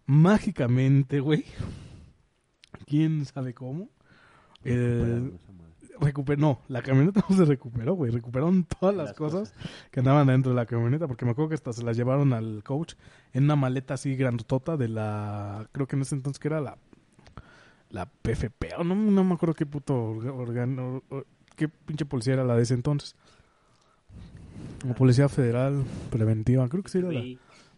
[0.06, 1.46] Mágicamente, güey.
[2.86, 3.90] quién sabe cómo.
[4.64, 5.40] El,
[6.00, 8.12] recuperó, no, la camioneta no se recuperó, güey.
[8.12, 9.54] Recuperaron todas las, Las cosas,
[9.92, 12.64] que andaban dentro de la camioneta, porque me acuerdo que hasta se las llevaron al
[12.64, 12.94] coach
[13.34, 16.78] en una maleta así grandotota de la, creo que en ese entonces que era la,
[17.90, 21.04] la PFP, o no, no me acuerdo qué puto órgano,
[21.56, 23.16] qué pinche policía era la de ese entonces.
[24.82, 27.24] Como policía federal preventiva, creo que sí era la...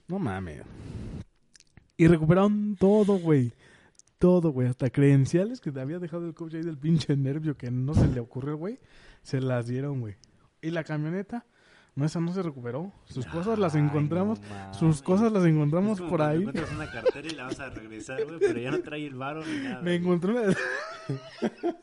[0.07, 0.63] No mames.
[1.97, 3.53] Y recuperaron todo, güey.
[4.19, 4.67] Todo, güey.
[4.67, 8.07] Hasta credenciales que te había dejado el coach ahí del pinche nervio que no se
[8.07, 8.79] le ocurrió, güey.
[9.23, 10.15] Se las dieron, güey.
[10.61, 11.45] Y la camioneta,
[11.97, 12.93] no, esa no se recuperó.
[13.05, 14.39] Sus cosas las encontramos.
[14.71, 16.41] sus cosas las encontramos por ahí.
[16.41, 19.43] encuentras una cartera y la vas a regresar, güey, pero ya no trae el varo
[19.43, 19.81] ni nada.
[19.81, 20.43] Me encontré una...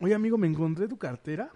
[0.00, 1.50] Oye, amigo, me encontré tu cartera.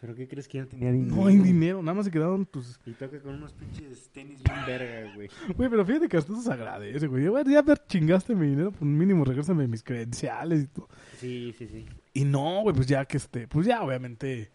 [0.00, 1.14] ¿Pero qué crees que ya tenía dinero?
[1.14, 1.82] No hay dinero.
[1.82, 2.80] Nada más se quedaron tus...
[2.84, 5.30] Y toca con unos pinches tenis bien verga, güey.
[5.56, 7.28] Güey, pero fíjate que eso se agradece, güey.
[7.28, 10.88] Bueno, ya ver, chingaste mi dinero, pues mínimo regrésame mis credenciales y todo.
[11.18, 11.86] Sí, sí, sí.
[12.12, 14.50] Y no, güey, pues ya que este, pues ya obviamente,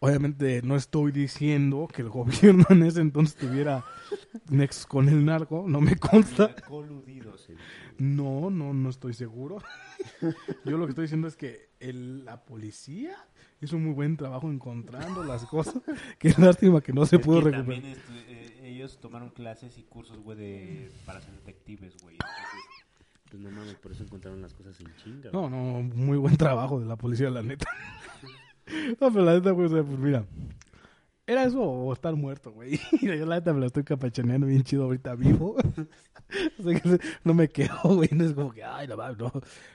[0.00, 3.84] obviamente no estoy diciendo que el gobierno en ese entonces tuviera
[4.48, 6.54] nexos con el narco, no me consta.
[6.68, 7.46] Coludidos.
[7.98, 9.58] No, no, no estoy seguro.
[10.64, 13.14] Yo lo que estoy diciendo es que el- la policía
[13.60, 15.74] hizo un muy buen trabajo encontrando las cosas.
[16.18, 17.80] Qué lástima que no se Es pudo que recuperar.
[17.82, 20.92] también estu- eh, ellos tomaron clases y cursos, güey, de...
[21.04, 22.14] para ser detectives, güey.
[22.14, 22.60] Entonces,
[23.30, 25.30] pues no mames, por eso encontraron las cosas en chinga.
[25.32, 27.66] No, no, muy buen trabajo de la policía, la neta.
[29.00, 30.24] No, pero la neta, güey, o sea, pues mira.
[31.26, 32.80] Era eso o estar muerto, güey.
[33.02, 35.56] Yo la neta me la estoy capachaneando bien chido ahorita vivo.
[36.60, 38.08] O sea, que no me quejo, güey.
[38.12, 39.32] No es como que, ay, no mames, no.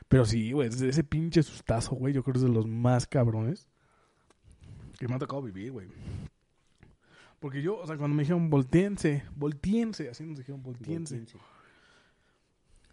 [0.08, 3.68] Pero sí, güey, ese pinche sustazo, güey, yo creo que es de los más cabrones
[4.98, 5.88] que me ha tocado vivir, güey.
[7.42, 11.16] Porque yo, o sea, cuando me dijeron volteense, volteense, así nos dijeron volteense.
[11.18, 11.38] Volteense.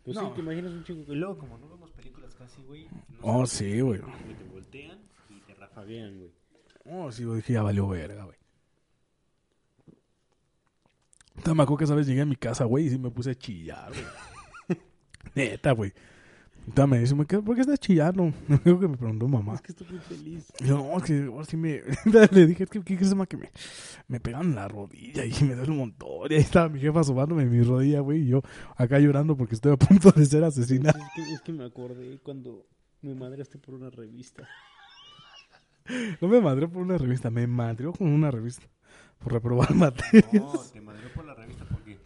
[0.05, 0.27] Pues No.
[0.27, 2.87] sí, te imaginas un chico que luego, como no vemos películas casi, güey.
[2.91, 4.01] no Oh, sí, güey.
[4.01, 4.99] Te voltean
[5.75, 6.33] rafaguean, güey.
[6.85, 8.37] Oh, sí, güey, dije, ya valió verga, güey.
[11.45, 13.91] Acuerdo que esa vez llegué a mi casa, güey, y sí me puse a chillar,
[13.91, 14.79] güey.
[15.35, 15.93] Neta, güey.
[16.67, 18.33] Entonces me dice, "¿Me qué- ¿por qué estás chillando?
[18.49, 19.55] Me acuerdo que me preguntó mamá.
[19.57, 20.53] Es que estoy muy feliz.
[20.65, 21.83] No, es que ahora sí me...
[22.31, 23.27] Le dije, es que, ¿qué crees, mamá?
[23.27, 23.51] Que me,
[24.07, 26.31] me pegan en la rodilla y me duele un montón.
[26.31, 28.43] Y ahí estaba mi jefa sobándome mi rodilla, güey, y yo
[28.77, 30.97] acá llorando porque estoy a punto de ser asesinado.
[30.99, 32.65] Es que, es que me acordé cuando
[33.01, 34.47] mi madre esté por una revista.
[36.21, 38.67] No me madreó por una revista, me madreó con una revista.
[39.19, 40.33] Por reprobar materias.
[40.33, 41.99] No, te madreó por la revista porque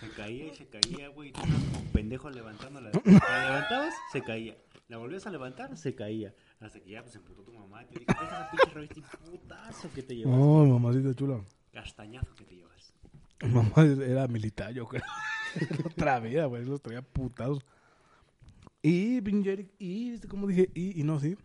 [0.00, 1.30] se caía y se caía, güey.
[1.30, 2.90] Y tú estabas como pendejo levantándola.
[3.04, 4.56] La levantabas, se caía.
[4.88, 6.34] La volvías a levantar, se caía.
[6.60, 9.30] Hasta que ya pues, se emputó tu mamá y te dijo, esa pinche revista y
[9.30, 10.34] putazo que te llevas.
[10.38, 11.40] Oh, mamacita chula.
[11.72, 12.94] Castañazo que te llevas.
[13.42, 15.02] Mamá era militar, yo creo.
[15.86, 16.64] Otra vida, güey.
[16.64, 17.64] Los traía putados.
[18.82, 19.18] Y,
[19.78, 21.36] y, como dije, y, y no, sí.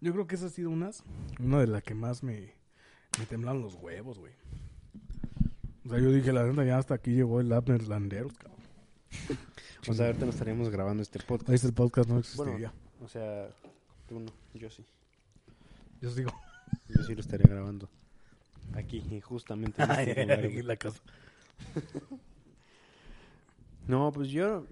[0.00, 1.02] Yo creo que esa ha sido unas,
[1.40, 2.52] una de las que más me,
[3.18, 4.32] me temblan los huevos, güey.
[5.84, 8.58] O sea, yo dije, la neta, ya hasta aquí llegó el Abner Landeros, cabrón.
[9.88, 11.64] O sea, ahorita no estaríamos grabando este podcast.
[11.64, 12.72] El podcast, no existiría.
[13.00, 13.48] O sea,
[14.06, 14.84] tú no, yo sí.
[16.02, 16.30] Yo digo,
[16.88, 17.88] Yo sí lo estaría grabando.
[18.74, 20.58] Aquí, justamente en este lugar, aquí güey.
[20.58, 21.00] en la casa.
[23.86, 24.66] No, pues yo.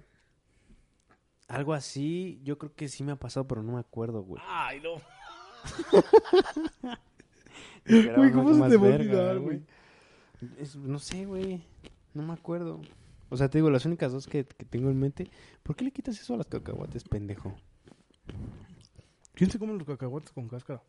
[1.48, 4.42] Algo así, yo creo que sí me ha pasado, pero no me acuerdo, güey.
[4.46, 5.00] Ay, no.
[7.88, 9.62] Güey, ¿cómo se te va a olvidar, güey?
[10.58, 11.62] Es- no sé, güey.
[12.14, 12.80] No me acuerdo.
[13.28, 15.30] O sea, te digo, las únicas dos que, que tengo en mente.
[15.62, 17.54] ¿Por qué le quitas eso a las cacahuates, pendejo?
[19.34, 20.82] ¿Quién se come los cacahuates con cáscara?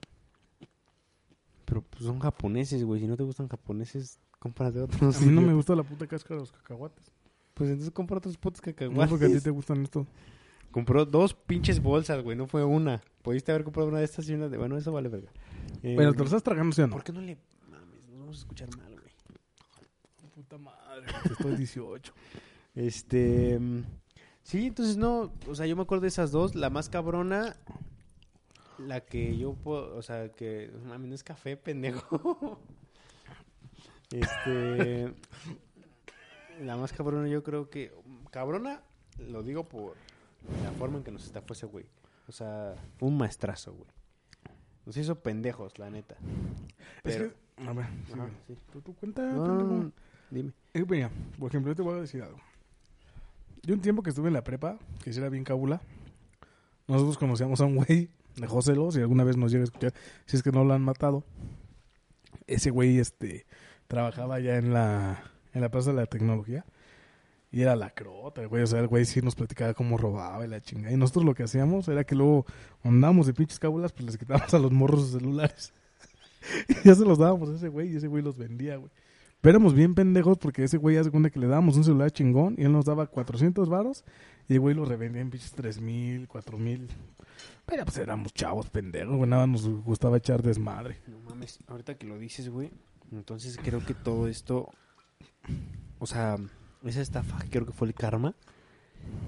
[1.65, 3.01] Pero pues, son japoneses, güey.
[3.01, 5.17] Si no te gustan japoneses, compra de otros.
[5.17, 7.11] A mí no me gusta la puta cáscara de los cacahuates.
[7.53, 9.09] Pues entonces compra otros putos No cacahuates.
[9.09, 10.07] porque a ti te gustan estos.
[10.71, 12.37] Compró dos pinches bolsas, güey.
[12.37, 13.01] No fue una.
[13.27, 14.57] Pudiste haber comprado una de estas y una de.
[14.57, 15.29] Bueno, eso vale verga.
[15.83, 16.93] Eh, Pero te lo estás tragando, ¿sí o no?
[16.93, 17.37] ¿Por qué no le.
[17.69, 19.11] Mames, nos vamos a escuchar mal, güey.
[20.33, 22.13] Puta madre, te estoy 18.
[22.73, 23.59] Este.
[24.43, 25.33] Sí, entonces no.
[25.45, 26.55] O sea, yo me acuerdo de esas dos.
[26.55, 27.57] La más cabrona.
[28.77, 29.97] La que yo puedo.
[29.97, 30.71] O sea, que.
[30.85, 32.61] Mami, no es café, pendejo.
[34.09, 35.13] Este.
[36.61, 37.93] La más cabrona, yo creo que.
[38.31, 38.83] Cabrona,
[39.17, 39.97] lo digo por
[40.63, 41.85] la forma en que nos estafó ese güey.
[42.27, 43.89] O sea, fue un maestrazo, güey.
[44.85, 46.15] Nos hizo pendejos, la neta.
[47.03, 47.29] Es Pero.
[47.29, 48.57] que, a ver, Ajá, sí.
[48.71, 49.91] ¿Tú, tú cuenta, No, no, no,
[50.29, 50.53] dime.
[50.73, 52.39] Es que, mira, por ejemplo, yo te voy a decir algo.
[53.63, 55.81] Yo un tiempo que estuve en la prepa, que era bien cabula,
[56.87, 59.93] nosotros conocíamos a un güey de Joselo, si alguna vez nos llega a escuchar,
[60.25, 61.23] si es que no lo han matado.
[62.45, 63.45] Ese güey, este,
[63.87, 65.21] trabajaba ya en la,
[65.53, 66.65] en la Plaza de la Tecnología.
[67.51, 68.63] Y era la crota, güey.
[68.63, 70.93] O sea, el güey sí nos platicaba cómo robaba y la chingada.
[70.93, 72.45] Y nosotros lo que hacíamos era que luego
[72.83, 75.73] andábamos de pinches cábulas, pues les quitábamos a los morros sus celulares.
[76.67, 78.91] y ya se los dábamos a ese güey y ese güey los vendía, güey.
[79.39, 82.55] Pero éramos bien pendejos porque ese güey hace cuenta que le dábamos un celular chingón
[82.57, 84.03] y él nos daba 400 varos
[84.49, 86.87] y el güey lo revendía en pinches 3000, 4000.
[87.65, 89.29] Pero pues éramos chavos pendejos, güey.
[89.29, 90.99] Nada nos gustaba echar desmadre.
[91.07, 92.71] No mames, ahorita que lo dices, güey.
[93.11, 94.69] Entonces creo que todo esto.
[95.99, 96.37] O sea,
[96.89, 98.35] esa estafa creo que fue el karma.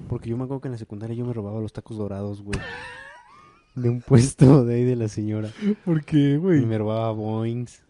[0.09, 2.59] Porque yo me acuerdo que en la secundaria yo me robaba los tacos dorados, güey.
[3.75, 5.51] De un puesto de ahí de la señora.
[5.85, 6.65] Porque, Y güey.
[6.65, 7.83] me robaba Boings.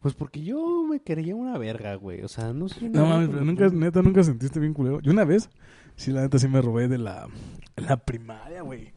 [0.00, 2.22] Pues porque yo me creía una verga, güey.
[2.22, 2.88] O sea, no sé.
[2.88, 5.00] No mames, pero nunca, neta, nunca sentiste bien culero.
[5.00, 5.50] Yo una vez,
[5.96, 7.28] sí, la neta, sí me robé de la,
[7.76, 8.92] la primaria, güey.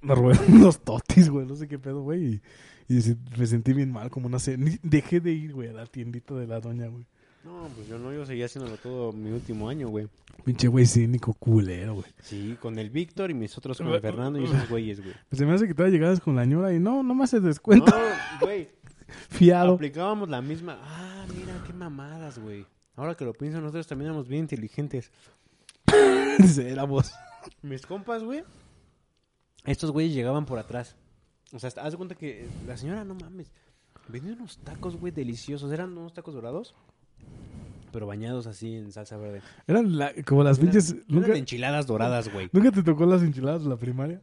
[0.00, 2.40] Me robé unos totis, güey, no sé qué pedo, güey.
[2.88, 4.56] Y, y me sentí bien mal, como no sé.
[4.56, 7.04] ni- dejé de ir, güey, a la tiendita de la doña, güey.
[7.46, 10.08] No, pues yo no, yo seguía haciéndolo todo mi último año, güey.
[10.44, 12.06] Pinche güey cínico, culero, güey.
[12.20, 15.14] Sí, con el Víctor y mis otros con el Fernando y esos güeyes, güey.
[15.28, 17.44] Pues se me hace que todavía llegabas con la ñora y no, no me haces
[17.44, 17.92] descuento.
[17.92, 18.68] No, güey.
[19.30, 19.74] Fiado.
[19.74, 20.80] Aplicábamos la misma.
[20.82, 22.66] Ah, mira, qué mamadas, güey.
[22.96, 25.12] Ahora que lo pienso, nosotros también éramos bien inteligentes.
[26.38, 27.12] Dice, éramos.
[27.62, 28.42] Mis compas, güey.
[29.64, 30.96] Estos güeyes llegaban por atrás.
[31.52, 33.52] O sea, haz de cuenta que la señora, no mames,
[34.08, 35.70] vendía unos tacos, güey, deliciosos.
[35.70, 36.74] Eran unos tacos dorados,
[37.92, 39.40] pero bañados así en salsa verde.
[39.66, 40.90] Eran la- como las Eran- pinches.
[40.90, 42.48] eran ¿Nunca, de enchiladas doradas, güey.
[42.52, 44.20] ¿Nunca te tocó las enchiladas de la primaria?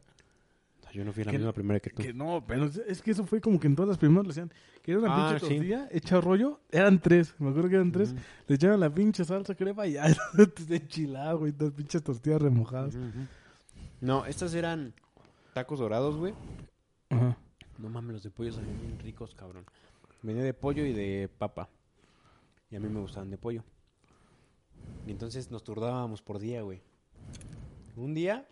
[0.92, 2.02] Yo no fui a la Que- misma primera que tú.
[2.04, 4.52] Que no, pero es que eso fue como que en todas las primeras le decían
[4.80, 5.54] que era una Ah, pinche sí.
[5.54, 6.60] tortilla hecha rollo.
[6.70, 8.12] Eran tres, me acuerdo que eran tres.
[8.12, 10.04] Ujú, Le echaron la pinche salsa crema y ya
[10.68, 12.94] te enchilado, güey, las pinches tortillas remojadas.
[14.00, 14.94] No, estas eran
[15.52, 16.32] tacos dorados, güey.
[17.10, 17.36] Ajá.
[17.78, 19.64] No mames, los de pollo salían bien ricos, cabrón.
[20.22, 21.68] Venía de pollo y de papa.
[22.74, 23.62] Y a mí me gustaban de pollo.
[25.06, 26.82] Y entonces nos turnábamos por día, güey.
[27.94, 28.48] Un día,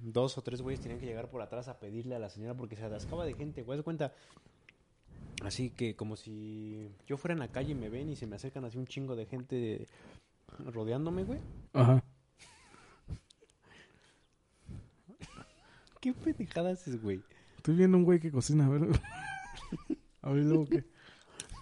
[0.00, 2.74] dos o tres güeyes tenían que llegar por atrás a pedirle a la señora porque
[2.74, 3.76] se atascaba de gente, güey.
[3.76, 4.14] De cuenta.
[5.42, 8.36] Así que como si yo fuera en la calle y me ven y se me
[8.36, 9.88] acercan así un chingo de gente
[10.58, 11.40] rodeándome, güey.
[11.74, 12.02] Ajá.
[16.00, 17.20] ¿Qué pendejada haces, güey?
[17.58, 18.88] Estoy viendo un güey que cocina, a ver.
[20.22, 20.93] a ver luego qué.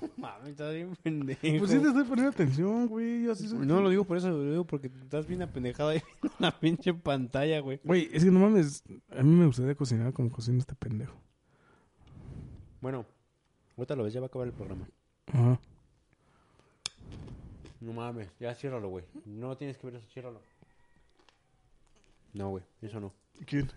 [0.17, 1.41] Mami, estás bien pendejo.
[1.41, 3.25] Pues sí te estoy poniendo atención, güey.
[3.25, 3.67] Yo así soy.
[3.67, 6.95] No lo digo por eso, lo digo porque estás bien apendejado ahí en la pinche
[6.95, 7.81] pantalla, güey.
[7.85, 8.85] Güey, es que no mames.
[9.11, 11.15] A mí me gustaría cocinar como cocina este pendejo.
[12.81, 13.07] Bueno,
[13.77, 14.89] ahorita lo ves, ya va a acabar el programa.
[15.33, 15.61] Ajá.
[17.81, 19.05] No mames, ya ciérralo, güey.
[19.25, 20.41] No tienes que ver eso, ciérralo.
[22.33, 23.13] No, güey, eso no.
[23.45, 23.71] ¿Quién?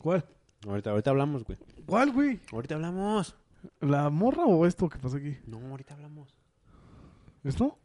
[0.00, 0.24] ¿Cuál?
[0.66, 1.58] Ahorita, ahorita hablamos, güey.
[1.86, 2.40] ¿Cuál, güey?
[2.52, 3.36] Ahorita hablamos.
[3.80, 5.36] ¿La morra o esto que pasó aquí?
[5.46, 6.36] No, ahorita hablamos.
[7.44, 7.78] ¿Esto?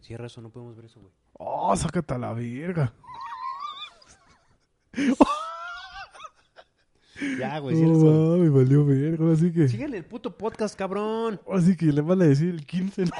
[0.00, 1.12] Cierra eso, no podemos ver eso, güey.
[1.34, 2.92] Oh, sácate a la verga.
[7.38, 8.36] Ya, güey, cierra eso.
[8.38, 9.32] me valió verga.
[9.32, 9.68] Así que.
[9.68, 11.40] Síguele el puto podcast, cabrón.
[11.52, 13.10] Así que le van a decir el 15, ¿no?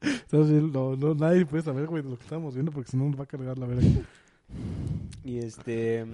[0.30, 0.48] ¿Sabes?
[0.48, 3.24] No, no, nadie puede saber, güey, lo que estamos viendo porque si no nos va
[3.24, 3.82] a cargar la verga.
[5.24, 6.06] Y este.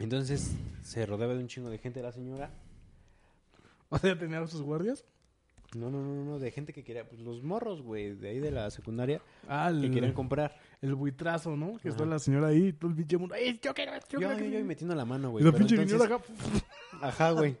[0.00, 2.50] Entonces se rodeaba de un chingo de gente la señora.
[3.92, 5.04] O sea, tenía sus guardias.
[5.74, 8.50] No, no, no, no, de gente que quería, pues los morros, güey, de ahí de
[8.52, 10.56] la secundaria, Ah, que el, querían comprar.
[10.80, 11.76] el buitrazo, ¿no?
[11.78, 12.10] Que está Ajá.
[12.12, 13.34] la señora ahí todo el pinche mundo.
[13.36, 14.32] ¡Ey, yo quiero, yo Yo, quiero!
[14.32, 15.44] yo, que- yo metiendo la mano, y güey.
[15.44, 16.20] la pinche entonces- acá.
[17.02, 17.56] Ajá, güey.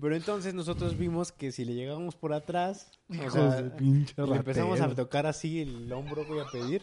[0.00, 4.94] Pero entonces nosotros vimos que si le llegábamos por atrás, o sea, le empezamos a
[4.94, 6.82] tocar así el hombro, güey, a pedir.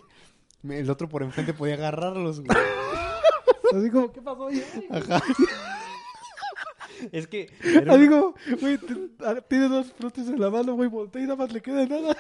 [0.64, 2.58] El otro por enfrente podía agarrarlos, güey.
[3.76, 4.46] Así como, ¿qué pasó?
[4.46, 4.64] Oye?
[4.90, 5.22] Ajá.
[7.12, 7.50] Es que.
[7.64, 8.80] era Así como, güey,
[9.26, 12.16] ah, tiene dos frutas en la mano, güey, voltea y nada más le queda nada.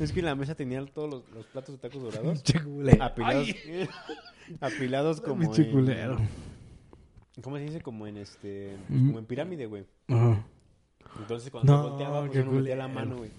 [0.00, 2.42] Es que en la mesa tenían todos los, los platos de tacos dorados
[3.00, 3.46] apilados.
[3.46, 3.88] Ay,
[4.60, 5.54] apilados como.
[5.54, 6.28] En-.
[7.42, 7.80] ¿Cómo se dice?
[7.80, 8.76] Como en este.
[8.88, 9.06] Mm.
[9.06, 9.86] Como en pirámide, güey.
[10.08, 10.44] Ajá.
[11.18, 13.30] Entonces cuando No, volteaba, pues uno metía la mano, güey.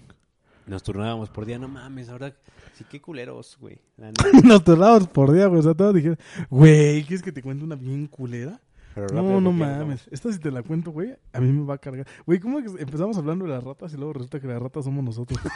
[0.66, 2.34] Nos turnábamos por día, no mames, ahora
[2.74, 3.78] sí qué culeros, güey.
[4.44, 5.60] Nos tornábamos por día, güey.
[5.60, 6.18] O sea, todos dijeron,
[6.48, 8.60] güey, ¿quieres que te cuente una bien culera?
[8.94, 10.06] Pero No, no mames.
[10.10, 12.06] Esta si te la cuento, güey, a mí me va a cargar.
[12.24, 15.04] Güey, ¿cómo que empezamos hablando de las ratas y luego resulta que las ratas somos
[15.04, 15.38] nosotros?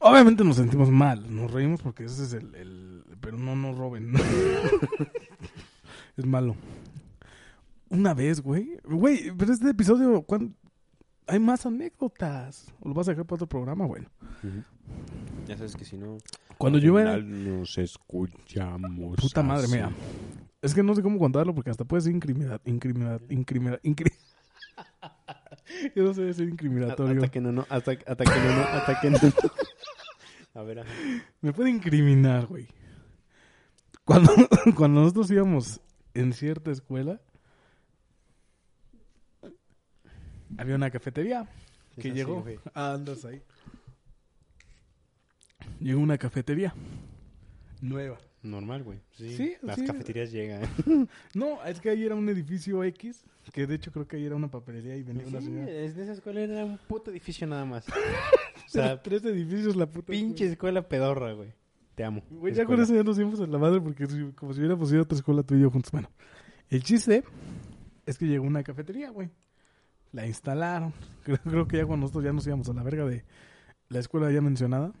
[0.00, 2.54] Obviamente nos sentimos mal, nos reímos porque ese es el...
[2.56, 4.12] el- Pero no nos roben.
[6.16, 6.56] es malo.
[7.88, 8.78] Una vez, güey.
[8.84, 10.54] Güey, pero este episodio, ¿cuán-
[11.26, 12.72] hay más anécdotas.
[12.80, 13.86] ¿O lo vas a dejar para otro programa?
[13.86, 14.08] Bueno.
[15.46, 16.18] Ya sabes que si no.
[16.58, 17.18] Cuando yo era...
[17.18, 19.16] Nos escuchamos.
[19.16, 19.90] Puta madre mía.
[20.60, 24.12] Es que no sé cómo contarlo porque hasta puede ser incriminad, incriminad, incri-
[25.96, 27.16] Yo no sé A- incriminatorio.
[27.16, 29.18] Hasta que no, no, hasta, hasta que no, no, hasta que no.
[30.54, 30.90] A ver, ajá.
[31.40, 32.68] Me puede incriminar, güey.
[34.04, 34.32] Cuando,
[34.76, 35.80] cuando nosotros íbamos
[36.14, 37.20] en cierta escuela,
[40.58, 41.46] había una cafetería
[41.96, 42.42] que así, llegó.
[42.42, 42.58] güey.
[42.74, 43.42] Ah, andas ahí.
[45.80, 46.74] Llegó una cafetería
[47.80, 48.18] nueva.
[48.42, 48.98] Normal, güey.
[49.12, 49.86] Sí, Sí, Las sí.
[49.86, 50.62] cafeterías llegan.
[51.34, 54.34] No, es que ahí era un edificio X, que de hecho creo que ahí era
[54.34, 55.70] una papelería y venía una señora.
[55.70, 57.86] es de esa escuela era un puto edificio nada más.
[58.66, 60.10] O sea, tres edificios la puta.
[60.12, 61.52] pinche escuela pedorra, güey.
[61.94, 62.22] Te amo.
[62.30, 65.00] Güey, ya con eso ya nos dimos en la madre porque como si hubiéramos ido
[65.00, 65.92] a otra escuela tú y yo juntos.
[65.92, 66.08] Bueno,
[66.70, 67.22] el chiste
[68.06, 69.28] es que llegó una cafetería, güey.
[70.12, 70.92] La instalaron.
[71.24, 73.24] Creo, creo que ya cuando nosotros ya nos íbamos a la verga de
[73.88, 74.92] la escuela ya mencionada.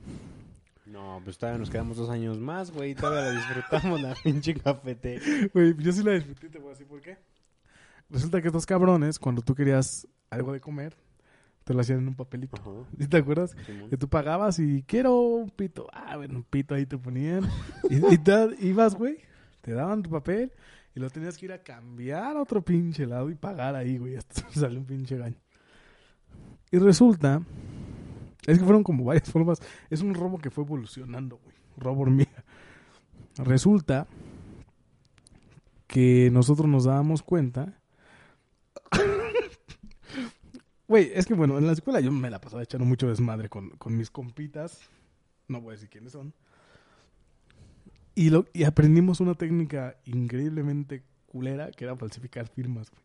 [0.86, 2.94] No, pues todavía nos quedamos dos años más, güey.
[2.94, 5.48] Todavía la disfrutamos la pinche cafetería.
[5.52, 7.18] Güey, yo sí la disfruté, te voy a decir por qué.
[8.08, 10.94] Resulta que estos cabrones, cuando tú querías algo de comer,
[11.64, 12.86] te lo hacían en un papelito.
[12.98, 13.56] ¿Sí te acuerdas?
[13.66, 13.90] Simón.
[13.90, 15.88] Que tú pagabas y quiero un pito.
[15.92, 17.48] Ah, bueno, un pito ahí te ponían.
[17.90, 19.18] Y, y te- ibas, güey,
[19.60, 20.52] te daban tu papel
[20.94, 24.16] y lo tenías que ir a cambiar a otro pinche lado y pagar ahí, güey.
[24.16, 25.36] Hasta salió un pinche gaño.
[26.70, 27.42] Y resulta,
[28.46, 29.60] es que fueron como varias formas.
[29.90, 31.56] Es un robo que fue evolucionando, güey.
[31.76, 32.44] Robo hormiga.
[33.36, 34.06] Resulta
[35.86, 37.78] que nosotros nos dábamos cuenta.
[40.88, 43.70] Güey, es que bueno, en la escuela yo me la pasaba echando mucho desmadre con,
[43.70, 44.78] con mis compitas.
[45.48, 46.34] No voy a decir quiénes son.
[48.14, 53.02] Y, lo, y aprendimos una técnica increíblemente culera que era falsificar firmas, güey.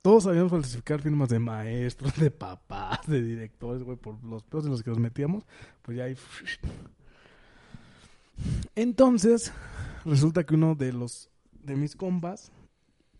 [0.00, 4.72] Todos sabíamos falsificar firmas de maestros, de papás, de directores, güey, por los pedos en
[4.72, 5.44] los que nos metíamos.
[5.82, 6.16] Pues ya ahí.
[8.74, 9.52] Entonces,
[10.04, 12.50] resulta que uno de los de mis compas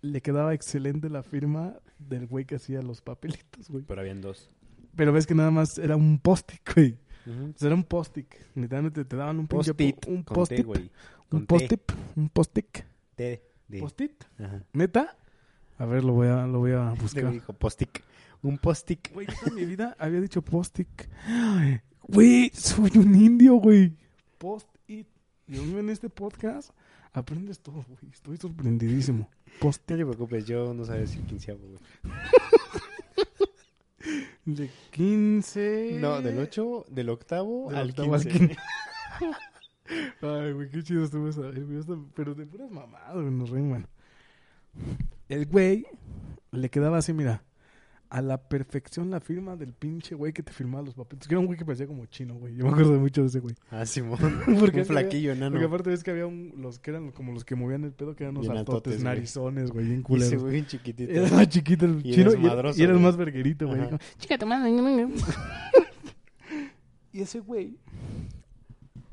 [0.00, 3.84] le quedaba excelente la firma del güey que hacía los papelitos, güey.
[3.86, 4.50] Pero habían dos.
[4.96, 6.98] Pero ves que nada más era un post-it, güey.
[7.26, 8.26] O sea, era un post-it.
[8.54, 9.94] Literalmente te daban un Post-it.
[10.00, 10.66] po- un post-it.
[11.30, 11.92] Un post-it.
[12.16, 12.78] Un post-it.
[13.80, 14.24] ¿Post-it?
[14.72, 15.16] ¿Neta?
[15.78, 17.30] A ver, lo voy a, lo voy a buscar.
[17.32, 17.98] dijo post-it.
[18.42, 19.12] Un post-it.
[19.12, 20.88] Güey, yo toda mi vida había dicho post-it.
[22.08, 23.96] Güey, soy un indio, güey.
[24.38, 25.06] Post-it.
[25.46, 26.70] Mío, en este podcast
[27.12, 28.12] aprendes todo, güey.
[28.12, 29.28] Estoy sorprendidísimo.
[29.60, 31.78] Post No te preocupes, yo no sabía decir quinceavo, güey.
[34.44, 35.98] de 15.
[36.00, 38.56] No, del 8, del octavo Del al octavo al 15.
[40.22, 41.48] Ay, güey, qué chido estuvo esa.
[41.50, 43.70] esta- Pero de puras mamadas, güey, nos reímos.
[43.70, 43.86] Bueno.
[45.28, 45.86] El güey
[46.50, 47.42] le quedaba así, mira,
[48.12, 51.26] a la perfección la firma del pinche güey que te firmaba los papeles.
[51.26, 52.54] Que era un güey que parecía como chino, güey.
[52.54, 53.54] Yo me acuerdo mucho de ese güey.
[53.70, 54.18] Ah, Simón.
[54.60, 55.52] Porque un flaquillo, enano.
[55.52, 58.14] Porque aparte ves que había un, los que eran como los que movían el pedo,
[58.14, 59.04] que eran Bien altotes, güey.
[59.04, 60.42] narizones, güey, bien Y ese culeros.
[60.42, 61.10] güey bien chiquitito.
[61.10, 63.06] Era más chiquito el Y chino y, madroso, y era el güey.
[63.06, 63.80] más verguerito, güey.
[64.18, 64.70] Chica tu madre.
[67.14, 67.78] y ese güey,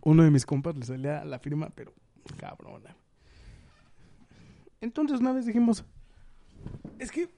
[0.02, 1.94] uno de mis compas le salía la firma, pero
[2.36, 2.98] cabrona.
[4.82, 5.86] Entonces una vez dijimos,
[6.99, 7.30] es que,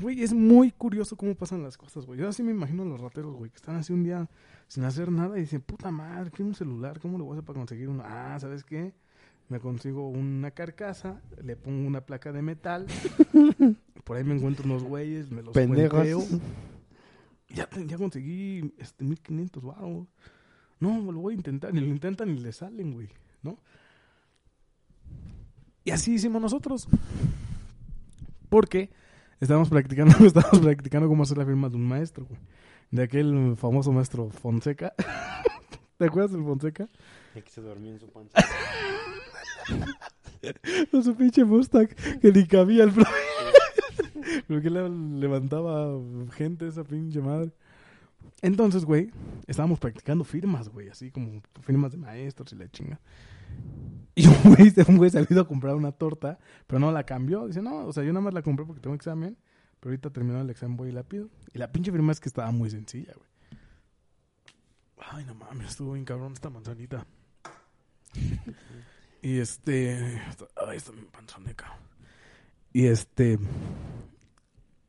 [0.00, 2.18] güey, es muy curioso cómo pasan las cosas, güey.
[2.18, 4.28] Yo así me imagino a los rateros, güey, que están así un día
[4.68, 7.44] sin hacer nada y dicen, puta madre, quiero un celular, ¿cómo lo voy a hacer
[7.44, 8.02] para conseguir uno?
[8.06, 8.94] Ah, ¿sabes qué?
[9.48, 12.86] Me consigo una carcasa, le pongo una placa de metal,
[14.04, 16.40] por ahí me encuentro unos güeyes, me los Pendejos.
[17.48, 20.06] Ya, ya conseguí este 1500 baros.
[20.80, 21.72] No, lo voy a intentar.
[21.74, 23.08] Ni lo intentan ni le salen, güey.
[23.42, 23.58] ¿No?
[25.84, 26.88] Y así hicimos nosotros.
[28.52, 28.90] Porque
[29.40, 32.38] estábamos practicando, estábamos practicando cómo hacer la firma de un maestro, güey.
[32.90, 34.92] De aquel famoso maestro Fonseca.
[35.96, 36.86] ¿Te acuerdas del Fonseca?
[37.34, 38.38] Y que se dormía en su panza.
[40.90, 41.88] Con su pinche Mustang
[42.20, 42.92] que ni cabía el.
[44.48, 45.98] Porque le levantaba
[46.32, 47.52] gente esa pinche madre.
[48.42, 49.10] Entonces, güey,
[49.46, 53.00] estábamos practicando firmas, güey, así como firmas de maestros y la chinga.
[54.14, 57.04] Y un güey, un güey se había ido a comprar una torta, pero no la
[57.04, 57.46] cambió.
[57.46, 59.36] Dice, no, o sea, yo nada más la compré porque tengo examen,
[59.80, 61.28] pero ahorita terminó el examen, voy y la pido.
[61.52, 63.28] Y la pinche firma es que estaba muy sencilla, güey.
[65.10, 67.06] Ay, no mames, estuvo bien cabrón esta manzanita.
[69.22, 70.20] Y este.
[70.56, 71.76] Ay, está mi panzoneca.
[72.72, 73.38] Y este.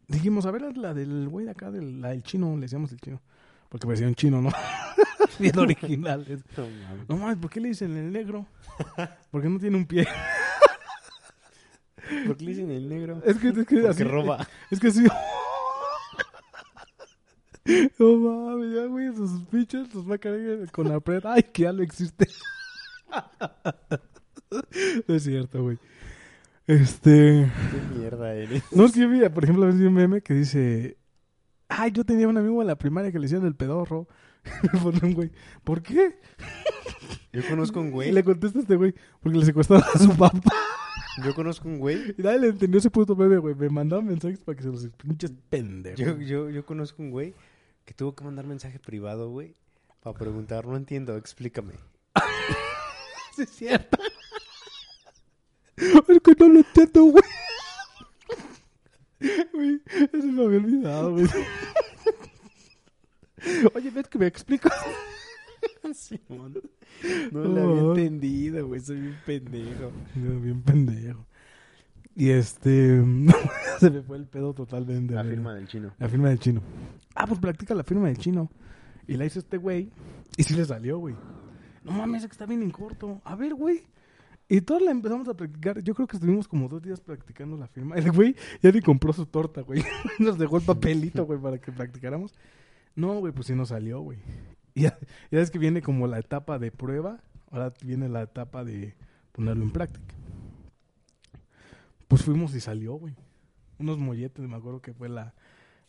[0.08, 3.00] Dijimos, a ver, la del güey de acá, del, la del chino, le decíamos el
[3.00, 3.22] chino.
[3.70, 4.52] Porque parecía un chino, ¿no?
[5.40, 6.42] Bien originales.
[7.08, 7.38] No mames.
[7.38, 8.46] ¿por qué le dicen el negro?
[9.32, 10.08] Porque no tiene un pie.
[12.28, 13.22] ¿Por qué le dicen el negro?
[13.26, 14.04] Es que, es que Porque así.
[14.04, 14.48] roba.
[14.70, 15.06] Es que sí.
[17.98, 21.24] No mames, ya, güey, sus pinches los va a con la pred.
[21.26, 22.28] Ay, que ya no existe.
[25.08, 25.78] No es cierto, güey.
[26.68, 27.50] Este.
[27.72, 28.64] Qué mierda eres.
[28.72, 30.98] No, es que vi, por ejemplo, a veces vi un meme que dice.
[31.68, 34.08] Ay, yo tenía un amigo en la primaria que le decían el pedorro.
[34.74, 35.32] Me pone un güey.
[35.64, 36.20] ¿Por qué?
[37.32, 38.12] Yo conozco un Y güey.
[38.12, 38.94] le contesta a este güey.
[39.22, 40.52] Porque le secuestraron a su papá.
[41.24, 42.16] Yo conozco un güey.
[42.18, 43.56] Y nadie le entendió ese puto bebé, güey.
[43.56, 46.00] Me mandaban mensajes para que se los pinches pendejos.
[46.00, 47.34] Yo, yo, yo conozco un güey
[47.86, 49.56] que tuvo que mandar mensaje privado, güey,
[50.02, 51.74] para preguntar, no entiendo, explícame.
[53.36, 53.98] Sí, es cierto.
[55.76, 57.24] Es que no lo entiendo, güey.
[59.54, 59.82] Güey,
[60.14, 61.26] eso me había olvidado, güey.
[63.74, 64.74] Oye, ves que me explicas.
[65.94, 66.62] Simón.
[67.32, 69.92] No le había entendido, güey, soy un pendejo.
[70.16, 71.26] Yo, Bien pendejo.
[72.16, 73.04] Y este.
[73.80, 75.14] se me fue el pedo totalmente.
[75.14, 75.94] La firma del chino.
[75.98, 76.62] La firma del chino.
[77.16, 78.50] Ah, pues practica la firma del chino.
[79.08, 79.92] Y la hizo este güey.
[80.38, 81.16] Y sí le salió, güey.
[81.84, 83.22] No mames, es que está bien en corto.
[83.26, 83.84] A ver, güey.
[84.48, 85.82] Y todos la empezamos a practicar.
[85.82, 87.96] Yo creo que estuvimos como dos días practicando la firma.
[87.96, 89.84] El güey ya ni compró su torta, güey.
[90.20, 92.34] Nos dejó el papelito, güey, para que practicáramos.
[92.96, 94.20] No, güey, pues sí nos salió, güey.
[94.74, 94.98] Y ya,
[95.32, 97.22] ya es que viene como la etapa de prueba.
[97.52, 98.96] Ahora viene la etapa de
[99.32, 100.16] ponerlo en práctica.
[102.08, 103.16] Pues fuimos y salió, güey.
[103.80, 105.34] Unos molletes, me acuerdo que fue la,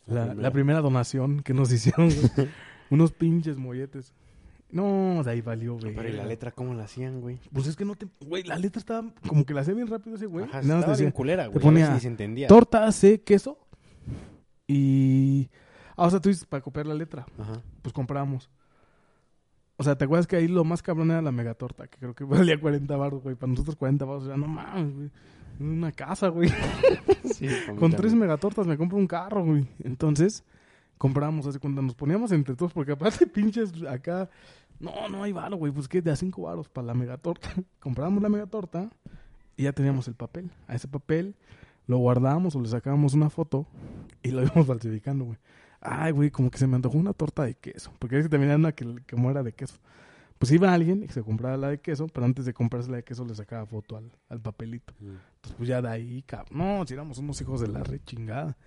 [0.05, 0.41] La la, primera.
[0.41, 2.49] la primera donación que nos hicieron, güey.
[2.89, 4.13] Unos pinches molletes.
[4.71, 5.95] No, de ahí valió, güey.
[5.95, 7.39] Pero ¿y la letra cómo la hacían, güey?
[7.53, 8.07] Pues es que no te...
[8.25, 9.07] Güey, la letra estaba...
[9.27, 10.45] Como que la hacía bien rápido ese güey.
[10.45, 11.59] Ajá, nada estaba decía, bien culera, güey.
[11.59, 12.47] ponía a veces ni se entendía.
[12.47, 13.57] torta, C, queso.
[14.67, 15.49] Y...
[15.95, 17.25] Ah, o sea, tú dices para copiar la letra.
[17.39, 17.61] Ajá.
[17.81, 18.49] Pues compramos.
[19.77, 21.87] O sea, ¿te acuerdas que ahí lo más cabrón era la megatorta?
[21.87, 23.35] Que creo que valía 40 baros, güey.
[23.35, 24.25] Para nosotros 40 baros.
[24.25, 25.11] era no mames, güey.
[25.59, 26.49] Una casa, güey.
[27.33, 27.47] Sí,
[27.79, 29.67] Con tres megatortas me compro un carro, güey.
[29.83, 30.43] Entonces,
[30.97, 34.29] compramos así cuando nos poníamos entre todos, porque aparte pinches acá,
[34.79, 37.49] no, no hay varo, güey, pues que de a cinco varos para la megatorta.
[37.79, 38.89] Compramos la megatorta
[39.57, 40.51] y ya teníamos el papel.
[40.67, 41.35] A ese papel
[41.87, 43.65] lo guardamos o le sacábamos una foto
[44.23, 45.37] y lo íbamos falsificando, güey.
[45.87, 48.49] Ay, güey, como que se me antojó una torta de queso, porque es que también
[48.49, 49.75] era una que como era de queso.
[50.39, 53.03] Pues iba alguien y se compraba la de queso, pero antes de comprarse la de
[53.03, 54.93] queso le sacaba foto al, al papelito.
[54.99, 55.05] Mm.
[55.05, 56.57] Entonces, pues ya de ahí, cabrón.
[56.57, 58.57] No, si éramos unos hijos de la re chingada.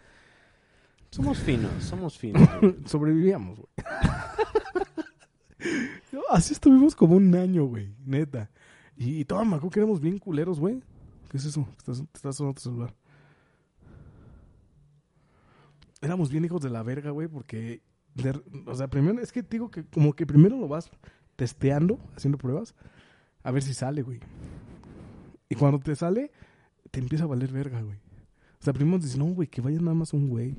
[1.11, 2.49] Somos finos, somos finos.
[2.87, 3.69] Sobrevivíamos, güey.
[6.31, 8.51] Así estuvimos como un año, güey, neta.
[8.97, 10.83] Y, y acuerdo que éramos bien culeros, güey.
[11.31, 11.67] ¿Qué es eso?
[11.79, 12.95] Estás, te estás sonando tu celular.
[16.01, 17.83] Éramos bien hijos de la verga, güey, porque...
[18.15, 20.91] de- o sea, primero, es que te digo que como que primero lo vas
[21.37, 22.75] testeando, haciendo pruebas,
[23.43, 24.21] a ver si sale, güey.
[25.49, 26.31] Y cuando te sale,
[26.91, 27.97] te empieza a valer verga, güey.
[28.61, 30.57] O sea, primero dices, no, güey, que vaya nada más un güey.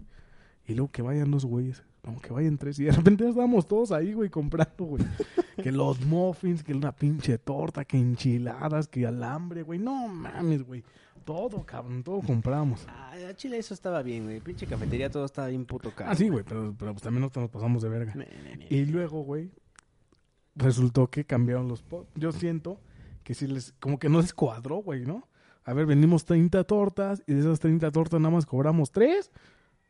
[0.66, 1.84] Y luego que vayan dos güeyes.
[2.04, 2.80] No, que vayan tres.
[2.80, 5.04] Y de repente ya estábamos todos ahí, güey, comprando, güey.
[5.64, 9.80] que los muffins, que una pinche torta, que enchiladas, que alambre, güey.
[9.80, 10.84] No mames, güey.
[11.30, 12.88] Todo, cabrón, todo compramos.
[12.88, 14.40] Ay, a Chile eso estaba bien, güey.
[14.40, 16.10] Pinche cafetería todo estaba bien puto caro.
[16.10, 18.16] Ah, sí, güey, pero, pero pues también nosotros nos pasamos de verga.
[18.16, 18.68] Me, me, me.
[18.68, 19.52] Y luego, güey,
[20.56, 22.12] resultó que cambiaron los posts.
[22.16, 22.80] Yo siento
[23.24, 25.28] que sí les, como que no les cuadró, güey, ¿no?
[25.66, 29.30] A ver, vendimos 30 tortas y de esas 30 tortas nada más cobramos 3.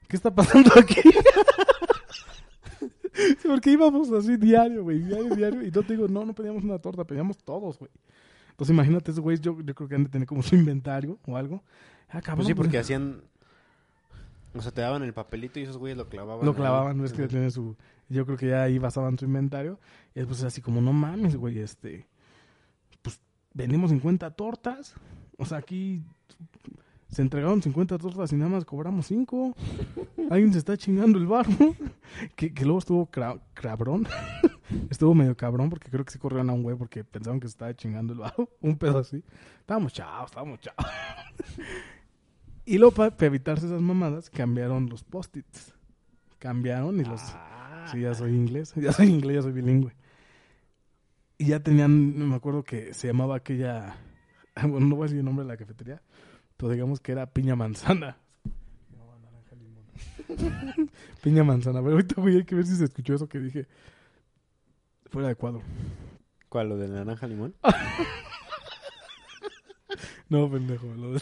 [0.09, 0.99] ¿Qué está pasando aquí?
[3.47, 5.65] Porque íbamos así diario, güey, diario, diario.
[5.65, 7.91] Y no te digo, no, no pedíamos una torta, pedíamos todos, güey.
[8.59, 11.37] Entonces imagínate, esos güeyes, yo, yo creo que han de tener como su inventario o
[11.37, 11.63] algo.
[12.09, 12.37] Ah, cabrón.
[12.39, 13.21] Pues sí, porque pues, hacían...
[14.53, 16.45] O sea, te daban el papelito y esos güeyes lo clavaban.
[16.45, 17.29] Lo clavaban, no es que Ajá.
[17.29, 17.77] tiene su...
[18.09, 19.79] Yo creo que ya ahí basaban su inventario.
[20.13, 22.05] Y después es así como, no mames, güey, este...
[23.01, 23.21] Pues
[23.53, 24.93] vendimos 50 tortas.
[25.37, 26.03] O sea, aquí
[27.07, 29.55] se entregaron 50 tortas y nada más cobramos 5.
[30.31, 31.75] Alguien se está chingando el barro.
[32.35, 34.05] que, que luego estuvo cra- cabrón.
[34.89, 37.51] Estuvo medio cabrón porque creo que se corrieron a un güey porque pensaban que se
[37.51, 38.49] estaba chingando el barro.
[38.61, 39.23] un pedo así.
[39.59, 40.85] Estábamos chavos, estábamos chavos.
[42.65, 45.73] y luego para, evitarse esas mamadas cambiaron los post-its.
[46.37, 47.21] Cambiaron y los...
[47.33, 47.49] Ah.
[47.91, 48.73] Sí, ya soy inglés.
[48.77, 49.93] Ya soy inglés, ya soy bilingüe.
[51.37, 53.95] Y ya tenían, me acuerdo que se llamaba aquella,
[54.61, 56.01] bueno, no voy a decir el nombre de la cafetería,
[56.57, 58.17] pero digamos que era piña manzana.
[58.97, 60.91] No, naranja limón.
[61.23, 61.79] piña manzana.
[61.79, 63.67] Pero ahorita, güey, hay que ver si se escuchó eso que dije.
[65.09, 65.61] Fuera de cuadro.
[66.49, 66.69] ¿Cuál?
[66.69, 67.55] ¿Lo de naranja limón?
[70.29, 70.85] No, pendejo.
[70.95, 71.21] lo de-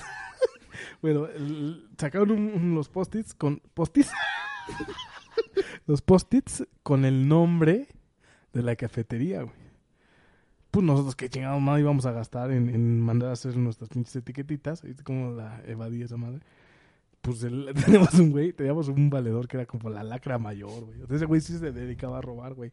[1.02, 3.62] bueno, el- sacaron un- un- los post-its con...
[3.74, 4.12] ¿Post-its?
[5.88, 7.88] los post-its con el nombre
[8.52, 9.56] de la cafetería, güey.
[10.72, 14.18] Pues nosotros qué chingados más íbamos a gastar en, en mandar a hacer nuestras pinches
[14.18, 14.82] etiquetitas.
[14.82, 16.42] ¿Viste cómo la evadí esa madre?
[17.22, 20.96] Pues el- teníamos un güey, teníamos un valedor que era como la lacra mayor, güey.
[20.96, 22.72] Entonces ese güey sí se dedicaba a robar, güey.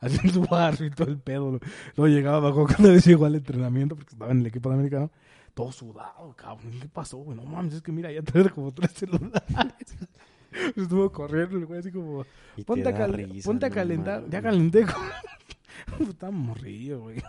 [0.00, 1.58] Haciendo su barrio y todo el pedo.
[1.96, 5.10] Luego llegaba bajo cuando vez llegó al entrenamiento porque estaba en el equipo de americano.
[5.54, 6.72] Todo sudado, cabrón.
[6.80, 7.36] ¿Qué pasó, güey?
[7.36, 9.96] No mames, es que mira, ya trae como tres celulares.
[10.76, 12.24] Estuvo corriendo el güey así como...
[12.56, 14.28] Y Ponte a, risa, ponte a calentar.
[14.28, 14.86] Ya calenté.
[15.98, 17.22] Puta morrillo, güey.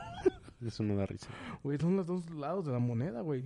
[0.65, 1.27] Eso no da risa.
[1.63, 3.43] Güey, son los dos lados de la moneda, güey.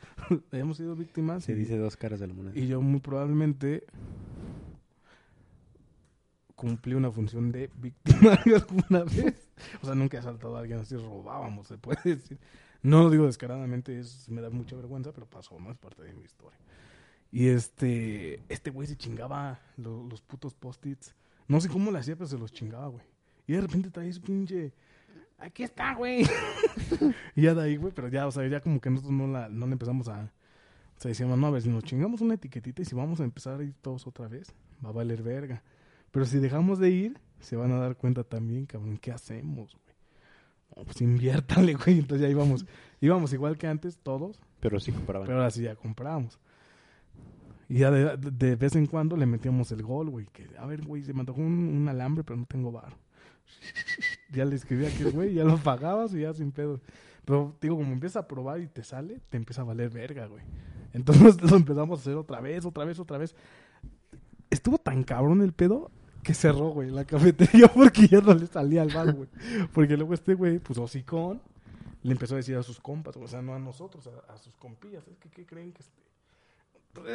[0.52, 1.44] Hemos sido víctimas.
[1.44, 2.58] Se y- dice dos caras de la moneda.
[2.58, 3.84] Y yo muy probablemente
[6.64, 9.50] cumplí una función de víctima alguna vez.
[9.82, 12.38] O sea, nunca he asaltado a alguien así, robábamos, se puede decir.
[12.82, 15.74] No lo digo descaradamente, es, me da mucha vergüenza, pero pasó, ¿no?
[15.74, 16.58] Parte de mi historia.
[17.30, 21.14] Y este, este güey se chingaba lo- los putos post-its.
[21.48, 23.04] No sé cómo le hacía, pero se los chingaba, güey.
[23.46, 24.72] Y de repente traía su pinche...
[25.38, 26.24] Aquí está, güey.
[27.36, 29.50] y ya de ahí, güey, pero ya, o sea, ya como que nosotros no, la,
[29.50, 30.32] no le empezamos a...
[30.96, 33.24] O sea, decíamos, no, a ver, si nos chingamos una etiquetita y si vamos a
[33.24, 35.62] empezar a ir todos otra vez, va a valer verga.
[36.14, 39.96] Pero si dejamos de ir, se van a dar cuenta también, cabrón, ¿qué hacemos, güey?
[40.76, 41.98] No, pues inviértanle, güey.
[41.98, 42.64] Entonces ya íbamos,
[43.00, 45.26] íbamos igual que antes, todos, Pero sí compraban.
[45.26, 46.38] pero ahora sí ya compramos.
[47.68, 50.26] Y ya de, de vez en cuando le metíamos el gol, güey.
[50.26, 52.96] Que, a ver, güey, se me antojó un, un alambre, pero no tengo bar.
[54.32, 56.80] ya le escribí a aquel güey, ya lo pagabas y ya sin pedo.
[57.24, 60.44] Pero, digo, como empieza a probar y te sale, te empieza a valer verga, güey.
[60.92, 63.34] Entonces lo empezamos a hacer otra vez, otra vez, otra vez.
[64.48, 65.90] Estuvo tan cabrón el pedo
[66.24, 69.28] que cerró, güey, la cafetería porque ya no le salía al bar, güey.
[69.72, 71.40] Porque luego este güey, pues hocicón,
[72.02, 74.56] le empezó a decir a sus compas, o sea, no a nosotros, a, a sus
[74.56, 75.06] compillas.
[75.06, 76.02] Es que, ¿qué creen que este?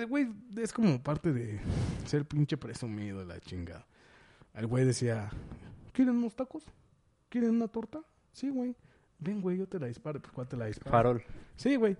[0.02, 0.27] Eh, Güey,
[0.57, 1.60] es como parte de
[2.06, 3.86] ser pinche presumido la chingada.
[4.53, 5.30] El güey decía,
[5.94, 6.64] ¿quieren unos tacos?
[7.30, 8.02] ¿Quieren una torta?
[8.34, 8.76] Sí, güey.
[9.19, 10.19] Ven, güey, yo te la disparo.
[10.22, 10.91] Pues, ¿cuál te la disparo?
[10.91, 11.23] Farol.
[11.56, 11.95] Sí, güey.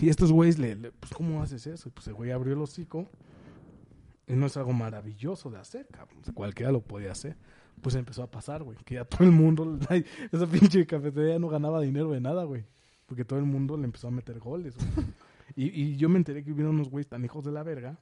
[0.00, 1.90] Y estos güeyes, le, le- pues, ¿cómo haces eso?
[1.90, 3.08] Pues el güey abrió el hocico.
[4.30, 6.20] Y no es algo maravilloso de hacer, cabrón.
[6.20, 7.36] O sea, cualquiera lo podía hacer.
[7.80, 8.78] Pues empezó a pasar, güey.
[8.84, 9.78] Que ya todo el mundo,
[10.32, 12.64] esa pinche cafetería no ganaba dinero de nada, güey.
[13.06, 15.06] Porque todo el mundo le empezó a meter goles, güey.
[15.56, 17.98] Y, y yo me enteré que hubieron unos güeyes tan hijos de la verga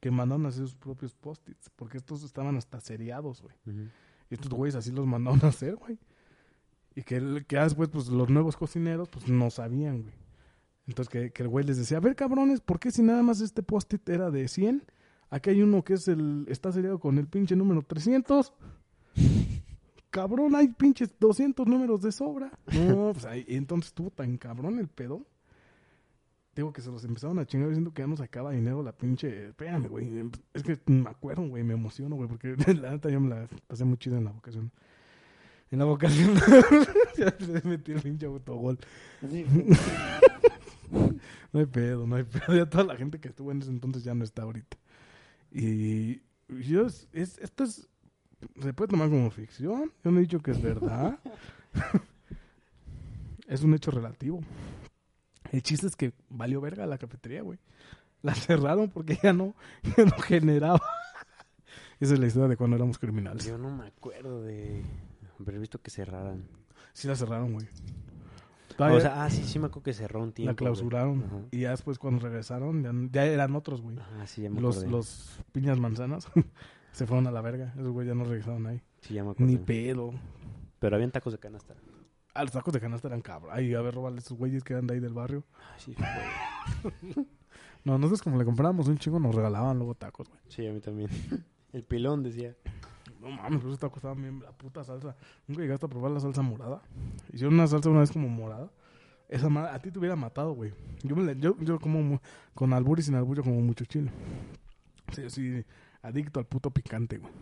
[0.00, 1.68] que mandaron a hacer sus propios post-its.
[1.76, 3.54] Porque estos estaban hasta seriados, güey.
[4.30, 5.98] Y estos güeyes así los mandaron a hacer, güey.
[6.94, 10.14] Y que, después, pues, los nuevos cocineros, pues, no sabían, güey.
[10.86, 13.42] Entonces, que, que el güey les decía, a ver, cabrones, ¿por qué si nada más
[13.42, 14.82] este post-it era de 100?
[15.30, 18.52] Aquí hay uno que es el, está seriado con el pinche número 300.
[20.10, 22.50] Cabrón, hay pinches 200 números de sobra.
[22.72, 25.26] No, pues, ahí, entonces estuvo tan cabrón el pedo.
[26.56, 29.50] Digo que se los empezaron a chingar diciendo que ya no sacaba dinero la pinche...
[29.50, 30.30] Espérame, güey.
[30.54, 31.62] Es que me acuerdo, güey.
[31.62, 32.28] Me emociono, güey.
[32.28, 34.72] Porque la neta yo me la pasé muy chido en la vocación.
[35.70, 36.34] En la vocación.
[37.16, 38.78] ya se metí el pinche autogol.
[41.52, 42.56] No hay pedo, no hay pedo.
[42.56, 44.76] Ya toda la gente que estuvo en ese entonces ya no está ahorita.
[45.52, 47.88] Y yo, es, es- esto es,
[48.60, 49.92] se puede tomar como ficción.
[50.04, 51.18] Yo no he dicho que es verdad.
[53.46, 54.40] es un hecho relativo.
[55.52, 57.58] El chiste es que valió verga la cafetería, güey.
[58.22, 59.54] La cerraron porque ya no,
[59.96, 60.80] ya no generaba.
[62.00, 63.46] Esa es la historia de cuando éramos criminales.
[63.46, 64.84] Yo no me acuerdo de
[65.40, 66.44] haber visto que cerraran.
[66.92, 67.66] Sí la cerraron, güey.
[68.78, 70.52] O Todavía sea, ah, sí, sí me acuerdo que cerró un tiempo.
[70.52, 71.24] la clausuraron.
[71.24, 71.36] Ajá.
[71.50, 73.98] Y ya después cuando regresaron, ya, ya eran otros, güey.
[73.98, 74.90] Ajá, sí, ya me Los, acordé.
[74.92, 76.28] los piñas manzanas
[76.92, 77.72] se fueron a la verga.
[77.76, 78.80] Esos güey ya no regresaron ahí.
[79.00, 79.34] Sí, ya me.
[79.38, 80.12] Ni pedo.
[80.78, 81.74] Pero habían tacos de canasta.
[82.34, 83.52] Ah, los tacos de canasta eran cabros.
[83.52, 85.42] Ay, a ver, robarle esos güeyes que eran de ahí del barrio.
[85.74, 87.26] Ay, sí, güey.
[87.84, 90.40] No, nosotros como le comprábamos un chingo, nos regalaban luego tacos, güey.
[90.48, 91.08] Sí, a mí también.
[91.72, 92.54] El pilón decía.
[93.20, 95.16] No mames, esos tacos estaban bien, la puta salsa.
[95.46, 96.82] Nunca llegaste a probar la salsa morada.
[97.32, 98.70] Hicieron una salsa una vez como morada.
[99.28, 100.72] Esa madre, a ti te hubiera matado, güey.
[101.02, 102.20] Yo, me la- yo, yo como
[102.54, 104.10] con albur y sin albur, yo como mucho chile.
[105.12, 105.64] Sí, soy
[106.02, 107.32] adicto al puto picante, güey.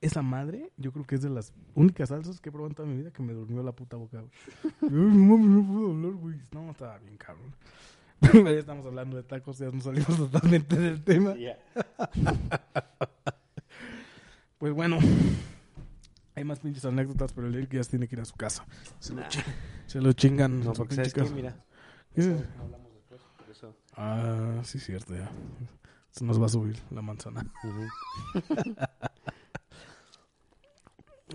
[0.00, 2.88] Esa madre, yo creo que es de las únicas salsas que he probado en toda
[2.88, 4.90] mi vida que me durmió la puta boca, güey.
[4.92, 6.36] No mames, no puedo hablar, güey.
[6.50, 7.54] No, estaba bien cabrón.
[8.44, 11.34] ya estamos hablando de tacos, ya nos salimos totalmente del tema.
[11.36, 11.56] Ya.
[14.62, 15.00] Pues bueno,
[16.36, 18.64] hay más pinches anécdotas, pero el Eric ya tiene que ir a su casa.
[19.00, 19.40] Se lo, chi-
[19.86, 20.60] se lo chingan.
[20.60, 21.56] No, porque sabes mira.
[22.14, 22.28] ¿Qué es?
[22.28, 23.76] Hablamos después, por eso.
[23.96, 25.28] Ah, sí, cierto, ya.
[26.12, 27.44] Se nos va a subir la manzana.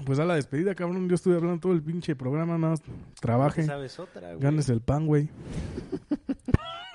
[0.06, 1.10] Pues a la despedida, cabrón.
[1.10, 2.82] Yo estuve hablando todo el pinche programa, nada más.
[3.20, 4.40] Trabaje, ¿Sabes otra, güey?
[4.40, 5.28] ganes el pan, güey.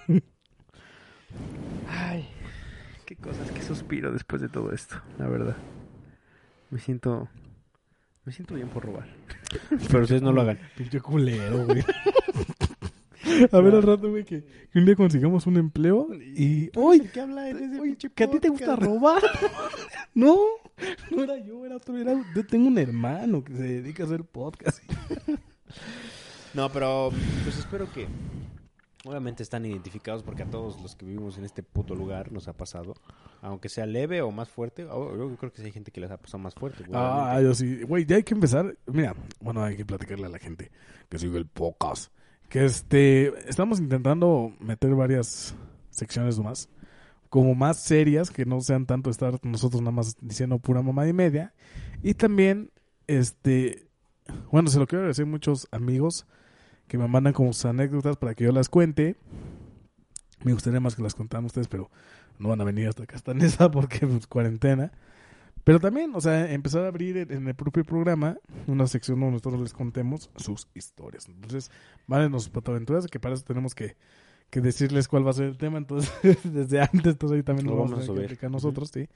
[1.91, 2.27] Ay,
[3.05, 5.57] qué cosas, qué suspiro después de todo esto, la verdad.
[6.73, 7.29] Me siento.
[8.25, 9.07] Me siento bien por robar.
[9.91, 10.59] Pero ustedes no lo hagan.
[10.75, 11.85] Pinche culero, güey.
[13.53, 14.43] A ver al rato, güey, que,
[14.73, 16.71] que un día consigamos un empleo y...
[16.77, 17.01] ¡Uy!
[17.13, 19.23] ¿Qué habla en ese Oye, pinche que a ti te gusta robar.
[20.15, 20.39] no,
[21.11, 21.97] no era yo, era otro.
[21.99, 24.83] Era, yo tengo un hermano que se dedica a hacer podcast.
[26.55, 27.11] No, pero
[27.45, 28.07] pues espero que
[29.05, 32.53] Obviamente están identificados porque a todos los que vivimos en este puto lugar nos ha
[32.53, 32.95] pasado.
[33.41, 34.85] Aunque sea leve o más fuerte.
[34.85, 36.85] oh, Yo creo que sí hay gente que les ha pasado más fuerte.
[36.85, 37.83] güey, Ah, yo sí.
[37.83, 38.77] Güey, ya hay que empezar.
[38.87, 40.71] Mira, bueno, hay que platicarle a la gente
[41.09, 42.13] que sigue el podcast.
[42.49, 45.57] Que este, estamos intentando meter varias
[45.91, 46.69] secciones más.
[47.29, 51.13] Como más serias, que no sean tanto estar nosotros nada más diciendo pura mamá y
[51.13, 51.55] media.
[52.05, 52.71] Y también,
[53.09, 53.89] este,
[54.53, 56.27] bueno, se lo quiero a muchos amigos
[56.93, 59.17] que me mandan como sus anécdotas para que yo las cuente.
[60.45, 61.91] Me gustaría más que las contaran ustedes, pero
[62.39, 64.93] no van a venir hasta acá, hasta en esa, porque pues, cuarentena.
[65.65, 68.37] Pero también, o sea, empezar a abrir en, en el propio programa
[68.67, 71.29] una sección donde nosotros les contemos sus historias.
[71.29, 71.71] Entonces,
[72.07, 73.97] válenos patoaventuras, que para eso tenemos que,
[74.51, 75.79] que decirles cuál va a ser el tema.
[75.79, 76.13] Entonces,
[76.45, 79.09] desde antes, entonces ahí también Lo vamos, vamos a a aplicar nosotros, sí.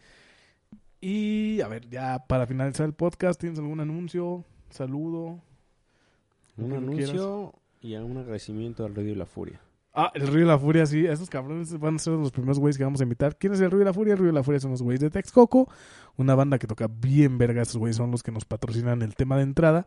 [1.02, 4.46] Y, a ver, ya para finalizar el podcast, ¿tienes algún anuncio?
[4.70, 5.42] Saludo.
[6.56, 7.52] Un anuncio
[7.86, 9.60] y un agradecimiento al Radio y la Furia.
[9.94, 11.06] Ah, el Río de la Furia, sí.
[11.06, 13.38] Esos cabrones van a ser los primeros güeyes que vamos a invitar.
[13.38, 14.12] ¿Quién es el Río de la Furia?
[14.12, 15.72] El Río de la Furia son los güeyes de Texcoco.
[16.16, 17.62] Una banda que toca bien verga.
[17.62, 19.86] Esos güeyes son los que nos patrocinan el tema de entrada.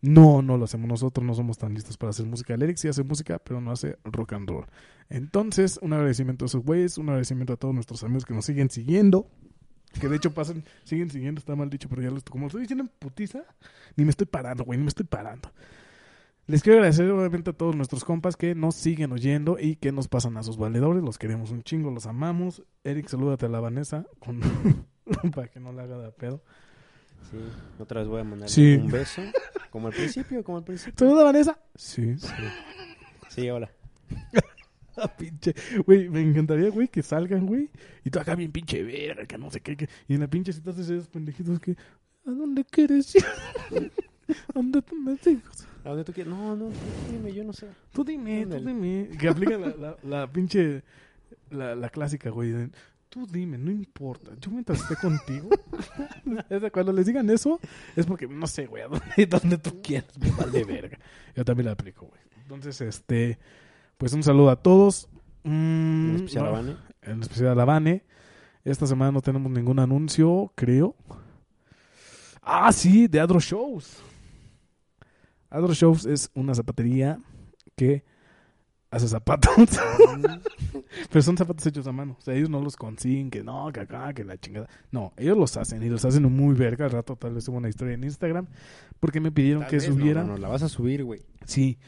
[0.00, 1.26] No, no lo hacemos nosotros.
[1.26, 2.54] No somos tan listos para hacer música.
[2.54, 4.66] El Eric sí hace música, pero no hace rock and roll.
[5.10, 6.96] Entonces, un agradecimiento a esos güeyes.
[6.96, 9.28] Un agradecimiento a todos nuestros amigos que nos siguen siguiendo.
[10.00, 12.84] Que de hecho pasan, siguen siguiendo, está mal dicho, pero ya los, como estoy diciendo
[12.84, 13.44] en putiza,
[13.94, 15.52] ni me estoy parando, güey, ni me estoy parando.
[16.52, 20.08] Les quiero agradecer obviamente a todos nuestros compas que nos siguen oyendo y que nos
[20.08, 21.02] pasan a sus valedores.
[21.02, 22.62] Los queremos un chingo, los amamos.
[22.84, 24.38] Eric, salúdate a la Vanessa con...
[25.34, 26.42] para que no le haga de pedo.
[27.30, 27.38] Sí,
[27.78, 28.74] otra vez voy a mandar Sí.
[28.74, 29.22] un beso.
[29.70, 30.94] Como al principio, como al principio.
[30.98, 31.58] ¿Saluda Vanessa?
[31.74, 32.18] Sí.
[32.18, 32.28] Sí,
[33.30, 33.70] sí hola.
[34.94, 35.54] Ah, pinche.
[35.86, 37.70] Güey, me encantaría, güey, que salgan, güey.
[38.04, 39.74] Y tú acá bien pinche verga, que no sé qué.
[39.74, 41.72] que- Y en la pinche cita haces esos pendejitos que...
[42.26, 43.24] ¿A dónde quieres ir?
[44.48, 45.38] ¿A dónde te metes?
[45.84, 46.32] ¿A dónde tú quieres?
[46.32, 46.72] No, no, tú
[47.12, 47.66] dime, yo no sé.
[47.92, 49.08] Tú dime, tú dime.
[49.18, 50.82] Que aplica la, la, la pinche.
[51.50, 52.70] La, la clásica, güey.
[53.08, 54.30] Tú dime, no importa.
[54.40, 55.50] Yo mientras esté contigo.
[56.72, 57.60] Cuando les digan eso,
[57.94, 58.82] es porque no sé, güey.
[58.84, 60.98] a dónde, donde tú quieras, me vale verga.
[61.36, 62.20] Yo también la aplico, güey.
[62.42, 63.38] Entonces, este.
[63.98, 65.08] Pues un saludo a todos.
[65.44, 66.76] Mm, En especial a no, Vane.
[67.02, 68.04] En especial a la Vane.
[68.64, 70.94] Esta semana no tenemos ningún anuncio, creo.
[72.40, 74.02] Ah, sí, de Adro Shows.
[75.52, 77.20] Adro Shows es una zapatería
[77.76, 78.04] que
[78.90, 79.52] hace zapatos.
[81.10, 82.16] Pero son zapatos hechos a mano.
[82.18, 84.68] O sea, ellos no los consiguen, que no, que acá, que la chingada.
[84.90, 86.86] No, ellos los hacen y los hacen muy verga.
[86.86, 88.46] Al rato tal vez subo una historia en Instagram.
[88.98, 90.22] Porque me pidieron Tal que vez, subiera.
[90.24, 91.22] No, no, la vas a subir, güey.
[91.44, 91.78] Sí,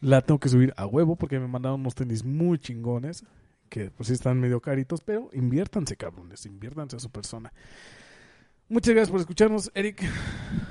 [0.00, 3.24] la tengo que subir a huevo porque me mandaron unos tenis muy chingones.
[3.68, 6.44] Que pues sí están medio caritos, pero inviértanse, cabrones.
[6.46, 7.52] Inviértanse a su persona.
[8.68, 10.02] Muchas gracias por escucharnos, Eric.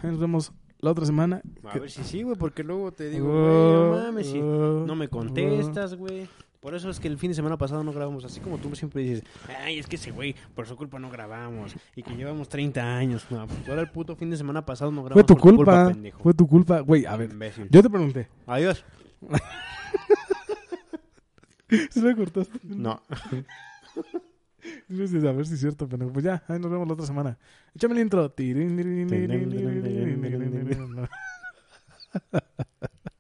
[0.02, 0.52] Nos vemos
[0.82, 1.42] la otra semana.
[1.64, 4.40] A Que- ver si sí, güey, porque luego te digo, Uh, güey, no mames, si
[4.40, 6.28] uh, no me contestas, güey.
[6.60, 8.24] Por eso es que el fin de semana pasado no grabamos.
[8.24, 9.24] Así como tú siempre dices,
[9.64, 11.74] ay, es que ese güey, por su culpa no grabamos.
[11.96, 13.26] Y que llevamos 30 años.
[13.32, 15.14] No, pues ahora el puto fin de semana pasado no grabamos.
[15.16, 15.92] Fue tu por culpa.
[16.22, 16.82] fue tu culpa.
[16.82, 17.32] Güey, a ver.
[17.32, 17.68] Imbécil.
[17.72, 18.28] Yo te pregunté.
[18.46, 18.86] Adiós.
[21.90, 22.60] ¿Sí me cortaste?
[22.64, 23.02] No.
[24.90, 26.12] A ver si es cierto, pendejo.
[26.12, 27.38] Pues ya, ahí nos vemos la otra semana.
[27.76, 28.34] Échame el intro.